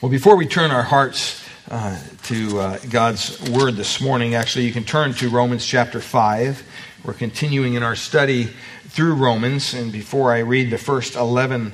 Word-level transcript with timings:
Well, 0.00 0.12
before 0.12 0.36
we 0.36 0.46
turn 0.46 0.70
our 0.70 0.84
hearts 0.84 1.44
uh, 1.68 1.98
to 2.26 2.60
uh, 2.60 2.78
God's 2.88 3.42
Word 3.50 3.74
this 3.74 4.00
morning, 4.00 4.36
actually, 4.36 4.66
you 4.66 4.72
can 4.72 4.84
turn 4.84 5.12
to 5.14 5.28
Romans 5.28 5.66
chapter 5.66 6.00
5. 6.00 6.62
We're 7.04 7.14
continuing 7.14 7.74
in 7.74 7.82
our 7.82 7.96
study 7.96 8.44
through 8.84 9.14
Romans, 9.14 9.74
and 9.74 9.90
before 9.90 10.32
I 10.32 10.38
read 10.38 10.70
the 10.70 10.78
first 10.78 11.16
11 11.16 11.72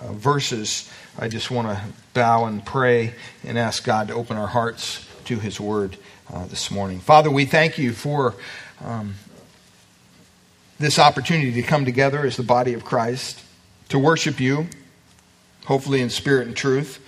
uh, 0.00 0.12
verses, 0.12 0.90
I 1.16 1.28
just 1.28 1.52
want 1.52 1.68
to 1.68 1.80
bow 2.14 2.46
and 2.46 2.66
pray 2.66 3.14
and 3.44 3.56
ask 3.56 3.84
God 3.84 4.08
to 4.08 4.14
open 4.14 4.36
our 4.36 4.48
hearts 4.48 5.08
to 5.26 5.38
His 5.38 5.60
Word 5.60 5.96
uh, 6.34 6.46
this 6.46 6.68
morning. 6.68 6.98
Father, 6.98 7.30
we 7.30 7.44
thank 7.44 7.78
you 7.78 7.92
for 7.92 8.34
um, 8.84 9.14
this 10.80 10.98
opportunity 10.98 11.52
to 11.52 11.62
come 11.62 11.84
together 11.84 12.26
as 12.26 12.36
the 12.36 12.42
body 12.42 12.74
of 12.74 12.84
Christ, 12.84 13.40
to 13.90 14.00
worship 14.00 14.40
you, 14.40 14.66
hopefully 15.66 16.00
in 16.00 16.10
spirit 16.10 16.48
and 16.48 16.56
truth. 16.56 16.98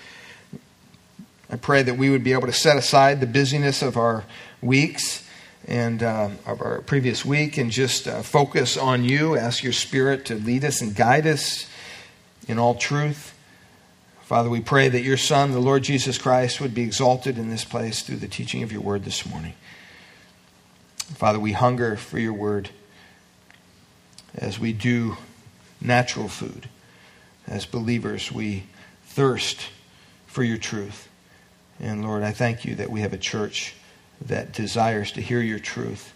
I 1.51 1.57
pray 1.57 1.83
that 1.83 1.99
we 1.99 2.11
would 2.11 2.25
be 2.25 2.33
able 2.33 2.47
to 2.47 2.53
set 2.53 2.77
aside 2.77 3.21
the 3.21 3.27
busyness 3.27 3.83
of 3.83 3.97
our 3.97 4.25
weeks 4.61 5.25
and 5.67 6.03
uh, 6.03 6.31
of 6.47 6.61
our 6.61 6.81
previous 6.83 7.25
week 7.25 7.59
and 7.59 7.71
just 7.71 8.09
uh, 8.09 8.23
focus 8.23 8.77
on 8.77 9.05
you. 9.05 9.37
Ask 9.37 9.63
your 9.63 9.73
Spirit 9.73 10.25
to 10.27 10.35
lead 10.35 10.65
us 10.65 10.81
and 10.81 10.95
guide 10.95 11.27
us 11.27 11.67
in 12.49 12.59
all 12.59 12.75
truth. 12.75 13.35
Father, 14.23 14.49
we 14.49 14.61
pray 14.61 14.89
that 14.89 15.03
your 15.03 15.17
Son, 15.17 15.53
the 15.53 15.61
Lord 15.61 15.83
Jesus 15.83 16.17
Christ, 16.17 16.61
would 16.61 16.75
be 16.75 16.83
exalted 16.83 17.37
in 17.37 17.51
this 17.51 17.65
place 17.65 18.03
through 18.03 18.17
the 18.17 18.29
teaching 18.29 18.63
of 18.63 18.73
your 18.73 18.81
word 18.81 19.05
this 19.05 19.27
morning. 19.27 19.55
Father, 20.97 21.39
we 21.39 21.53
hunger 21.53 21.97
for 21.97 22.19
your 22.19 22.33
word 22.33 22.71
as 24.35 24.59
we 24.59 24.73
do 24.73 25.19
natural 25.81 26.29
food. 26.29 26.69
As 27.47 27.67
believers, 27.67 28.33
we 28.33 28.65
thirst 29.05 29.69
for 30.27 30.43
your 30.43 30.57
truth. 30.57 31.09
And 31.81 32.05
Lord, 32.05 32.23
I 32.23 32.33
thank 32.33 32.65
you 32.65 32.77
that 32.77 32.91
we 32.91 33.01
have 33.01 33.13
a 33.13 33.19
church 33.19 33.75
that 34.27 34.53
desires 34.53 35.13
to 35.13 35.21
hear 35.21 35.41
your 35.41 35.59
truth 35.59 36.13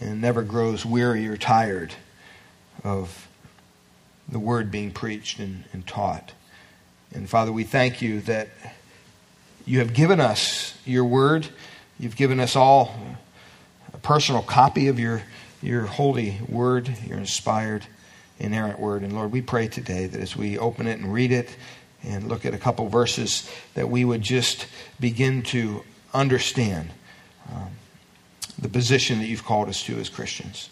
and 0.00 0.20
never 0.20 0.42
grows 0.42 0.84
weary 0.84 1.26
or 1.26 1.36
tired 1.36 1.94
of 2.84 3.28
the 4.28 4.38
word 4.38 4.70
being 4.70 4.90
preached 4.90 5.38
and, 5.38 5.64
and 5.72 5.86
taught. 5.86 6.32
And 7.12 7.28
Father, 7.28 7.52
we 7.52 7.64
thank 7.64 8.00
you 8.00 8.20
that 8.22 8.48
you 9.66 9.80
have 9.80 9.92
given 9.92 10.20
us 10.20 10.76
your 10.84 11.04
word. 11.04 11.48
You've 11.98 12.16
given 12.16 12.40
us 12.40 12.56
all 12.56 12.94
a 13.92 13.98
personal 13.98 14.42
copy 14.42 14.88
of 14.88 14.98
your, 14.98 15.22
your 15.62 15.82
holy 15.82 16.38
word, 16.48 16.92
your 17.06 17.18
inspired, 17.18 17.84
inerrant 18.38 18.78
word. 18.78 19.02
And 19.02 19.12
Lord, 19.12 19.32
we 19.32 19.42
pray 19.42 19.68
today 19.68 20.06
that 20.06 20.20
as 20.20 20.36
we 20.36 20.58
open 20.58 20.86
it 20.86 20.98
and 20.98 21.12
read 21.12 21.32
it, 21.32 21.56
and 22.02 22.28
look 22.28 22.46
at 22.46 22.54
a 22.54 22.58
couple 22.58 22.88
verses 22.88 23.50
that 23.74 23.88
we 23.88 24.04
would 24.04 24.22
just 24.22 24.66
begin 24.98 25.42
to 25.42 25.84
understand 26.14 26.90
um, 27.52 27.70
the 28.58 28.68
position 28.68 29.18
that 29.18 29.26
you've 29.26 29.44
called 29.44 29.68
us 29.68 29.82
to 29.84 29.98
as 29.98 30.08
Christians. 30.08 30.70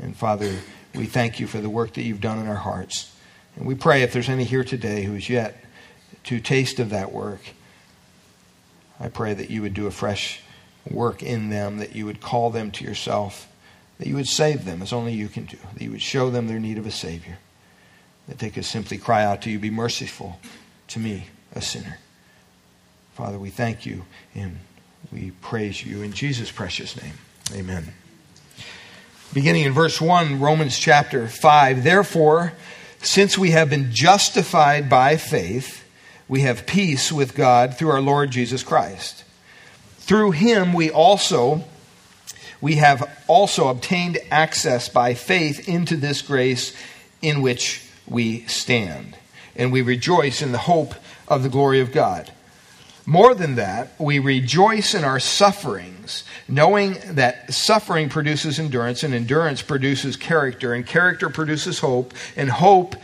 And 0.00 0.16
Father, 0.16 0.58
we 0.94 1.06
thank 1.06 1.40
you 1.40 1.46
for 1.46 1.60
the 1.60 1.70
work 1.70 1.94
that 1.94 2.02
you've 2.02 2.20
done 2.20 2.38
in 2.38 2.46
our 2.46 2.54
hearts. 2.54 3.14
And 3.56 3.66
we 3.66 3.74
pray 3.74 4.02
if 4.02 4.12
there's 4.12 4.28
any 4.28 4.44
here 4.44 4.64
today 4.64 5.04
who 5.04 5.14
is 5.14 5.28
yet 5.28 5.62
to 6.24 6.40
taste 6.40 6.78
of 6.78 6.90
that 6.90 7.12
work, 7.12 7.40
I 9.00 9.08
pray 9.08 9.34
that 9.34 9.50
you 9.50 9.62
would 9.62 9.74
do 9.74 9.86
a 9.86 9.90
fresh 9.90 10.40
work 10.88 11.22
in 11.22 11.50
them, 11.50 11.78
that 11.78 11.94
you 11.94 12.06
would 12.06 12.20
call 12.20 12.50
them 12.50 12.70
to 12.72 12.84
yourself, 12.84 13.48
that 13.98 14.06
you 14.06 14.14
would 14.14 14.28
save 14.28 14.64
them 14.64 14.82
as 14.82 14.92
only 14.92 15.12
you 15.12 15.28
can 15.28 15.44
do, 15.44 15.58
that 15.74 15.82
you 15.82 15.90
would 15.90 16.02
show 16.02 16.30
them 16.30 16.48
their 16.48 16.60
need 16.60 16.78
of 16.78 16.86
a 16.86 16.90
Savior 16.90 17.38
that 18.28 18.38
they 18.38 18.50
could 18.50 18.64
simply 18.64 18.98
cry 18.98 19.24
out 19.24 19.42
to 19.42 19.50
you, 19.50 19.58
Be 19.58 19.70
merciful 19.70 20.38
to 20.88 20.98
me, 20.98 21.26
a 21.54 21.60
sinner. 21.60 21.98
Father, 23.14 23.38
we 23.38 23.50
thank 23.50 23.84
you 23.84 24.04
and 24.34 24.58
we 25.12 25.32
praise 25.42 25.84
you 25.84 26.02
in 26.02 26.12
Jesus' 26.12 26.50
precious 26.50 27.00
name. 27.00 27.14
Amen. 27.54 27.92
Beginning 29.34 29.64
in 29.64 29.72
verse 29.72 30.00
1, 30.00 30.40
Romans 30.40 30.78
chapter 30.78 31.26
5. 31.26 31.84
Therefore, 31.84 32.52
since 33.02 33.36
we 33.36 33.50
have 33.50 33.68
been 33.68 33.92
justified 33.92 34.88
by 34.88 35.16
faith, 35.16 35.84
we 36.28 36.42
have 36.42 36.66
peace 36.66 37.10
with 37.10 37.34
God 37.34 37.76
through 37.76 37.90
our 37.90 38.00
Lord 38.00 38.30
Jesus 38.30 38.62
Christ. 38.62 39.24
Through 39.98 40.32
him 40.32 40.72
we 40.72 40.90
also 40.90 41.64
we 42.62 42.76
have 42.76 43.10
also 43.26 43.68
obtained 43.68 44.18
access 44.30 44.88
by 44.88 45.14
faith 45.14 45.68
into 45.68 45.96
this 45.96 46.22
grace 46.22 46.74
in 47.20 47.42
which 47.42 47.81
we 48.06 48.46
stand. 48.46 49.16
And 49.54 49.72
we 49.72 49.82
rejoice 49.82 50.42
in 50.42 50.52
the 50.52 50.58
hope 50.58 50.94
of 51.28 51.42
the 51.42 51.48
glory 51.48 51.80
of 51.80 51.92
God. 51.92 52.32
More 53.04 53.34
than 53.34 53.56
that, 53.56 53.98
we 53.98 54.18
rejoice 54.18 54.94
in 54.94 55.02
our 55.02 55.18
sufferings, 55.18 56.22
knowing 56.46 56.98
that 57.04 57.52
suffering 57.52 58.08
produces 58.08 58.60
endurance, 58.60 59.02
and 59.02 59.12
endurance 59.12 59.60
produces 59.60 60.16
character, 60.16 60.72
and 60.72 60.86
character 60.86 61.28
produces 61.28 61.80
hope, 61.80 62.14
and 62.36 62.48
hope 62.48 62.94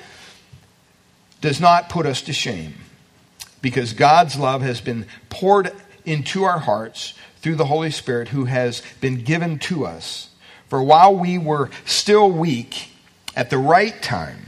does 1.40 1.60
not 1.60 1.88
put 1.88 2.06
us 2.06 2.22
to 2.22 2.32
shame. 2.32 2.74
Because 3.60 3.92
God's 3.92 4.36
love 4.36 4.62
has 4.62 4.80
been 4.80 5.06
poured 5.30 5.72
into 6.04 6.44
our 6.44 6.60
hearts 6.60 7.14
through 7.40 7.56
the 7.56 7.66
Holy 7.66 7.90
Spirit 7.90 8.28
who 8.28 8.44
has 8.44 8.82
been 9.00 9.22
given 9.22 9.58
to 9.58 9.84
us. 9.84 10.30
For 10.68 10.82
while 10.82 11.14
we 11.14 11.38
were 11.38 11.70
still 11.84 12.30
weak, 12.30 12.90
at 13.34 13.50
the 13.50 13.58
right 13.58 14.00
time, 14.02 14.47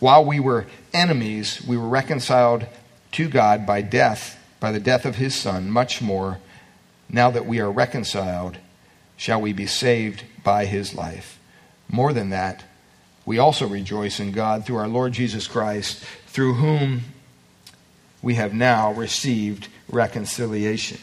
while 0.00 0.24
we 0.24 0.40
were 0.40 0.66
enemies, 0.92 1.64
we 1.66 1.76
were 1.76 1.88
reconciled 1.88 2.66
to 3.12 3.28
God 3.28 3.66
by 3.66 3.82
death, 3.82 4.38
by 4.58 4.72
the 4.72 4.80
death 4.80 5.04
of 5.04 5.16
his 5.16 5.34
Son. 5.34 5.70
Much 5.70 6.02
more, 6.02 6.38
now 7.08 7.30
that 7.30 7.46
we 7.46 7.60
are 7.60 7.70
reconciled, 7.70 8.56
shall 9.16 9.40
we 9.40 9.52
be 9.52 9.66
saved 9.66 10.24
by 10.42 10.64
his 10.64 10.94
life. 10.94 11.38
More 11.88 12.12
than 12.12 12.30
that, 12.30 12.64
we 13.26 13.38
also 13.38 13.68
rejoice 13.68 14.18
in 14.18 14.32
God 14.32 14.64
through 14.64 14.76
our 14.76 14.88
Lord 14.88 15.12
Jesus 15.12 15.46
Christ, 15.46 16.02
through 16.26 16.54
whom 16.54 17.02
we 18.22 18.36
have 18.36 18.54
now 18.54 18.92
received 18.92 19.68
reconciliation. 19.88 20.98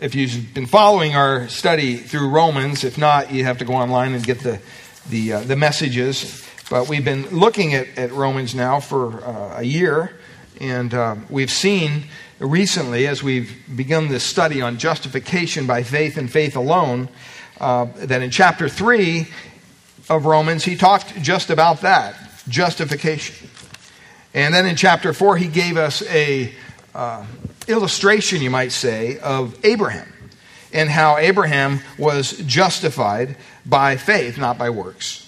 If 0.00 0.14
you've 0.14 0.52
been 0.52 0.66
following 0.66 1.14
our 1.14 1.48
study 1.48 1.96
through 1.96 2.28
Romans, 2.28 2.84
if 2.84 2.98
not, 2.98 3.32
you 3.32 3.44
have 3.44 3.58
to 3.58 3.64
go 3.64 3.74
online 3.74 4.12
and 4.12 4.22
get 4.22 4.40
the, 4.40 4.60
the, 5.08 5.34
uh, 5.34 5.40
the 5.40 5.56
messages. 5.56 6.46
But 6.74 6.88
we've 6.88 7.04
been 7.04 7.28
looking 7.28 7.72
at, 7.74 7.96
at 7.96 8.10
Romans 8.10 8.52
now 8.52 8.80
for 8.80 9.22
uh, 9.22 9.60
a 9.60 9.62
year, 9.62 10.10
and 10.60 10.92
uh, 10.92 11.14
we've 11.30 11.52
seen 11.52 12.06
recently, 12.40 13.06
as 13.06 13.22
we've 13.22 13.56
begun 13.76 14.08
this 14.08 14.24
study 14.24 14.60
on 14.60 14.76
justification 14.76 15.68
by 15.68 15.84
faith 15.84 16.16
and 16.16 16.28
faith 16.28 16.56
alone, 16.56 17.08
uh, 17.60 17.84
that 17.94 18.22
in 18.22 18.30
chapter 18.32 18.68
3 18.68 19.28
of 20.10 20.26
Romans, 20.26 20.64
he 20.64 20.74
talked 20.74 21.14
just 21.22 21.48
about 21.48 21.82
that 21.82 22.16
justification. 22.48 23.48
And 24.34 24.52
then 24.52 24.66
in 24.66 24.74
chapter 24.74 25.12
4, 25.12 25.36
he 25.36 25.46
gave 25.46 25.76
us 25.76 26.02
a 26.08 26.52
uh, 26.92 27.24
illustration, 27.68 28.42
you 28.42 28.50
might 28.50 28.72
say, 28.72 29.20
of 29.20 29.56
Abraham 29.64 30.12
and 30.72 30.90
how 30.90 31.18
Abraham 31.18 31.82
was 31.98 32.32
justified 32.32 33.36
by 33.64 33.96
faith, 33.96 34.38
not 34.38 34.58
by 34.58 34.70
works. 34.70 35.23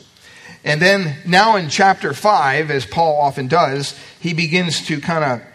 And 0.67 0.83
then 0.83 1.17
now 1.25 1.55
in 1.55 1.69
chapter 1.69 2.13
5, 2.13 2.73
as 2.73 2.85
Paul 2.85 3.21
often 3.21 3.47
does, 3.47 3.97
he 4.19 4.35
begins 4.35 4.85
to 4.89 5.01
kind 5.01 5.23
of 5.23 5.49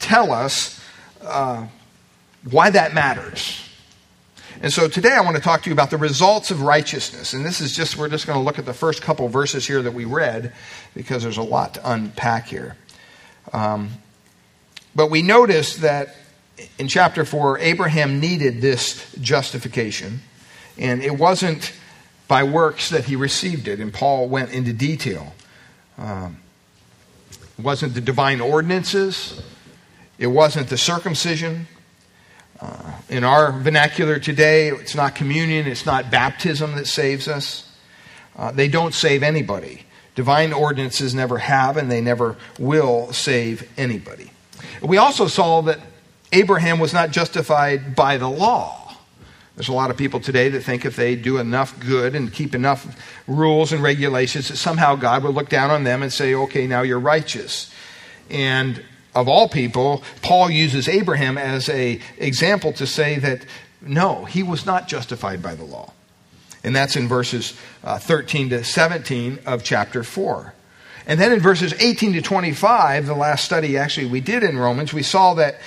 tell 0.00 0.32
us 0.32 0.82
uh, 1.22 1.68
why 2.50 2.70
that 2.70 2.92
matters. 2.92 3.62
And 4.60 4.72
so 4.72 4.88
today 4.88 5.12
I 5.12 5.20
want 5.20 5.36
to 5.36 5.42
talk 5.42 5.62
to 5.62 5.70
you 5.70 5.72
about 5.72 5.90
the 5.90 5.96
results 5.96 6.50
of 6.50 6.62
righteousness. 6.62 7.32
And 7.32 7.44
this 7.44 7.60
is 7.60 7.76
just, 7.76 7.96
we're 7.96 8.08
just 8.08 8.26
going 8.26 8.40
to 8.40 8.44
look 8.44 8.58
at 8.58 8.66
the 8.66 8.74
first 8.74 9.02
couple 9.02 9.28
verses 9.28 9.64
here 9.64 9.82
that 9.82 9.94
we 9.94 10.04
read 10.04 10.52
because 10.94 11.22
there's 11.22 11.36
a 11.36 11.42
lot 11.42 11.74
to 11.74 11.88
unpack 11.88 12.48
here. 12.48 12.76
Um, 13.52 13.90
but 14.96 15.12
we 15.12 15.22
notice 15.22 15.76
that 15.76 16.16
in 16.76 16.88
chapter 16.88 17.24
4, 17.24 17.60
Abraham 17.60 18.18
needed 18.18 18.60
this 18.60 19.14
justification. 19.20 20.22
And 20.76 21.04
it 21.04 21.16
wasn't 21.16 21.72
by 22.28 22.42
works 22.42 22.90
that 22.90 23.04
he 23.04 23.16
received 23.16 23.68
it. 23.68 23.80
And 23.80 23.92
Paul 23.92 24.28
went 24.28 24.52
into 24.52 24.72
detail. 24.72 25.34
Um, 25.98 26.38
It 27.58 27.64
wasn't 27.64 27.94
the 27.94 28.02
divine 28.02 28.42
ordinances, 28.42 29.40
it 30.18 30.26
wasn't 30.26 30.68
the 30.68 30.76
circumcision. 30.76 31.66
Uh, 32.60 32.92
in 33.08 33.24
our 33.24 33.52
vernacular 33.52 34.18
today, 34.18 34.68
it's 34.68 34.94
not 34.94 35.14
communion, 35.14 35.66
it's 35.66 35.86
not 35.86 36.10
baptism 36.10 36.74
that 36.74 36.86
saves 36.86 37.28
us. 37.28 37.64
Uh, 38.36 38.50
they 38.52 38.68
don't 38.68 38.94
save 38.94 39.22
anybody. 39.22 39.84
Divine 40.14 40.52
ordinances 40.52 41.14
never 41.14 41.38
have, 41.38 41.76
and 41.76 41.90
they 41.90 42.00
never 42.00 42.36
will 42.58 43.12
save 43.12 43.68
anybody. 43.76 44.30
We 44.82 44.98
also 44.98 45.26
saw 45.26 45.62
that 45.62 45.80
Abraham 46.32 46.78
was 46.78 46.92
not 46.92 47.10
justified 47.10 47.94
by 47.94 48.18
the 48.18 48.28
law. 48.28 48.85
There's 49.56 49.68
a 49.68 49.72
lot 49.72 49.90
of 49.90 49.96
people 49.96 50.20
today 50.20 50.50
that 50.50 50.60
think 50.60 50.84
if 50.84 50.96
they 50.96 51.16
do 51.16 51.38
enough 51.38 51.80
good 51.80 52.14
and 52.14 52.30
keep 52.30 52.54
enough 52.54 52.86
rules 53.26 53.72
and 53.72 53.82
regulations 53.82 54.48
that 54.48 54.56
somehow 54.56 54.96
God 54.96 55.24
will 55.24 55.32
look 55.32 55.48
down 55.48 55.70
on 55.70 55.82
them 55.82 56.02
and 56.02 56.12
say, 56.12 56.34
okay, 56.34 56.66
now 56.66 56.82
you're 56.82 57.00
righteous. 57.00 57.72
And 58.28 58.82
of 59.14 59.28
all 59.28 59.48
people, 59.48 60.02
Paul 60.20 60.50
uses 60.50 60.88
Abraham 60.88 61.38
as 61.38 61.70
a 61.70 62.00
example 62.18 62.74
to 62.74 62.86
say 62.86 63.18
that 63.18 63.46
no, 63.80 64.26
he 64.26 64.42
was 64.42 64.66
not 64.66 64.88
justified 64.88 65.42
by 65.42 65.54
the 65.54 65.64
law. 65.64 65.92
And 66.62 66.76
that's 66.76 66.96
in 66.96 67.08
verses 67.08 67.58
uh, 67.82 67.98
13 67.98 68.50
to 68.50 68.62
17 68.62 69.38
of 69.46 69.64
chapter 69.64 70.02
4. 70.02 70.52
And 71.06 71.18
then 71.18 71.32
in 71.32 71.40
verses 71.40 71.72
18 71.80 72.12
to 72.14 72.20
25, 72.20 73.06
the 73.06 73.14
last 73.14 73.44
study 73.44 73.78
actually 73.78 74.06
we 74.06 74.20
did 74.20 74.42
in 74.42 74.58
Romans, 74.58 74.92
we 74.92 75.02
saw 75.02 75.32
that 75.34 75.60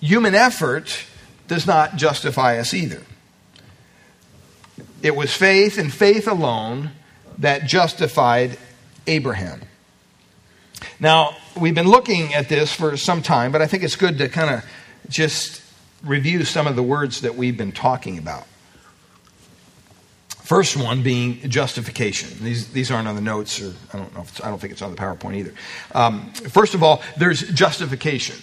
human 0.00 0.34
effort 0.34 1.04
does 1.52 1.66
not 1.66 1.96
justify 1.96 2.58
us 2.58 2.72
either. 2.72 3.02
It 5.02 5.14
was 5.14 5.34
faith 5.34 5.76
and 5.76 5.92
faith 5.92 6.26
alone 6.26 6.92
that 7.36 7.66
justified 7.66 8.56
Abraham. 9.06 9.60
Now, 10.98 11.36
we've 11.60 11.74
been 11.74 11.90
looking 11.90 12.32
at 12.32 12.48
this 12.48 12.72
for 12.72 12.96
some 12.96 13.20
time, 13.20 13.52
but 13.52 13.60
I 13.60 13.66
think 13.66 13.82
it's 13.82 13.96
good 13.96 14.16
to 14.16 14.30
kind 14.30 14.48
of 14.48 14.64
just 15.10 15.60
review 16.02 16.46
some 16.46 16.66
of 16.66 16.74
the 16.74 16.82
words 16.82 17.20
that 17.20 17.34
we've 17.34 17.58
been 17.58 17.72
talking 17.72 18.16
about. 18.16 18.46
First 20.30 20.78
one 20.78 21.02
being 21.02 21.50
justification. 21.50 22.30
These, 22.42 22.72
these 22.72 22.90
aren't 22.90 23.08
on 23.08 23.14
the 23.14 23.20
notes, 23.20 23.60
or 23.60 23.74
I 23.92 23.98
don't 23.98 24.14
know. 24.14 24.24
I 24.42 24.48
don't 24.48 24.58
think 24.58 24.72
it's 24.72 24.80
on 24.80 24.90
the 24.90 24.96
PowerPoint 24.96 25.36
either. 25.36 25.52
Um, 25.94 26.32
first 26.32 26.72
of 26.72 26.82
all, 26.82 27.02
there's 27.18 27.42
justification. 27.50 28.36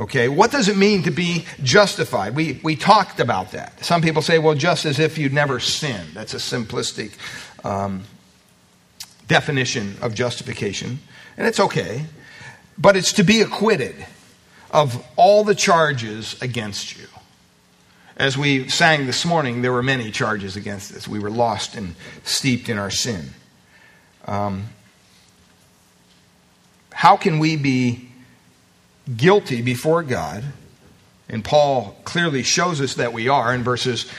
Okay, 0.00 0.28
what 0.28 0.50
does 0.50 0.68
it 0.68 0.78
mean 0.78 1.02
to 1.02 1.10
be 1.10 1.44
justified? 1.62 2.34
We, 2.34 2.58
we 2.62 2.74
talked 2.74 3.20
about 3.20 3.52
that. 3.52 3.84
Some 3.84 4.00
people 4.00 4.22
say, 4.22 4.38
well, 4.38 4.54
just 4.54 4.86
as 4.86 4.98
if 4.98 5.18
you'd 5.18 5.34
never 5.34 5.60
sinned. 5.60 6.14
That's 6.14 6.32
a 6.32 6.38
simplistic 6.38 7.12
um, 7.66 8.04
definition 9.28 9.96
of 10.00 10.14
justification. 10.14 11.00
And 11.36 11.46
it's 11.46 11.60
okay. 11.60 12.06
But 12.78 12.96
it's 12.96 13.12
to 13.12 13.24
be 13.24 13.42
acquitted 13.42 13.94
of 14.70 15.06
all 15.16 15.44
the 15.44 15.54
charges 15.54 16.40
against 16.40 16.98
you. 16.98 17.06
As 18.16 18.38
we 18.38 18.70
sang 18.70 19.04
this 19.04 19.26
morning, 19.26 19.60
there 19.60 19.72
were 19.72 19.82
many 19.82 20.10
charges 20.10 20.56
against 20.56 20.94
us. 20.94 21.06
We 21.06 21.18
were 21.18 21.30
lost 21.30 21.76
and 21.76 21.94
steeped 22.24 22.70
in 22.70 22.78
our 22.78 22.90
sin. 22.90 23.34
Um, 24.24 24.70
how 26.90 27.18
can 27.18 27.38
we 27.38 27.56
be 27.56 28.09
guilty 29.16 29.62
before 29.62 30.02
God. 30.02 30.44
And 31.28 31.44
Paul 31.44 31.96
clearly 32.04 32.42
shows 32.42 32.80
us 32.80 32.94
that 32.94 33.12
we 33.12 33.28
are 33.28 33.54
in 33.54 33.62
verses 33.62 34.10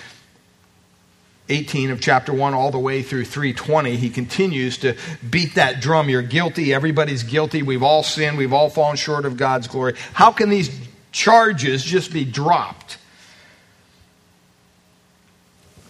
18 1.50 1.92
of 1.92 2.00
chapter 2.00 2.34
1 2.34 2.54
all 2.54 2.72
the 2.72 2.80
way 2.80 3.04
through 3.04 3.26
320 3.26 3.98
he 3.98 4.10
continues 4.10 4.78
to 4.78 4.96
beat 5.30 5.56
that 5.56 5.82
drum. 5.82 6.10
You're 6.10 6.22
guilty. 6.22 6.74
Everybody's 6.74 7.24
guilty. 7.24 7.62
We've 7.62 7.84
all 7.84 8.04
sinned. 8.04 8.38
We've 8.38 8.54
all 8.54 8.70
fallen 8.70 8.96
short 8.96 9.26
of 9.26 9.36
god's 9.36 9.68
glory. 9.68 9.96
How 10.14 10.32
can 10.32 10.50
these 10.50 10.70
charges 11.12 11.84
just 11.84 12.14
be 12.14 12.24
dropped? 12.24 12.98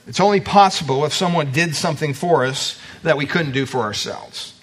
It's 0.08 0.20
only 0.20 0.42
possible 0.42 1.06
if 1.06 1.14
someone 1.14 1.52
did 1.52 1.76
something 1.76 2.16
for 2.16 2.44
us 2.44 2.80
that 3.04 3.18
we 3.18 3.28
couldn't 3.28 3.52
do 3.52 3.68
for 3.68 3.82
ourselves 3.82 4.61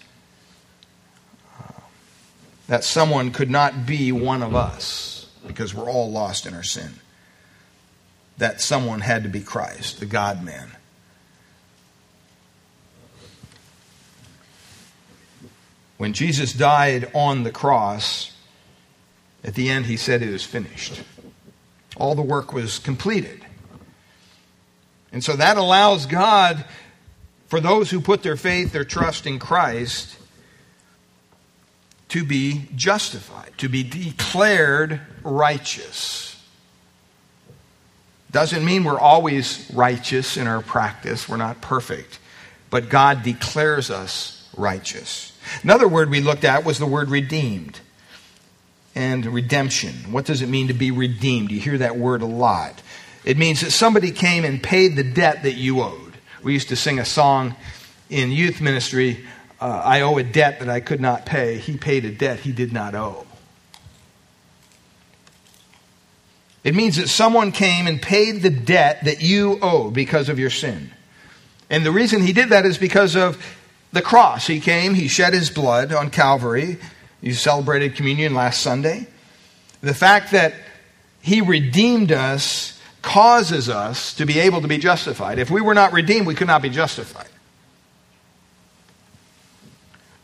that 2.69 2.85
someone 2.85 3.33
could 3.33 3.51
not 3.51 3.87
be 3.87 4.13
one 4.13 4.43
of 4.43 4.55
us 4.55 5.27
because 5.47 5.75
we're 5.75 5.91
all 5.91 6.11
lost 6.11 6.47
in 6.47 6.55
our 6.55 6.63
sin. 6.63 6.93
That 8.37 8.61
someone 8.61 9.01
had 9.01 9.25
to 9.25 9.29
be 9.29 9.41
Christ, 9.41 9.99
the 9.99 10.07
God 10.07 10.45
man. 10.45 10.71
When 15.97 16.13
Jesus 16.13 16.53
died 16.53 17.11
on 17.13 17.43
the 17.43 17.51
cross, 17.51 18.33
at 19.43 19.55
the 19.55 19.69
end 19.69 19.87
he 19.87 19.97
said, 19.97 20.23
It 20.23 20.29
is 20.29 20.45
finished. 20.45 21.03
All 21.97 22.15
the 22.15 22.23
work 22.23 22.53
was 22.53 22.79
completed. 22.79 23.45
And 25.11 25.25
so 25.25 25.35
that 25.35 25.57
allows 25.57 26.07
God, 26.07 26.65
for 27.47 27.61
those 27.61 27.91
who 27.91 28.01
put 28.01 28.23
their 28.23 28.37
faith, 28.37 28.73
their 28.73 28.85
trust 28.85 29.27
in 29.27 29.39
Christ, 29.39 30.19
to 32.09 32.25
be 32.25 32.69
justified, 32.75 33.53
to 33.59 33.69
be 33.69 33.83
declared 33.83 35.01
righteous. 35.23 36.43
Doesn't 38.31 38.65
mean 38.65 38.85
we're 38.85 38.99
always 38.99 39.71
righteous 39.73 40.37
in 40.37 40.47
our 40.47 40.61
practice, 40.61 41.29
we're 41.29 41.37
not 41.37 41.61
perfect, 41.61 42.19
but 42.71 42.89
God 42.89 43.23
declares 43.23 43.91
us 43.91 44.49
righteous. 44.57 45.33
Another 45.63 45.89
word 45.89 46.11
we 46.11 46.21
looked 46.21 46.45
at 46.45 46.65
was 46.65 46.79
the 46.79 46.87
word 46.87 47.09
redeemed 47.09 47.81
and 48.95 49.25
redemption. 49.27 49.95
What 50.11 50.25
does 50.25 50.43
it 50.43 50.49
mean 50.49 50.69
to 50.69 50.75
be 50.75 50.91
redeemed? 50.91 51.51
You 51.51 51.61
hear 51.61 51.79
that 51.79 51.97
word 51.97 52.21
a 52.21 52.27
lot. 52.27 52.83
It 53.25 53.37
means 53.37 53.61
that 53.61 53.71
somebody 53.71 54.11
came 54.11 54.45
and 54.45 54.63
paid 54.63 54.97
the 54.97 55.05
debt 55.05 55.43
that 55.45 55.55
you 55.55 55.83
owed. 55.83 56.15
We 56.43 56.53
used 56.53 56.69
to 56.69 56.77
sing 56.77 56.99
a 56.99 57.05
song 57.05 57.55
in 58.11 58.33
youth 58.33 58.61
ministry 58.61 59.25
uh, 59.61 59.83
I 59.85 60.03
owe 60.03 60.17
a 60.19 60.23
debt 60.23 60.61
that 60.61 60.69
I 60.69 60.81
could 60.81 61.01
not 61.01 61.27
pay. 61.27 61.59
He 61.59 61.77
paid 61.77 62.05
a 62.05 62.11
debt 62.11 62.41
he 62.41 62.53
did 62.53 62.73
not 62.73 62.95
owe. 62.95 63.27
It 66.65 66.75
means 66.75 66.97
that 66.97 67.09
someone 67.09 67.53
came 67.53 67.87
and 67.87 68.01
paid 68.01 68.43
the 68.43 68.51
debt 68.51 69.05
that 69.05 69.23
you 69.23 69.59
owe 69.63 69.91
because 69.91 70.29
of 70.29 70.39
your 70.39 70.51
sin. 70.51 70.91
And 71.71 71.85
the 71.85 71.93
reason 71.93 72.23
he 72.23 72.33
did 72.33 72.51
that 72.51 72.67
is 72.67 72.79
because 72.79 73.17
of 73.17 73.43
the 73.93 74.03
cross. 74.03 74.47
He 74.47 74.61
came, 74.61 74.95
he 74.95 75.09
shed 75.09 75.33
his 75.33 75.51
blood 75.51 75.93
on 75.93 76.11
Calvary. 76.11 76.79
You 77.21 77.33
celebrated 77.33 77.97
communion 77.97 78.35
last 78.35 78.61
Sunday. 78.61 79.07
The 79.81 79.95
fact 79.95 80.33
that 80.33 80.55
he 81.21 81.41
redeemed 81.41 82.13
us 82.13 82.79
causes 83.03 83.69
us 83.69 84.15
to 84.15 84.27
be 84.27 84.39
able 84.41 84.61
to 84.61 84.69
be 84.69 84.79
justified. 84.79 85.39
If 85.39 85.51
we 85.51 85.61
were 85.61 85.75
not 85.75 85.93
redeemed, 85.93 86.27
we 86.27 86.35
could 86.35 86.47
not 86.47 86.63
be 86.63 86.71
justified. 86.71 87.29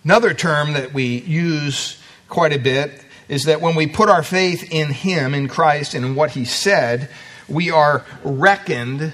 Another 0.05 0.35
term 0.35 0.75
that 0.75 0.93
we 0.93 1.21
use 1.21 1.99
quite 2.29 2.53
a 2.53 2.59
bit 2.59 3.03
is 3.29 3.45
that 3.45 3.61
when 3.61 3.75
we 3.75 3.87
put 3.87 4.11
our 4.11 4.23
faith 4.23 4.71
in 4.71 4.91
Him, 4.91 5.35
in 5.35 5.49
Christ, 5.49 5.95
and 5.95 6.05
in 6.05 6.15
what 6.15 6.33
He 6.33 6.45
said, 6.45 7.09
we 7.49 7.71
are 7.71 8.05
reckoned, 8.23 9.13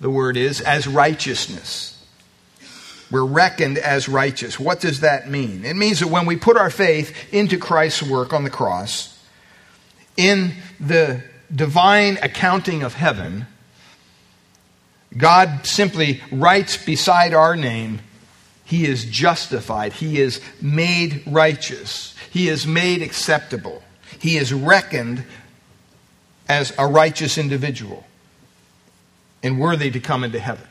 the 0.00 0.10
word 0.10 0.36
is, 0.36 0.60
as 0.60 0.86
righteousness. 0.86 1.96
We're 3.10 3.24
reckoned 3.24 3.76
as 3.76 4.08
righteous. 4.08 4.58
What 4.58 4.80
does 4.80 5.00
that 5.00 5.28
mean? 5.28 5.64
It 5.64 5.74
means 5.74 6.00
that 6.00 6.08
when 6.08 6.26
we 6.26 6.36
put 6.36 6.56
our 6.56 6.70
faith 6.70 7.14
into 7.32 7.58
Christ's 7.58 8.02
work 8.02 8.32
on 8.32 8.44
the 8.44 8.50
cross, 8.50 9.18
in 10.16 10.54
the 10.78 11.22
divine 11.54 12.18
accounting 12.22 12.82
of 12.82 12.94
heaven, 12.94 13.46
God 15.16 15.66
simply 15.66 16.22
writes 16.30 16.76
beside 16.76 17.34
our 17.34 17.56
name 17.56 18.00
he 18.70 18.86
is 18.86 19.04
justified. 19.04 19.94
He 19.94 20.20
is 20.20 20.40
made 20.62 21.24
righteous. 21.26 22.14
He 22.30 22.48
is 22.48 22.68
made 22.68 23.02
acceptable. 23.02 23.82
He 24.20 24.36
is 24.36 24.52
reckoned 24.52 25.24
as 26.48 26.72
a 26.78 26.86
righteous 26.86 27.36
individual 27.36 28.06
and 29.42 29.58
worthy 29.58 29.90
to 29.90 29.98
come 29.98 30.22
into 30.22 30.38
heaven 30.38 30.68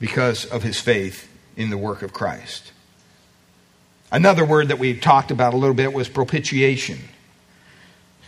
because 0.00 0.46
of 0.46 0.62
his 0.62 0.80
faith 0.80 1.28
in 1.54 1.68
the 1.68 1.76
work 1.76 2.00
of 2.00 2.14
Christ. 2.14 2.72
Another 4.10 4.46
word 4.46 4.68
that 4.68 4.78
we 4.78 4.98
talked 4.98 5.30
about 5.30 5.52
a 5.52 5.58
little 5.58 5.76
bit 5.76 5.92
was 5.92 6.08
propitiation 6.08 6.98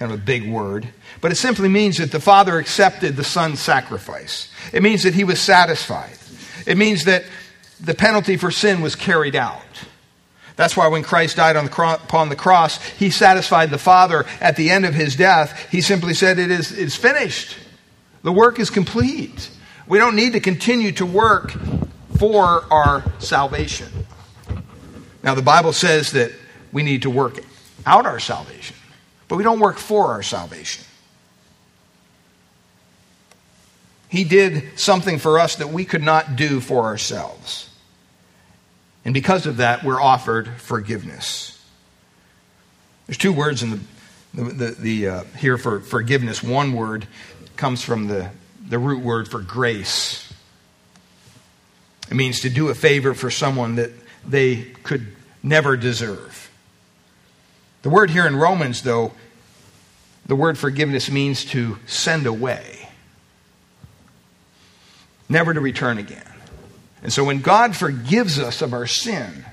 kind 0.01 0.13
of 0.13 0.19
a 0.19 0.23
big 0.23 0.51
word, 0.51 0.89
but 1.21 1.31
it 1.31 1.35
simply 1.35 1.69
means 1.69 1.99
that 1.99 2.11
the 2.11 2.19
Father 2.19 2.59
accepted 2.59 3.17
the 3.17 3.23
Son's 3.23 3.61
sacrifice. 3.61 4.51
It 4.73 4.83
means 4.83 5.03
that 5.03 5.13
he 5.13 5.25
was 5.25 5.39
satisfied. 5.39 6.17
It 6.67 6.79
means 6.79 7.05
that 7.05 7.25
the 7.79 7.95
penalty 7.95 8.39
for 8.39 8.51
sin 8.51 8.81
was 8.81 8.97
carried 8.97 9.37
out. 9.37 9.61
That's 10.57 10.75
why 10.75 10.89
when 10.89 11.03
Christ 11.03 11.37
died 11.37 11.57
on 11.57 11.67
the 11.67 11.71
cro- 11.71 11.95
upon 11.95 12.31
the 12.31 12.37
cross, 12.37 12.83
he 12.83 13.11
satisfied 13.11 13.69
the 13.69 13.79
Father 13.79 14.25
at 14.41 14.57
the 14.57 14.71
end 14.71 14.87
of 14.87 14.95
his 14.95 15.17
death. 15.17 15.69
He 15.71 15.83
simply 15.83 16.15
said, 16.15 16.39
It 16.39 16.51
is 16.51 16.73
it's 16.73 16.97
finished. 16.97 17.59
The 18.23 18.33
work 18.33 18.59
is 18.59 18.71
complete. 18.71 19.51
We 19.87 19.99
don't 19.99 20.17
need 20.17 20.33
to 20.33 20.41
continue 20.41 20.93
to 20.93 21.05
work 21.05 21.53
for 22.19 22.65
our 22.73 23.05
salvation. 23.19 23.89
Now, 25.23 25.35
the 25.35 25.43
Bible 25.43 25.75
says 25.75 26.13
that 26.13 26.33
we 26.73 26.83
need 26.83 27.03
to 27.03 27.11
work 27.11 27.39
out 27.85 28.07
our 28.07 28.19
salvation, 28.19 28.77
but 29.31 29.37
we 29.37 29.45
don't 29.45 29.61
work 29.61 29.79
for 29.79 30.09
our 30.09 30.25
salvation. 30.25 30.85
He 34.09 34.25
did 34.25 34.77
something 34.77 35.21
for 35.21 35.39
us 35.39 35.55
that 35.57 35.69
we 35.69 35.85
could 35.85 36.03
not 36.03 36.35
do 36.35 36.59
for 36.59 36.83
ourselves. 36.83 37.71
And 39.05 39.15
because 39.15 39.47
of 39.47 39.59
that, 39.59 39.85
we're 39.85 40.01
offered 40.01 40.49
forgiveness. 40.61 41.65
There's 43.07 43.19
two 43.19 43.33
words 43.33 43.63
in 43.63 43.71
the, 43.71 43.81
the, 44.35 44.43
the, 44.43 44.71
the 44.73 45.09
uh, 45.09 45.25
here 45.39 45.57
for 45.57 45.79
forgiveness. 45.79 46.43
One 46.43 46.73
word 46.73 47.07
comes 47.57 47.85
from 47.85 48.09
the, 48.09 48.31
the 48.69 48.81
root 48.81 49.05
word 49.05 49.29
for 49.29 49.41
grace. 49.41 50.33
It 52.11 52.15
means 52.15 52.41
to 52.41 52.51
do 52.51 52.69
a 52.69 52.75
favor 52.75 53.15
for 53.15 53.31
someone 53.31 53.77
that 53.77 53.93
they 54.27 54.63
could 54.83 55.15
never 55.41 55.77
deserve. 55.77 56.40
The 57.83 57.91
word 57.91 58.11
here 58.11 58.27
in 58.27 58.37
Romans, 58.37 58.83
though, 58.83 59.13
the 60.27 60.37
word 60.37 60.59
forgiveness 60.59 61.11
means 61.11 61.45
to 61.47 61.79
send 61.87 62.27
away, 62.27 62.89
never 65.29 65.55
to 65.55 65.61
return 65.61 65.99
again. 65.99 66.23
And 67.03 67.13
so 67.13 67.25
when 67.25 67.41
God 67.41 67.75
forgives 67.75 68.39
us 68.39 68.61
of 68.63 68.73
our 68.75 68.87
sin, 68.87 69.45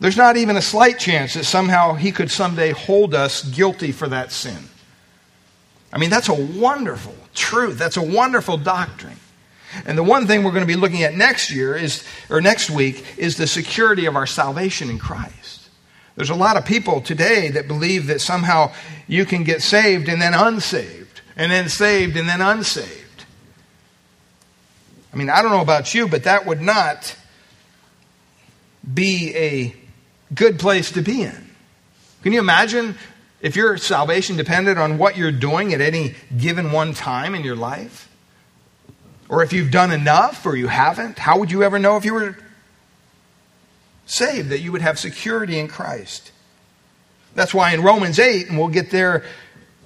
there's 0.00 0.16
not 0.16 0.36
even 0.36 0.56
a 0.56 0.62
slight 0.62 0.98
chance 0.98 1.34
that 1.34 1.44
somehow 1.44 1.94
He 1.94 2.10
could 2.10 2.30
someday 2.30 2.70
hold 2.70 3.14
us 3.14 3.44
guilty 3.44 3.92
for 3.92 4.08
that 4.08 4.32
sin. 4.32 4.58
I 5.92 5.98
mean, 5.98 6.10
that's 6.10 6.28
a 6.28 6.34
wonderful 6.34 7.14
truth. 7.34 7.78
That's 7.78 7.96
a 7.96 8.02
wonderful 8.02 8.56
doctrine. 8.56 9.16
And 9.86 9.96
the 9.96 10.02
one 10.02 10.26
thing 10.26 10.42
we're 10.42 10.52
going 10.52 10.66
to 10.66 10.66
be 10.66 10.76
looking 10.76 11.02
at 11.02 11.14
next 11.14 11.50
year 11.50 11.76
is, 11.76 12.04
or 12.30 12.40
next 12.40 12.70
week, 12.70 13.04
is 13.16 13.36
the 13.36 13.46
security 13.46 14.06
of 14.06 14.16
our 14.16 14.26
salvation 14.26 14.90
in 14.90 14.98
Christ. 14.98 15.53
There's 16.16 16.30
a 16.30 16.34
lot 16.34 16.56
of 16.56 16.64
people 16.64 17.00
today 17.00 17.50
that 17.50 17.66
believe 17.66 18.06
that 18.06 18.20
somehow 18.20 18.72
you 19.08 19.24
can 19.24 19.42
get 19.42 19.62
saved 19.62 20.08
and 20.08 20.22
then 20.22 20.32
unsaved, 20.34 21.22
and 21.36 21.50
then 21.50 21.68
saved 21.68 22.16
and 22.16 22.28
then 22.28 22.40
unsaved. 22.40 23.24
I 25.12 25.16
mean, 25.16 25.30
I 25.30 25.42
don't 25.42 25.50
know 25.50 25.60
about 25.60 25.94
you, 25.94 26.08
but 26.08 26.24
that 26.24 26.46
would 26.46 26.60
not 26.60 27.16
be 28.92 29.34
a 29.36 29.76
good 30.34 30.58
place 30.58 30.92
to 30.92 31.02
be 31.02 31.22
in. 31.22 31.50
Can 32.22 32.32
you 32.32 32.40
imagine 32.40 32.96
if 33.40 33.56
your 33.56 33.76
salvation 33.76 34.36
depended 34.36 34.78
on 34.78 34.98
what 34.98 35.16
you're 35.16 35.32
doing 35.32 35.74
at 35.74 35.80
any 35.80 36.14
given 36.36 36.72
one 36.72 36.94
time 36.94 37.34
in 37.34 37.44
your 37.44 37.56
life? 37.56 38.08
Or 39.28 39.42
if 39.42 39.52
you've 39.52 39.70
done 39.70 39.90
enough 39.90 40.44
or 40.46 40.56
you 40.56 40.68
haven't, 40.68 41.18
how 41.18 41.38
would 41.38 41.50
you 41.50 41.62
ever 41.62 41.78
know 41.78 41.96
if 41.96 42.04
you 42.04 42.14
were 42.14 42.36
saved, 44.06 44.50
that 44.50 44.60
you 44.60 44.72
would 44.72 44.82
have 44.82 44.98
security 44.98 45.58
in 45.58 45.68
Christ? 45.68 46.30
That's 47.34 47.52
why 47.52 47.74
in 47.74 47.82
Romans 47.82 48.18
8, 48.18 48.48
and 48.48 48.58
we'll 48.58 48.68
get 48.68 48.90
there 48.90 49.24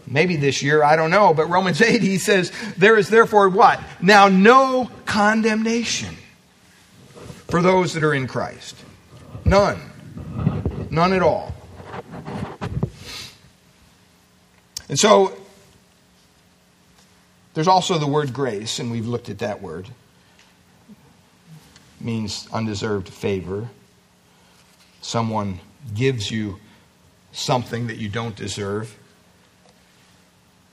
maybe 0.06 0.36
this 0.36 0.62
year, 0.62 0.82
I 0.82 0.96
don't 0.96 1.10
know. 1.10 1.34
But 1.34 1.46
Romans 1.46 1.80
8, 1.80 2.02
he 2.02 2.18
says, 2.18 2.52
There 2.76 2.96
is 2.96 3.08
therefore 3.08 3.48
what? 3.48 3.80
Now 4.00 4.28
no 4.28 4.90
condemnation 5.06 6.16
for 7.48 7.62
those 7.62 7.94
that 7.94 8.04
are 8.04 8.14
in 8.14 8.26
Christ. 8.26 8.76
None. 9.44 9.80
None 10.90 11.12
at 11.12 11.22
all. 11.22 11.54
And 14.88 14.98
so, 14.98 15.36
there's 17.54 17.68
also 17.68 17.98
the 17.98 18.06
word 18.06 18.32
grace, 18.32 18.78
and 18.78 18.90
we've 18.90 19.06
looked 19.06 19.28
at 19.28 19.40
that 19.40 19.60
word. 19.60 19.88
It 20.88 22.04
means 22.04 22.48
undeserved 22.52 23.08
favor. 23.08 23.68
Someone 25.00 25.60
gives 25.94 26.30
you 26.30 26.58
something 27.32 27.86
that 27.86 27.96
you 27.96 28.08
don't 28.08 28.36
deserve. 28.36 28.96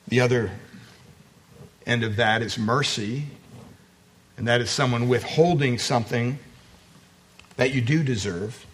The 0.08 0.20
other 0.20 0.50
end 1.86 2.04
of 2.04 2.16
that 2.16 2.42
is 2.42 2.58
mercy, 2.58 3.26
and 4.36 4.46
that 4.48 4.60
is 4.60 4.70
someone 4.70 5.08
withholding 5.08 5.78
something 5.78 6.38
that 7.56 7.72
you 7.72 7.80
do 7.80 8.02
deserve. 8.02 8.66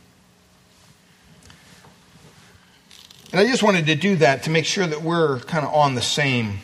And 3.30 3.40
I 3.40 3.46
just 3.46 3.62
wanted 3.62 3.86
to 3.86 3.94
do 3.94 4.16
that 4.16 4.42
to 4.42 4.50
make 4.50 4.66
sure 4.66 4.86
that 4.86 5.02
we're 5.02 5.40
kind 5.40 5.64
of 5.64 5.72
on 5.72 5.94
the 5.94 6.02
same 6.02 6.58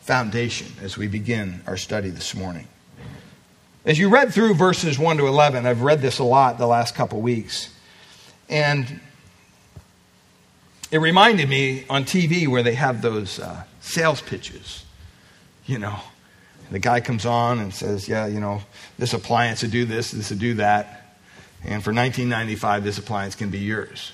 foundation 0.00 0.68
as 0.80 0.96
we 0.96 1.08
begin 1.08 1.60
our 1.66 1.76
study 1.76 2.10
this 2.10 2.34
morning. 2.34 2.68
As 3.84 3.98
you 3.98 4.08
read 4.08 4.32
through 4.32 4.54
verses 4.54 4.98
1 4.98 5.16
to 5.16 5.26
11, 5.26 5.66
I've 5.66 5.82
read 5.82 6.02
this 6.02 6.20
a 6.20 6.24
lot 6.24 6.58
the 6.58 6.66
last 6.66 6.94
couple 6.94 7.20
weeks. 7.20 7.70
And 8.48 9.00
it 10.90 10.98
reminded 10.98 11.48
me 11.48 11.84
on 11.90 12.04
TV 12.04 12.46
where 12.46 12.62
they 12.62 12.74
have 12.74 13.02
those 13.02 13.38
uh, 13.38 13.64
sales 13.80 14.20
pitches, 14.20 14.84
you 15.66 15.78
know. 15.78 15.98
The 16.70 16.78
guy 16.78 17.00
comes 17.00 17.24
on 17.24 17.60
and 17.60 17.72
says, 17.72 18.08
Yeah, 18.08 18.26
you 18.26 18.40
know, 18.40 18.62
this 18.98 19.14
appliance 19.14 19.62
will 19.62 19.70
do 19.70 19.84
this, 19.84 20.10
this 20.10 20.30
will 20.30 20.38
do 20.38 20.54
that. 20.54 21.18
And 21.62 21.82
for 21.82 21.92
1995 21.92 22.84
this 22.84 22.98
appliance 22.98 23.34
can 23.34 23.50
be 23.50 23.58
yours. 23.58 24.12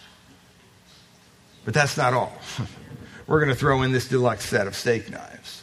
But 1.65 1.75
that's 1.75 1.97
not 1.97 2.13
all. 2.15 2.33
We're 3.27 3.39
going 3.39 3.51
to 3.51 3.59
throw 3.59 3.83
in 3.83 3.93
this 3.93 4.09
deluxe 4.09 4.47
set 4.47 4.67
of 4.67 4.75
steak 4.75 5.11
knives. 5.11 5.63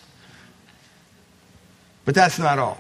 But 2.05 2.15
that's 2.15 2.39
not 2.39 2.57
all 2.57 2.79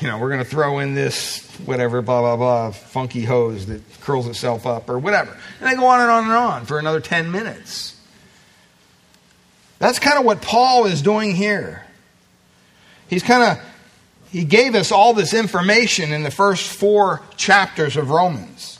you 0.00 0.06
know, 0.06 0.18
we're 0.18 0.28
going 0.28 0.42
to 0.42 0.48
throw 0.48 0.78
in 0.78 0.94
this 0.94 1.44
whatever, 1.64 2.02
blah, 2.02 2.20
blah, 2.20 2.36
blah, 2.36 2.70
funky 2.70 3.24
hose 3.24 3.66
that 3.66 3.82
curls 4.00 4.26
itself 4.26 4.66
up 4.66 4.88
or 4.88 4.98
whatever. 4.98 5.36
And 5.60 5.68
they 5.68 5.74
go 5.74 5.86
on 5.86 6.00
and 6.00 6.10
on 6.10 6.24
and 6.24 6.32
on 6.32 6.66
for 6.66 6.78
another 6.78 7.00
10 7.00 7.30
minutes. 7.30 8.00
That's 9.78 9.98
kind 9.98 10.18
of 10.18 10.24
what 10.24 10.42
Paul 10.42 10.86
is 10.86 11.02
doing 11.02 11.34
here. 11.34 11.84
He's 13.08 13.22
kind 13.22 13.42
of, 13.42 13.64
he 14.30 14.44
gave 14.44 14.74
us 14.74 14.92
all 14.92 15.14
this 15.14 15.34
information 15.34 16.12
in 16.12 16.22
the 16.22 16.30
first 16.30 16.70
four 16.70 17.22
chapters 17.36 17.96
of 17.96 18.10
Romans. 18.10 18.78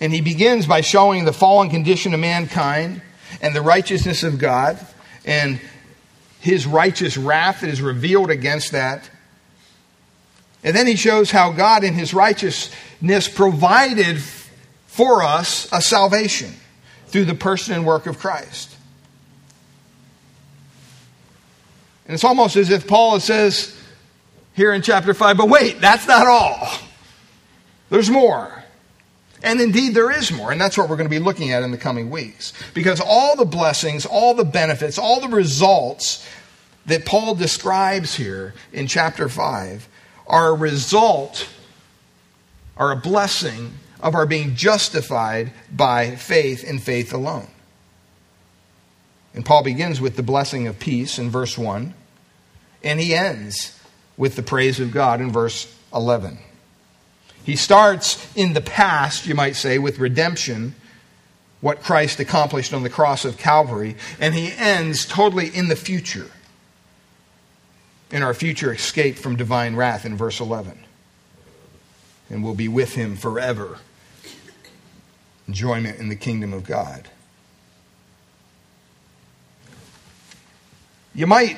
And 0.00 0.12
he 0.12 0.20
begins 0.20 0.66
by 0.66 0.82
showing 0.82 1.24
the 1.24 1.32
fallen 1.32 1.70
condition 1.70 2.12
of 2.12 2.20
mankind 2.20 3.00
and 3.40 3.54
the 3.54 3.62
righteousness 3.62 4.22
of 4.22 4.38
God 4.38 4.78
and 5.24 5.60
his 6.40 6.66
righteous 6.66 7.16
wrath 7.16 7.62
that 7.62 7.70
is 7.70 7.80
revealed 7.80 8.30
against 8.30 8.72
that. 8.72 9.08
And 10.66 10.74
then 10.74 10.88
he 10.88 10.96
shows 10.96 11.30
how 11.30 11.52
God, 11.52 11.84
in 11.84 11.94
his 11.94 12.12
righteousness, 12.12 13.28
provided 13.28 14.20
for 14.88 15.22
us 15.22 15.68
a 15.70 15.80
salvation 15.80 16.52
through 17.06 17.26
the 17.26 17.36
person 17.36 17.74
and 17.74 17.86
work 17.86 18.06
of 18.06 18.18
Christ. 18.18 18.74
And 22.06 22.14
it's 22.14 22.24
almost 22.24 22.56
as 22.56 22.70
if 22.70 22.88
Paul 22.88 23.20
says 23.20 23.80
here 24.54 24.72
in 24.72 24.82
chapter 24.82 25.14
5, 25.14 25.36
but 25.36 25.48
wait, 25.48 25.80
that's 25.80 26.08
not 26.08 26.26
all. 26.26 26.68
There's 27.88 28.10
more. 28.10 28.64
And 29.44 29.60
indeed, 29.60 29.94
there 29.94 30.10
is 30.10 30.32
more. 30.32 30.50
And 30.50 30.60
that's 30.60 30.76
what 30.76 30.88
we're 30.88 30.96
going 30.96 31.08
to 31.08 31.16
be 31.16 31.20
looking 31.20 31.52
at 31.52 31.62
in 31.62 31.70
the 31.70 31.78
coming 31.78 32.10
weeks. 32.10 32.52
Because 32.74 33.00
all 33.00 33.36
the 33.36 33.44
blessings, 33.44 34.04
all 34.04 34.34
the 34.34 34.44
benefits, 34.44 34.98
all 34.98 35.20
the 35.20 35.28
results 35.28 36.28
that 36.86 37.06
Paul 37.06 37.36
describes 37.36 38.16
here 38.16 38.52
in 38.72 38.88
chapter 38.88 39.28
5 39.28 39.88
are 40.26 40.48
a 40.48 40.54
result, 40.54 41.48
are 42.76 42.92
a 42.92 42.96
blessing 42.96 43.72
of 44.00 44.14
our 44.14 44.26
being 44.26 44.54
justified 44.54 45.52
by 45.74 46.16
faith 46.16 46.68
and 46.68 46.82
faith 46.82 47.12
alone. 47.12 47.48
And 49.34 49.44
Paul 49.44 49.62
begins 49.62 50.00
with 50.00 50.16
the 50.16 50.22
blessing 50.22 50.66
of 50.66 50.78
peace 50.78 51.18
in 51.18 51.30
verse 51.30 51.58
1, 51.58 51.94
and 52.82 53.00
he 53.00 53.14
ends 53.14 53.78
with 54.16 54.36
the 54.36 54.42
praise 54.42 54.80
of 54.80 54.92
God 54.92 55.20
in 55.20 55.30
verse 55.30 55.72
11. 55.94 56.38
He 57.44 57.56
starts 57.56 58.34
in 58.34 58.54
the 58.54 58.60
past, 58.60 59.26
you 59.26 59.34
might 59.34 59.56
say, 59.56 59.78
with 59.78 59.98
redemption, 59.98 60.74
what 61.60 61.82
Christ 61.82 62.18
accomplished 62.18 62.72
on 62.72 62.82
the 62.82 62.90
cross 62.90 63.24
of 63.24 63.38
Calvary, 63.38 63.96
and 64.18 64.34
he 64.34 64.52
ends 64.56 65.06
totally 65.06 65.48
in 65.48 65.68
the 65.68 65.76
future 65.76 66.30
in 68.10 68.22
our 68.22 68.34
future 68.34 68.72
escape 68.72 69.16
from 69.16 69.36
divine 69.36 69.76
wrath 69.76 70.04
in 70.04 70.16
verse 70.16 70.40
11. 70.40 70.78
And 72.30 72.42
we'll 72.42 72.54
be 72.54 72.68
with 72.68 72.94
him 72.94 73.16
forever. 73.16 73.78
Enjoyment 75.48 75.98
in 75.98 76.08
the 76.08 76.16
kingdom 76.16 76.52
of 76.52 76.64
God. 76.64 77.08
You 81.14 81.26
might 81.26 81.56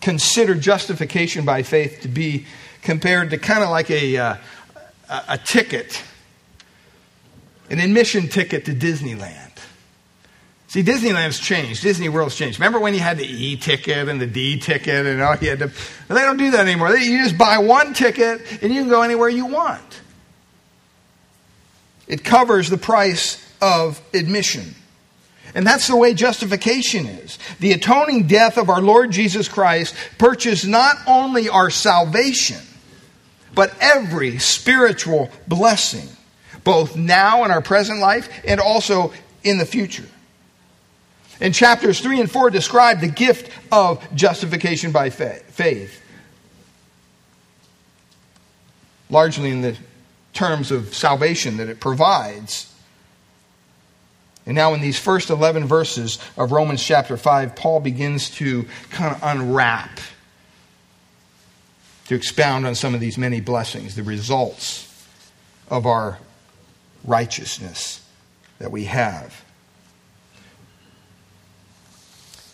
consider 0.00 0.54
justification 0.54 1.44
by 1.44 1.62
faith 1.62 2.00
to 2.02 2.08
be 2.08 2.46
compared 2.82 3.30
to 3.30 3.38
kind 3.38 3.62
of 3.62 3.70
like 3.70 3.90
a, 3.90 4.16
uh, 4.16 4.36
a 5.28 5.38
ticket, 5.38 6.02
an 7.70 7.78
admission 7.78 8.28
ticket 8.28 8.64
to 8.66 8.72
Disneyland. 8.72 9.51
See, 10.72 10.82
Disneyland's 10.82 11.38
changed. 11.38 11.82
Disney 11.82 12.08
World's 12.08 12.34
changed. 12.34 12.58
Remember 12.58 12.80
when 12.80 12.94
you 12.94 13.00
had 13.00 13.18
the 13.18 13.26
E 13.26 13.56
ticket 13.56 14.08
and 14.08 14.18
the 14.18 14.26
D 14.26 14.58
ticket 14.58 15.04
and 15.04 15.20
all 15.20 15.36
you 15.36 15.50
had 15.50 15.58
to. 15.58 15.66
Well, 16.08 16.18
they 16.18 16.24
don't 16.24 16.38
do 16.38 16.50
that 16.52 16.60
anymore. 16.60 16.96
You 16.96 17.22
just 17.22 17.36
buy 17.36 17.58
one 17.58 17.92
ticket 17.92 18.40
and 18.62 18.72
you 18.72 18.80
can 18.80 18.88
go 18.88 19.02
anywhere 19.02 19.28
you 19.28 19.44
want. 19.44 20.00
it 22.08 22.24
covers 22.24 22.70
the 22.70 22.78
price 22.78 23.46
of 23.60 24.00
admission. 24.14 24.74
And 25.54 25.66
that's 25.66 25.88
the 25.88 25.96
way 25.96 26.14
justification 26.14 27.04
is. 27.04 27.38
The 27.60 27.72
atoning 27.72 28.26
death 28.26 28.56
of 28.56 28.70
our 28.70 28.80
Lord 28.80 29.10
Jesus 29.10 29.48
Christ 29.48 29.94
purchased 30.16 30.66
not 30.66 30.96
only 31.06 31.50
our 31.50 31.68
salvation, 31.68 32.62
but 33.54 33.74
every 33.78 34.38
spiritual 34.38 35.30
blessing, 35.46 36.08
both 36.64 36.96
now 36.96 37.44
in 37.44 37.50
our 37.50 37.60
present 37.60 37.98
life 37.98 38.30
and 38.46 38.58
also 38.58 39.12
in 39.44 39.58
the 39.58 39.66
future. 39.66 40.06
And 41.42 41.52
chapters 41.52 41.98
3 41.98 42.20
and 42.20 42.30
4 42.30 42.50
describe 42.50 43.00
the 43.00 43.08
gift 43.08 43.50
of 43.72 44.00
justification 44.14 44.92
by 44.92 45.10
faith, 45.10 46.00
largely 49.10 49.50
in 49.50 49.60
the 49.60 49.76
terms 50.34 50.70
of 50.70 50.94
salvation 50.94 51.56
that 51.56 51.68
it 51.68 51.80
provides. 51.80 52.72
And 54.46 54.54
now, 54.54 54.72
in 54.74 54.80
these 54.80 55.00
first 55.00 55.30
11 55.30 55.66
verses 55.66 56.20
of 56.36 56.52
Romans 56.52 56.80
chapter 56.80 57.16
5, 57.16 57.56
Paul 57.56 57.80
begins 57.80 58.30
to 58.36 58.64
kind 58.90 59.12
of 59.12 59.20
unwrap, 59.24 59.98
to 62.06 62.14
expound 62.14 62.68
on 62.68 62.76
some 62.76 62.94
of 62.94 63.00
these 63.00 63.18
many 63.18 63.40
blessings, 63.40 63.96
the 63.96 64.04
results 64.04 64.88
of 65.68 65.86
our 65.86 66.18
righteousness 67.02 68.00
that 68.60 68.70
we 68.70 68.84
have. 68.84 69.44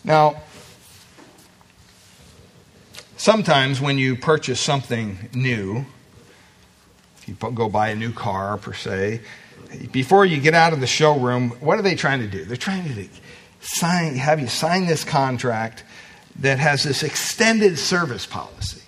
Now, 0.08 0.40
sometimes 3.18 3.78
when 3.78 3.98
you 3.98 4.16
purchase 4.16 4.58
something 4.58 5.28
new, 5.34 5.84
if 7.18 7.28
you 7.28 7.34
go 7.34 7.68
buy 7.68 7.90
a 7.90 7.94
new 7.94 8.14
car 8.14 8.56
per 8.56 8.72
se, 8.72 9.20
before 9.92 10.24
you 10.24 10.40
get 10.40 10.54
out 10.54 10.72
of 10.72 10.80
the 10.80 10.86
showroom, 10.86 11.50
what 11.60 11.78
are 11.78 11.82
they 11.82 11.94
trying 11.94 12.20
to 12.20 12.26
do? 12.26 12.46
They're 12.46 12.56
trying 12.56 12.88
to 12.94 13.08
sign, 13.60 14.14
have 14.14 14.40
you 14.40 14.46
sign 14.46 14.86
this 14.86 15.04
contract 15.04 15.84
that 16.36 16.58
has 16.58 16.84
this 16.84 17.02
extended 17.02 17.78
service 17.78 18.24
policy. 18.24 18.80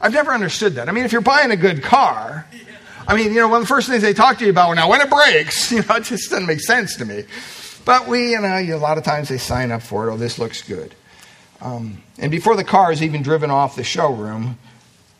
I've 0.00 0.12
never 0.12 0.32
understood 0.32 0.74
that. 0.76 0.88
I 0.88 0.92
mean, 0.92 1.04
if 1.04 1.10
you're 1.10 1.20
buying 1.20 1.50
a 1.50 1.56
good 1.56 1.82
car, 1.82 2.46
I 3.08 3.16
mean, 3.16 3.32
you 3.32 3.40
know, 3.40 3.48
one 3.48 3.62
of 3.62 3.64
the 3.64 3.74
first 3.74 3.88
things 3.88 4.02
they 4.02 4.14
talk 4.14 4.38
to 4.38 4.44
you 4.44 4.50
about, 4.50 4.68
well, 4.68 4.76
now 4.76 4.88
when 4.88 5.00
it 5.00 5.10
breaks, 5.10 5.72
you 5.72 5.82
know, 5.82 5.96
it 5.96 6.04
just 6.04 6.30
doesn't 6.30 6.46
make 6.46 6.60
sense 6.60 6.94
to 6.96 7.04
me. 7.04 7.24
But 7.84 8.06
we, 8.06 8.32
you 8.32 8.40
know, 8.40 8.58
a 8.58 8.76
lot 8.76 8.98
of 8.98 9.04
times 9.04 9.28
they 9.28 9.38
sign 9.38 9.72
up 9.72 9.82
for 9.82 10.08
it. 10.08 10.12
Oh, 10.12 10.16
this 10.16 10.38
looks 10.38 10.62
good. 10.62 10.94
Um, 11.60 12.02
and 12.18 12.30
before 12.30 12.56
the 12.56 12.64
car 12.64 12.92
is 12.92 13.02
even 13.02 13.22
driven 13.22 13.50
off 13.50 13.76
the 13.76 13.84
showroom, 13.84 14.58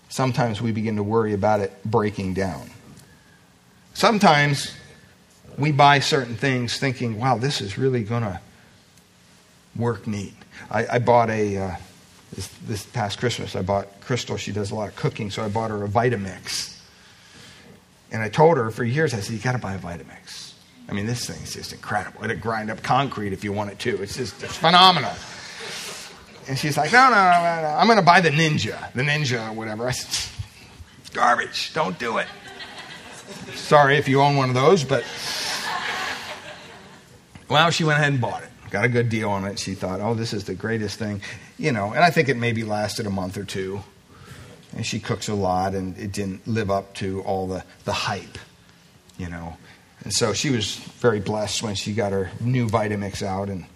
sometimes 0.09 0.61
we 0.61 0.73
begin 0.73 0.97
to 0.97 1.02
worry 1.02 1.35
about 1.35 1.61
it 1.61 1.73
breaking 1.85 2.35
down. 2.35 2.71
Sometimes 3.95 4.75
we 5.59 5.73
buy 5.73 6.00
certain 6.00 6.37
things 6.37 6.79
thinking, 6.79 7.19
wow, 7.19 7.37
this 7.37 7.61
is 7.61 7.76
really 7.76 8.02
going 8.02 8.23
to 8.23 8.40
work 9.76 10.07
neat. 10.07 10.35
I, 10.71 10.87
I 10.95 10.99
bought 10.99 11.31
a, 11.31 11.57
uh, 11.57 11.76
this, 12.33 12.49
this, 12.67 12.87
past 12.87 13.19
Christmas, 13.19 13.57
I 13.57 13.62
bought 13.62 14.00
Crystal, 14.00 14.37
she 14.37 14.52
does 14.52 14.71
a 14.71 14.75
lot 14.75 14.88
of 14.88 14.97
cooking, 14.97 15.31
so 15.31 15.43
I 15.43 15.49
bought 15.49 15.71
her 15.71 15.85
a 15.85 15.88
Vitamix. 15.88 16.79
And 18.12 18.23
I 18.23 18.29
told 18.29 18.57
her 18.57 18.71
for 18.71 18.85
years, 18.85 19.14
I 19.14 19.21
said, 19.21 19.35
you 19.35 19.38
got 19.38 19.52
to 19.52 19.59
buy 19.59 19.75
a 19.75 19.79
Vitamix. 19.79 20.50
I 20.91 20.93
mean, 20.93 21.07
this 21.07 21.25
thing's 21.25 21.55
just 21.55 21.73
incredible. 21.73 22.25
It'll 22.25 22.37
grind 22.37 22.69
up 22.69 22.83
concrete 22.83 23.33
if 23.33 23.45
you 23.45 23.53
want 23.53 23.71
it 23.71 23.79
to. 23.81 24.03
It's 24.03 24.17
just 24.17 24.43
it's 24.43 24.57
phenomenal. 24.57 25.13
And 26.49 26.59
she's 26.59 26.77
like, 26.77 26.93
no, 26.93 27.05
no, 27.05 27.15
no, 27.15 27.63
no, 27.63 27.77
I'm 27.79 27.87
going 27.87 27.99
to 27.99 28.05
buy 28.05 28.21
the 28.21 28.31
Ninja, 28.31 28.93
the 28.93 29.03
Ninja 29.03 29.51
or 29.51 29.53
whatever. 29.53 29.87
I 29.87 29.93
said, 29.93 30.33
garbage. 31.13 31.73
Don't 31.75 31.97
do 31.99 32.19
it. 32.19 32.27
Sorry 33.55 33.99
if 33.99 34.09
you 34.09 34.21
own 34.21 34.35
one 34.37 34.49
of 34.49 34.57
those, 34.57 34.83
but. 34.83 35.05
Well, 37.49 37.71
she 37.71 37.85
went 37.85 38.01
ahead 38.01 38.13
and 38.13 38.21
bought 38.21 38.43
it. 38.43 38.49
Got 38.71 38.85
a 38.85 38.89
good 38.89 39.09
deal 39.09 39.31
on 39.31 39.45
it. 39.45 39.61
She 39.61 39.75
thought, 39.75 40.00
oh, 40.00 40.15
this 40.15 40.33
is 40.33 40.45
the 40.45 40.55
greatest 40.55 40.99
thing. 40.99 41.23
You 41.57 41.71
know, 41.71 41.93
and 41.93 42.00
I 42.00 42.11
think 42.11 42.29
it 42.29 42.37
maybe 42.37 42.65
lasted 42.65 43.07
a 43.07 43.11
month 43.11 43.37
or 43.37 43.45
two. 43.45 43.81
And 44.75 44.85
she 44.85 44.99
cooks 44.99 45.29
a 45.29 45.35
lot, 45.35 45.75
and 45.75 45.97
it 45.99 46.11
didn't 46.11 46.49
live 46.49 46.71
up 46.71 46.95
to 46.95 47.23
all 47.23 47.47
the, 47.47 47.65
the 47.85 47.93
hype, 47.93 48.39
you 49.19 49.29
know. 49.29 49.57
And 50.04 50.13
so 50.13 50.32
she 50.32 50.50
was 50.50 50.76
very 50.76 51.21
blessed 51.21 51.63
when 51.63 51.75
she 51.75 51.93
got 51.93 52.13
her 52.13 52.30
new 52.41 52.69
Vitamix 52.69 53.23
out. 53.23 53.49
And, 53.49 53.67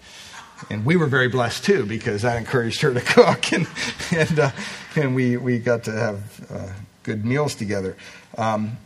and 0.69 0.85
we 0.85 0.95
were 0.95 1.05
very 1.05 1.27
blessed 1.27 1.63
too 1.63 1.85
because 1.85 2.23
that 2.23 2.37
encouraged 2.37 2.81
her 2.81 2.93
to 2.93 3.01
cook. 3.01 3.53
And, 3.53 3.67
and, 4.11 4.39
uh, 4.39 4.51
and 4.95 5.15
we, 5.15 5.37
we 5.37 5.59
got 5.59 5.83
to 5.83 5.91
have 5.91 6.51
uh, 6.51 6.69
good 7.03 7.25
meals 7.25 7.55
together. 7.55 7.95
Um, 8.37 8.77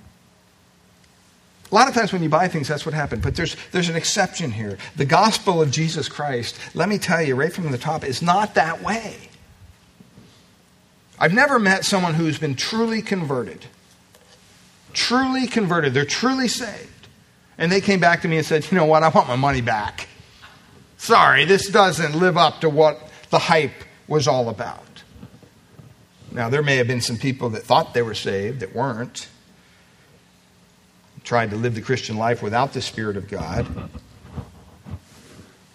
a 1.71 1.75
lot 1.75 1.87
of 1.87 1.93
times 1.93 2.11
when 2.11 2.23
you 2.23 2.29
buy 2.29 2.47
things, 2.47 2.67
that's 2.67 2.85
what 2.85 2.95
happens. 2.95 3.23
But 3.23 3.35
there's, 3.35 3.55
there's 3.71 3.89
an 3.89 3.95
exception 3.95 4.51
here. 4.51 4.77
The 4.95 5.05
gospel 5.05 5.61
of 5.61 5.69
Jesus 5.69 6.09
Christ, 6.09 6.57
let 6.73 6.89
me 6.89 6.97
tell 6.97 7.21
you 7.21 7.35
right 7.35 7.53
from 7.53 7.71
the 7.71 7.77
top, 7.77 8.03
is 8.03 8.21
not 8.21 8.55
that 8.55 8.81
way. 8.81 9.15
I've 11.19 11.33
never 11.33 11.59
met 11.59 11.85
someone 11.85 12.15
who's 12.15 12.39
been 12.39 12.55
truly 12.55 13.01
converted. 13.01 13.65
Truly 14.93 15.45
converted. 15.45 15.93
They're 15.93 16.05
truly 16.05 16.47
saved 16.47 16.98
and 17.59 17.69
they 17.69 17.81
came 17.81 17.99
back 17.99 18.21
to 18.21 18.27
me 18.27 18.37
and 18.37 18.45
said, 18.45 18.65
you 18.71 18.77
know 18.77 18.85
what, 18.85 19.03
I 19.03 19.09
want 19.09 19.27
my 19.27 19.35
money 19.35 19.61
back. 19.61 20.07
Sorry, 20.97 21.43
this 21.45 21.69
doesn't 21.69 22.15
live 22.15 22.37
up 22.37 22.61
to 22.61 22.69
what 22.69 23.11
the 23.29 23.37
hype 23.37 23.83
was 24.07 24.27
all 24.27 24.49
about. 24.49 24.85
Now, 26.31 26.49
there 26.49 26.63
may 26.63 26.77
have 26.77 26.87
been 26.87 27.01
some 27.01 27.17
people 27.17 27.49
that 27.51 27.63
thought 27.63 27.93
they 27.93 28.01
were 28.01 28.13
saved 28.13 28.61
that 28.61 28.73
weren't, 28.73 29.27
tried 31.23 31.49
to 31.49 31.57
live 31.57 31.75
the 31.75 31.81
Christian 31.81 32.17
life 32.17 32.41
without 32.41 32.71
the 32.73 32.81
Spirit 32.81 33.17
of 33.17 33.27
God. 33.27 33.67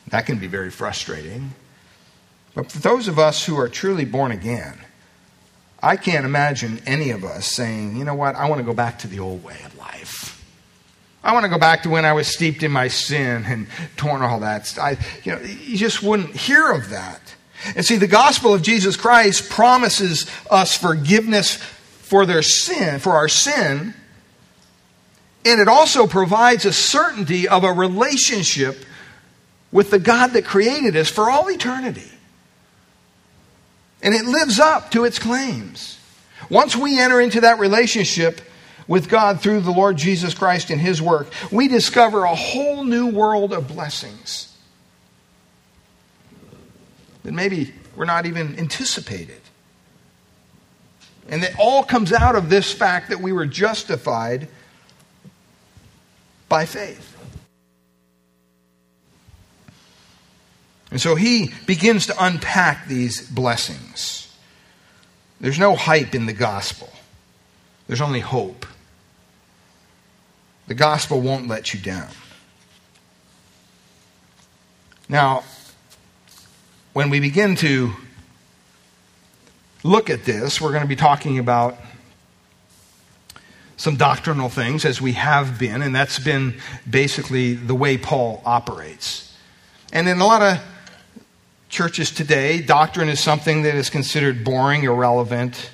That 0.08 0.24
can 0.24 0.38
be 0.38 0.46
very 0.46 0.70
frustrating. 0.70 1.52
But 2.54 2.72
for 2.72 2.78
those 2.78 3.08
of 3.08 3.18
us 3.18 3.44
who 3.44 3.58
are 3.58 3.68
truly 3.68 4.06
born 4.06 4.32
again, 4.32 4.78
I 5.82 5.96
can't 5.96 6.24
imagine 6.24 6.80
any 6.86 7.10
of 7.10 7.24
us 7.24 7.46
saying, 7.46 7.96
you 7.96 8.04
know 8.04 8.14
what, 8.14 8.36
I 8.36 8.48
want 8.48 8.60
to 8.60 8.64
go 8.64 8.72
back 8.72 9.00
to 9.00 9.06
the 9.06 9.18
old 9.18 9.44
way 9.44 9.58
of 9.66 9.76
life. 9.76 10.33
I 11.24 11.32
want 11.32 11.44
to 11.44 11.48
go 11.48 11.58
back 11.58 11.82
to 11.84 11.88
when 11.88 12.04
I 12.04 12.12
was 12.12 12.28
steeped 12.28 12.62
in 12.62 12.70
my 12.70 12.88
sin 12.88 13.44
and 13.46 13.66
torn 13.96 14.20
all 14.20 14.40
that. 14.40 14.78
I, 14.78 14.98
you 15.24 15.32
know, 15.32 15.40
you 15.40 15.78
just 15.78 16.02
wouldn't 16.02 16.36
hear 16.36 16.70
of 16.70 16.90
that. 16.90 17.20
And 17.74 17.84
see, 17.84 17.96
the 17.96 18.06
gospel 18.06 18.52
of 18.52 18.60
Jesus 18.60 18.94
Christ 18.94 19.48
promises 19.48 20.30
us 20.50 20.76
forgiveness 20.76 21.54
for 21.56 22.26
their 22.26 22.42
sin, 22.42 23.00
for 23.00 23.12
our 23.12 23.28
sin, 23.28 23.94
and 25.46 25.60
it 25.60 25.68
also 25.68 26.06
provides 26.06 26.64
a 26.64 26.72
certainty 26.72 27.48
of 27.48 27.64
a 27.64 27.72
relationship 27.72 28.84
with 29.72 29.90
the 29.90 29.98
God 29.98 30.28
that 30.28 30.44
created 30.44 30.96
us 30.96 31.10
for 31.10 31.30
all 31.30 31.50
eternity. 31.50 32.10
And 34.02 34.14
it 34.14 34.24
lives 34.24 34.58
up 34.58 34.90
to 34.92 35.04
its 35.04 35.18
claims. 35.18 35.98
Once 36.50 36.76
we 36.76 36.98
enter 36.98 37.20
into 37.20 37.42
that 37.42 37.58
relationship, 37.58 38.40
with 38.86 39.08
God 39.08 39.40
through 39.40 39.60
the 39.60 39.70
Lord 39.70 39.96
Jesus 39.96 40.34
Christ 40.34 40.70
and 40.70 40.80
His 40.80 41.00
work, 41.00 41.28
we 41.50 41.68
discover 41.68 42.24
a 42.24 42.34
whole 42.34 42.84
new 42.84 43.08
world 43.08 43.52
of 43.52 43.68
blessings 43.68 44.54
that 47.22 47.32
maybe 47.32 47.72
we're 47.96 48.04
not 48.04 48.26
even 48.26 48.58
anticipated. 48.58 49.40
And 51.28 51.42
that 51.42 51.58
all 51.58 51.82
comes 51.82 52.12
out 52.12 52.36
of 52.36 52.50
this 52.50 52.72
fact 52.72 53.08
that 53.08 53.20
we 53.20 53.32
were 53.32 53.46
justified 53.46 54.48
by 56.48 56.66
faith. 56.66 57.10
And 60.90 61.00
so 61.00 61.14
he 61.14 61.52
begins 61.66 62.06
to 62.06 62.24
unpack 62.24 62.86
these 62.86 63.28
blessings. 63.28 64.32
There's 65.40 65.58
no 65.58 65.74
hype 65.74 66.14
in 66.14 66.26
the 66.26 66.32
gospel, 66.32 66.92
there's 67.86 68.00
only 68.00 68.20
hope. 68.20 68.66
The 70.66 70.74
gospel 70.74 71.20
won't 71.20 71.46
let 71.46 71.74
you 71.74 71.80
down. 71.80 72.08
Now, 75.08 75.44
when 76.94 77.10
we 77.10 77.20
begin 77.20 77.56
to 77.56 77.92
look 79.82 80.08
at 80.08 80.24
this, 80.24 80.60
we're 80.60 80.70
going 80.70 80.82
to 80.82 80.88
be 80.88 80.96
talking 80.96 81.38
about 81.38 81.76
some 83.76 83.96
doctrinal 83.96 84.48
things 84.48 84.86
as 84.86 85.02
we 85.02 85.12
have 85.12 85.58
been, 85.58 85.82
and 85.82 85.94
that's 85.94 86.18
been 86.18 86.54
basically 86.88 87.54
the 87.54 87.74
way 87.74 87.98
Paul 87.98 88.40
operates. 88.46 89.36
And 89.92 90.08
in 90.08 90.20
a 90.20 90.26
lot 90.26 90.40
of 90.40 90.62
churches 91.68 92.10
today, 92.10 92.62
doctrine 92.62 93.10
is 93.10 93.20
something 93.20 93.62
that 93.62 93.74
is 93.74 93.90
considered 93.90 94.44
boring, 94.44 94.84
irrelevant. 94.84 95.70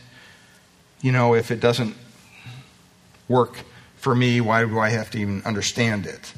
You 1.01 1.13
know, 1.13 1.35
if 1.35 1.53
it 1.53 1.61
doesn't 1.61 1.95
work 3.29 3.59
for 4.01 4.15
me, 4.15 4.41
why 4.41 4.65
do 4.65 4.79
I 4.79 4.89
have 4.89 5.11
to 5.11 5.19
even 5.19 5.43
understand 5.45 6.07
it? 6.07 6.33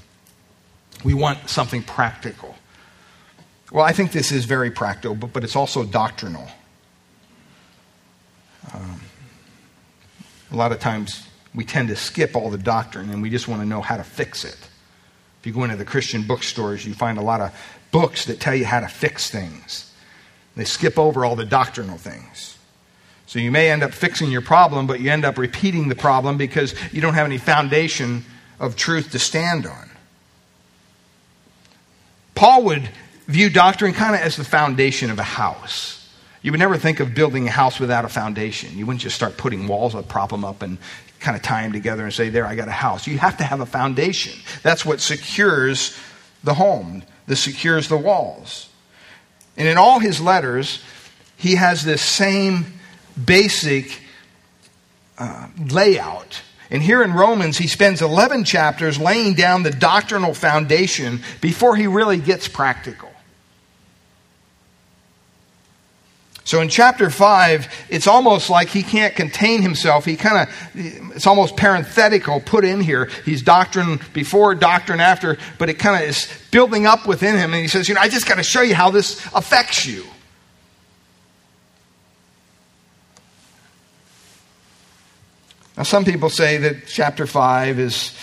We 1.04 1.14
want 1.14 1.48
something 1.48 1.82
practical. 1.84 2.56
Well, 3.70 3.84
I 3.84 3.92
think 3.92 4.10
this 4.10 4.32
is 4.32 4.44
very 4.44 4.70
practical, 4.70 5.14
but, 5.14 5.32
but 5.32 5.44
it's 5.44 5.54
also 5.54 5.84
doctrinal. 5.84 6.48
Um, 8.74 9.00
a 10.50 10.56
lot 10.56 10.72
of 10.72 10.80
times 10.80 11.26
we 11.54 11.64
tend 11.64 11.88
to 11.88 11.96
skip 11.96 12.34
all 12.34 12.50
the 12.50 12.58
doctrine 12.58 13.10
and 13.10 13.22
we 13.22 13.30
just 13.30 13.46
want 13.46 13.62
to 13.62 13.66
know 13.66 13.80
how 13.80 13.96
to 13.96 14.04
fix 14.04 14.44
it. 14.44 14.58
If 15.40 15.46
you 15.46 15.52
go 15.52 15.62
into 15.62 15.76
the 15.76 15.84
Christian 15.84 16.22
bookstores, 16.22 16.84
you 16.84 16.94
find 16.94 17.16
a 17.16 17.22
lot 17.22 17.40
of 17.40 17.56
books 17.92 18.24
that 18.24 18.40
tell 18.40 18.54
you 18.56 18.64
how 18.64 18.80
to 18.80 18.88
fix 18.88 19.30
things. 19.30 19.92
They 20.56 20.64
skip 20.64 20.98
over 20.98 21.24
all 21.24 21.36
the 21.36 21.44
doctrinal 21.44 21.96
things. 21.96 22.51
So 23.32 23.38
you 23.38 23.50
may 23.50 23.70
end 23.70 23.82
up 23.82 23.94
fixing 23.94 24.30
your 24.30 24.42
problem, 24.42 24.86
but 24.86 25.00
you 25.00 25.10
end 25.10 25.24
up 25.24 25.38
repeating 25.38 25.88
the 25.88 25.94
problem 25.94 26.36
because 26.36 26.74
you 26.92 27.00
don't 27.00 27.14
have 27.14 27.24
any 27.24 27.38
foundation 27.38 28.26
of 28.60 28.76
truth 28.76 29.12
to 29.12 29.18
stand 29.18 29.64
on. 29.64 29.88
Paul 32.34 32.64
would 32.64 32.90
view 33.28 33.48
doctrine 33.48 33.94
kind 33.94 34.14
of 34.14 34.20
as 34.20 34.36
the 34.36 34.44
foundation 34.44 35.10
of 35.10 35.18
a 35.18 35.22
house. 35.22 36.12
You 36.42 36.50
would 36.50 36.60
never 36.60 36.76
think 36.76 37.00
of 37.00 37.14
building 37.14 37.48
a 37.48 37.50
house 37.50 37.80
without 37.80 38.04
a 38.04 38.10
foundation. 38.10 38.76
You 38.76 38.84
wouldn't 38.84 39.00
just 39.00 39.16
start 39.16 39.38
putting 39.38 39.66
walls 39.66 39.94
up, 39.94 40.08
prop 40.08 40.28
them 40.28 40.44
up, 40.44 40.60
and 40.60 40.76
kind 41.18 41.34
of 41.34 41.42
tie 41.42 41.62
them 41.62 41.72
together 41.72 42.04
and 42.04 42.12
say, 42.12 42.28
There, 42.28 42.44
I 42.44 42.54
got 42.54 42.68
a 42.68 42.70
house. 42.70 43.06
You 43.06 43.16
have 43.16 43.38
to 43.38 43.44
have 43.44 43.62
a 43.62 43.66
foundation. 43.66 44.38
That's 44.62 44.84
what 44.84 45.00
secures 45.00 45.98
the 46.44 46.52
home, 46.52 47.02
that 47.28 47.36
secures 47.36 47.88
the 47.88 47.96
walls. 47.96 48.68
And 49.56 49.66
in 49.66 49.78
all 49.78 50.00
his 50.00 50.20
letters, 50.20 50.84
he 51.38 51.54
has 51.54 51.82
this 51.82 52.02
same 52.02 52.66
basic 53.24 54.00
uh, 55.18 55.48
layout. 55.70 56.42
And 56.70 56.82
here 56.82 57.02
in 57.02 57.12
Romans, 57.12 57.58
he 57.58 57.66
spends 57.66 58.00
11 58.00 58.44
chapters 58.44 58.98
laying 58.98 59.34
down 59.34 59.62
the 59.62 59.70
doctrinal 59.70 60.32
foundation 60.32 61.20
before 61.40 61.76
he 61.76 61.86
really 61.86 62.18
gets 62.18 62.48
practical. 62.48 63.12
So 66.44 66.60
in 66.60 66.68
chapter 66.68 67.08
5, 67.08 67.86
it's 67.88 68.06
almost 68.06 68.50
like 68.50 68.68
he 68.68 68.82
can't 68.82 69.14
contain 69.14 69.62
himself. 69.62 70.04
He 70.04 70.16
kind 70.16 70.48
of, 70.48 70.70
it's 71.14 71.26
almost 71.26 71.56
parenthetical 71.56 72.40
put 72.40 72.64
in 72.64 72.80
here. 72.80 73.08
He's 73.24 73.42
doctrine 73.42 74.00
before, 74.12 74.54
doctrine 74.54 75.00
after, 75.00 75.38
but 75.58 75.68
it 75.68 75.78
kind 75.78 76.02
of 76.02 76.08
is 76.08 76.28
building 76.50 76.84
up 76.84 77.06
within 77.06 77.36
him. 77.36 77.52
And 77.52 77.62
he 77.62 77.68
says, 77.68 77.88
You 77.88 77.94
know, 77.94 78.00
I 78.00 78.08
just 78.08 78.26
got 78.26 78.36
to 78.36 78.42
show 78.42 78.62
you 78.62 78.74
how 78.74 78.90
this 78.90 79.24
affects 79.34 79.86
you. 79.86 80.04
Now, 85.82 85.86
some 85.86 86.04
people 86.04 86.30
say 86.30 86.58
that 86.58 86.86
chapter 86.86 87.26
5 87.26 87.80
is 87.80 88.16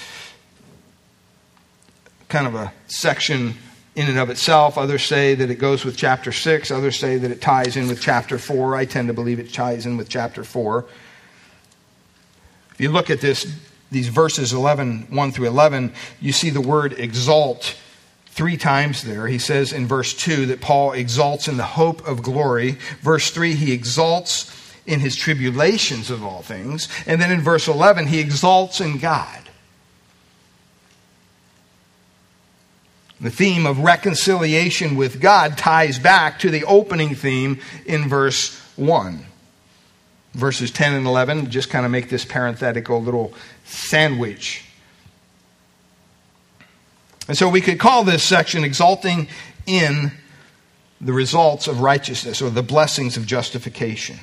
kind 2.29 2.47
of 2.47 2.55
a 2.55 2.71
section 2.87 3.55
in 3.95 4.07
and 4.07 4.17
of 4.17 4.29
itself. 4.29 4.77
Others 4.77 5.03
say 5.03 5.35
that 5.35 5.51
it 5.51 5.55
goes 5.55 5.83
with 5.83 5.97
chapter 5.97 6.31
6. 6.31 6.71
Others 6.71 6.97
say 6.97 7.17
that 7.17 7.29
it 7.29 7.41
ties 7.41 7.75
in 7.75 7.89
with 7.89 7.99
chapter 7.99 8.37
4. 8.37 8.77
I 8.77 8.85
tend 8.85 9.09
to 9.09 9.13
believe 9.13 9.39
it 9.39 9.51
ties 9.51 9.85
in 9.85 9.97
with 9.97 10.07
chapter 10.07 10.45
4. 10.45 10.85
If 12.71 12.79
you 12.79 12.91
look 12.91 13.09
at 13.09 13.19
this, 13.19 13.53
these 13.91 14.07
verses 14.07 14.53
11, 14.53 15.07
1 15.09 15.31
through 15.33 15.47
11, 15.47 15.91
you 16.21 16.31
see 16.31 16.51
the 16.51 16.61
word 16.61 16.93
exalt 16.93 17.75
three 18.27 18.55
times 18.55 19.03
there. 19.03 19.27
He 19.27 19.37
says 19.37 19.73
in 19.73 19.85
verse 19.85 20.13
2 20.13 20.45
that 20.45 20.61
Paul 20.61 20.93
exalts 20.93 21.49
in 21.49 21.57
the 21.57 21.63
hope 21.63 22.07
of 22.07 22.23
glory. 22.23 22.77
Verse 23.01 23.31
3, 23.31 23.55
he 23.55 23.73
exalts 23.73 24.49
in 24.89 24.99
his 24.99 25.15
tribulations 25.15 26.10
of 26.10 26.23
all 26.23 26.41
things. 26.41 26.89
And 27.06 27.21
then 27.21 27.32
in 27.32 27.41
verse 27.41 27.67
11, 27.67 28.08
he 28.08 28.19
exalts 28.19 28.82
in 28.82 28.97
God. 28.97 29.39
The 33.21 33.30
theme 33.30 33.67
of 33.67 33.80
reconciliation 33.80 34.95
with 34.95 35.21
God 35.21 35.58
ties 35.58 35.99
back 35.99 36.39
to 36.39 36.49
the 36.49 36.63
opening 36.63 37.13
theme 37.13 37.60
in 37.86 38.10
verse 38.10 38.58
1. 38.78 39.25
Verses 40.34 40.71
10 40.71 40.93
and 40.93 41.06
11 41.06 41.52
just 41.52 41.69
kind 41.69 41.86
of 41.86 41.91
make 41.91 42.10
this 42.10 42.25
parenthetical 42.25 43.02
little 43.02 43.34
sandwich. 43.65 44.65
And 47.28 47.38
so 47.38 47.47
we 47.47 47.62
could 47.62 47.78
call 47.78 48.04
this 48.04 48.23
section 48.23 48.63
exalting 48.63 49.28
in 49.67 50.13
the 50.99 51.13
results 51.13 51.67
of 51.67 51.82
righteousness 51.82 52.41
or 52.41 52.49
the 52.49 52.63
blessings 52.63 53.17
of 53.17 53.28
justification. 53.28 54.19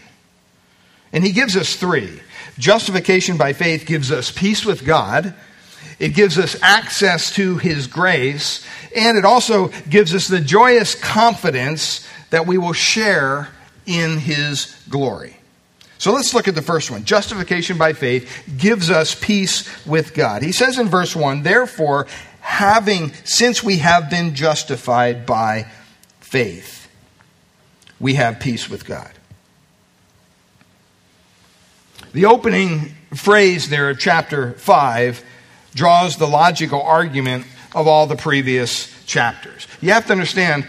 And 1.16 1.24
he 1.24 1.32
gives 1.32 1.56
us 1.56 1.74
three. 1.74 2.20
Justification 2.58 3.36
by 3.36 3.52
faith 3.52 3.86
gives 3.86 4.12
us 4.12 4.30
peace 4.30 4.64
with 4.64 4.84
God 4.84 5.34
it 5.98 6.10
gives 6.10 6.38
us 6.38 6.56
access 6.62 7.34
to 7.36 7.56
His 7.56 7.86
grace, 7.86 8.64
and 8.94 9.16
it 9.16 9.24
also 9.24 9.68
gives 9.88 10.14
us 10.14 10.28
the 10.28 10.40
joyous 10.40 10.94
confidence 10.94 12.06
that 12.30 12.46
we 12.46 12.58
will 12.58 12.74
share 12.74 13.48
in 13.86 14.18
His 14.18 14.76
glory. 14.90 15.36
So 15.98 16.12
let's 16.12 16.34
look 16.34 16.48
at 16.48 16.54
the 16.54 16.62
first 16.62 16.90
one. 16.90 17.04
Justification 17.04 17.78
by 17.78 17.94
faith 17.94 18.44
gives 18.58 18.90
us 18.90 19.14
peace 19.14 19.86
with 19.86 20.12
God. 20.12 20.42
He 20.42 20.52
says 20.52 20.78
in 20.78 20.88
verse 20.88 21.16
1, 21.16 21.42
therefore, 21.42 22.06
having, 22.40 23.14
since 23.24 23.62
we 23.62 23.78
have 23.78 24.10
been 24.10 24.34
justified 24.34 25.24
by 25.24 25.66
faith, 26.20 26.88
we 27.98 28.14
have 28.14 28.38
peace 28.38 28.68
with 28.68 28.84
God. 28.84 29.10
The 32.16 32.24
opening 32.24 32.94
phrase 33.14 33.68
there 33.68 33.90
of 33.90 33.98
chapter 33.98 34.52
5 34.52 35.22
draws 35.74 36.16
the 36.16 36.26
logical 36.26 36.80
argument 36.80 37.44
of 37.74 37.86
all 37.86 38.06
the 38.06 38.16
previous 38.16 38.90
chapters. 39.04 39.68
You 39.82 39.92
have 39.92 40.06
to 40.06 40.12
understand, 40.12 40.66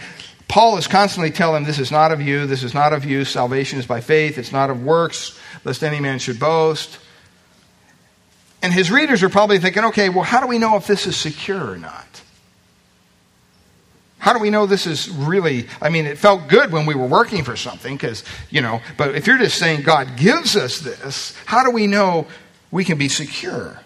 Paul 0.49 0.77
is 0.77 0.87
constantly 0.87 1.31
telling 1.31 1.63
this 1.63 1.79
is 1.79 1.89
not 1.89 2.11
of 2.11 2.19
you, 2.19 2.47
this 2.47 2.63
is 2.63 2.73
not 2.73 2.91
of 2.91 3.05
you, 3.05 3.23
salvation 3.23 3.79
is 3.79 3.85
by 3.85 4.01
faith, 4.01 4.37
it's 4.37 4.51
not 4.51 4.69
of 4.69 4.83
works, 4.83 5.39
lest 5.63 5.85
any 5.85 6.01
man 6.01 6.19
should 6.19 6.37
boast. 6.37 6.99
And 8.61 8.73
his 8.73 8.91
readers 8.91 9.23
are 9.23 9.29
probably 9.29 9.59
thinking, 9.59 9.85
okay, 9.85 10.09
well, 10.09 10.25
how 10.25 10.41
do 10.41 10.47
we 10.47 10.57
know 10.57 10.75
if 10.75 10.85
this 10.85 11.07
is 11.07 11.15
secure 11.15 11.71
or 11.71 11.77
not? 11.77 12.23
How 14.27 14.33
do 14.33 14.39
we 14.39 14.49
know 14.49 14.65
this 14.65 14.85
is 14.85 15.09
really, 15.09 15.69
I 15.81 15.87
mean, 15.87 16.05
it 16.05 16.17
felt 16.17 16.49
good 16.49 16.73
when 16.73 16.85
we 16.85 16.93
were 16.93 17.05
working 17.05 17.45
for 17.45 17.55
something 17.55 17.95
because, 17.95 18.25
you 18.49 18.59
know, 18.59 18.81
but 18.97 19.15
if 19.15 19.25
you're 19.25 19.37
just 19.37 19.57
saying 19.57 19.83
God 19.83 20.17
gives 20.17 20.57
us 20.57 20.79
this, 20.79 21.33
how 21.45 21.63
do 21.63 21.71
we 21.71 21.87
know 21.87 22.27
we 22.69 22.83
can 22.83 22.97
be 22.97 23.07
secure? 23.07 23.79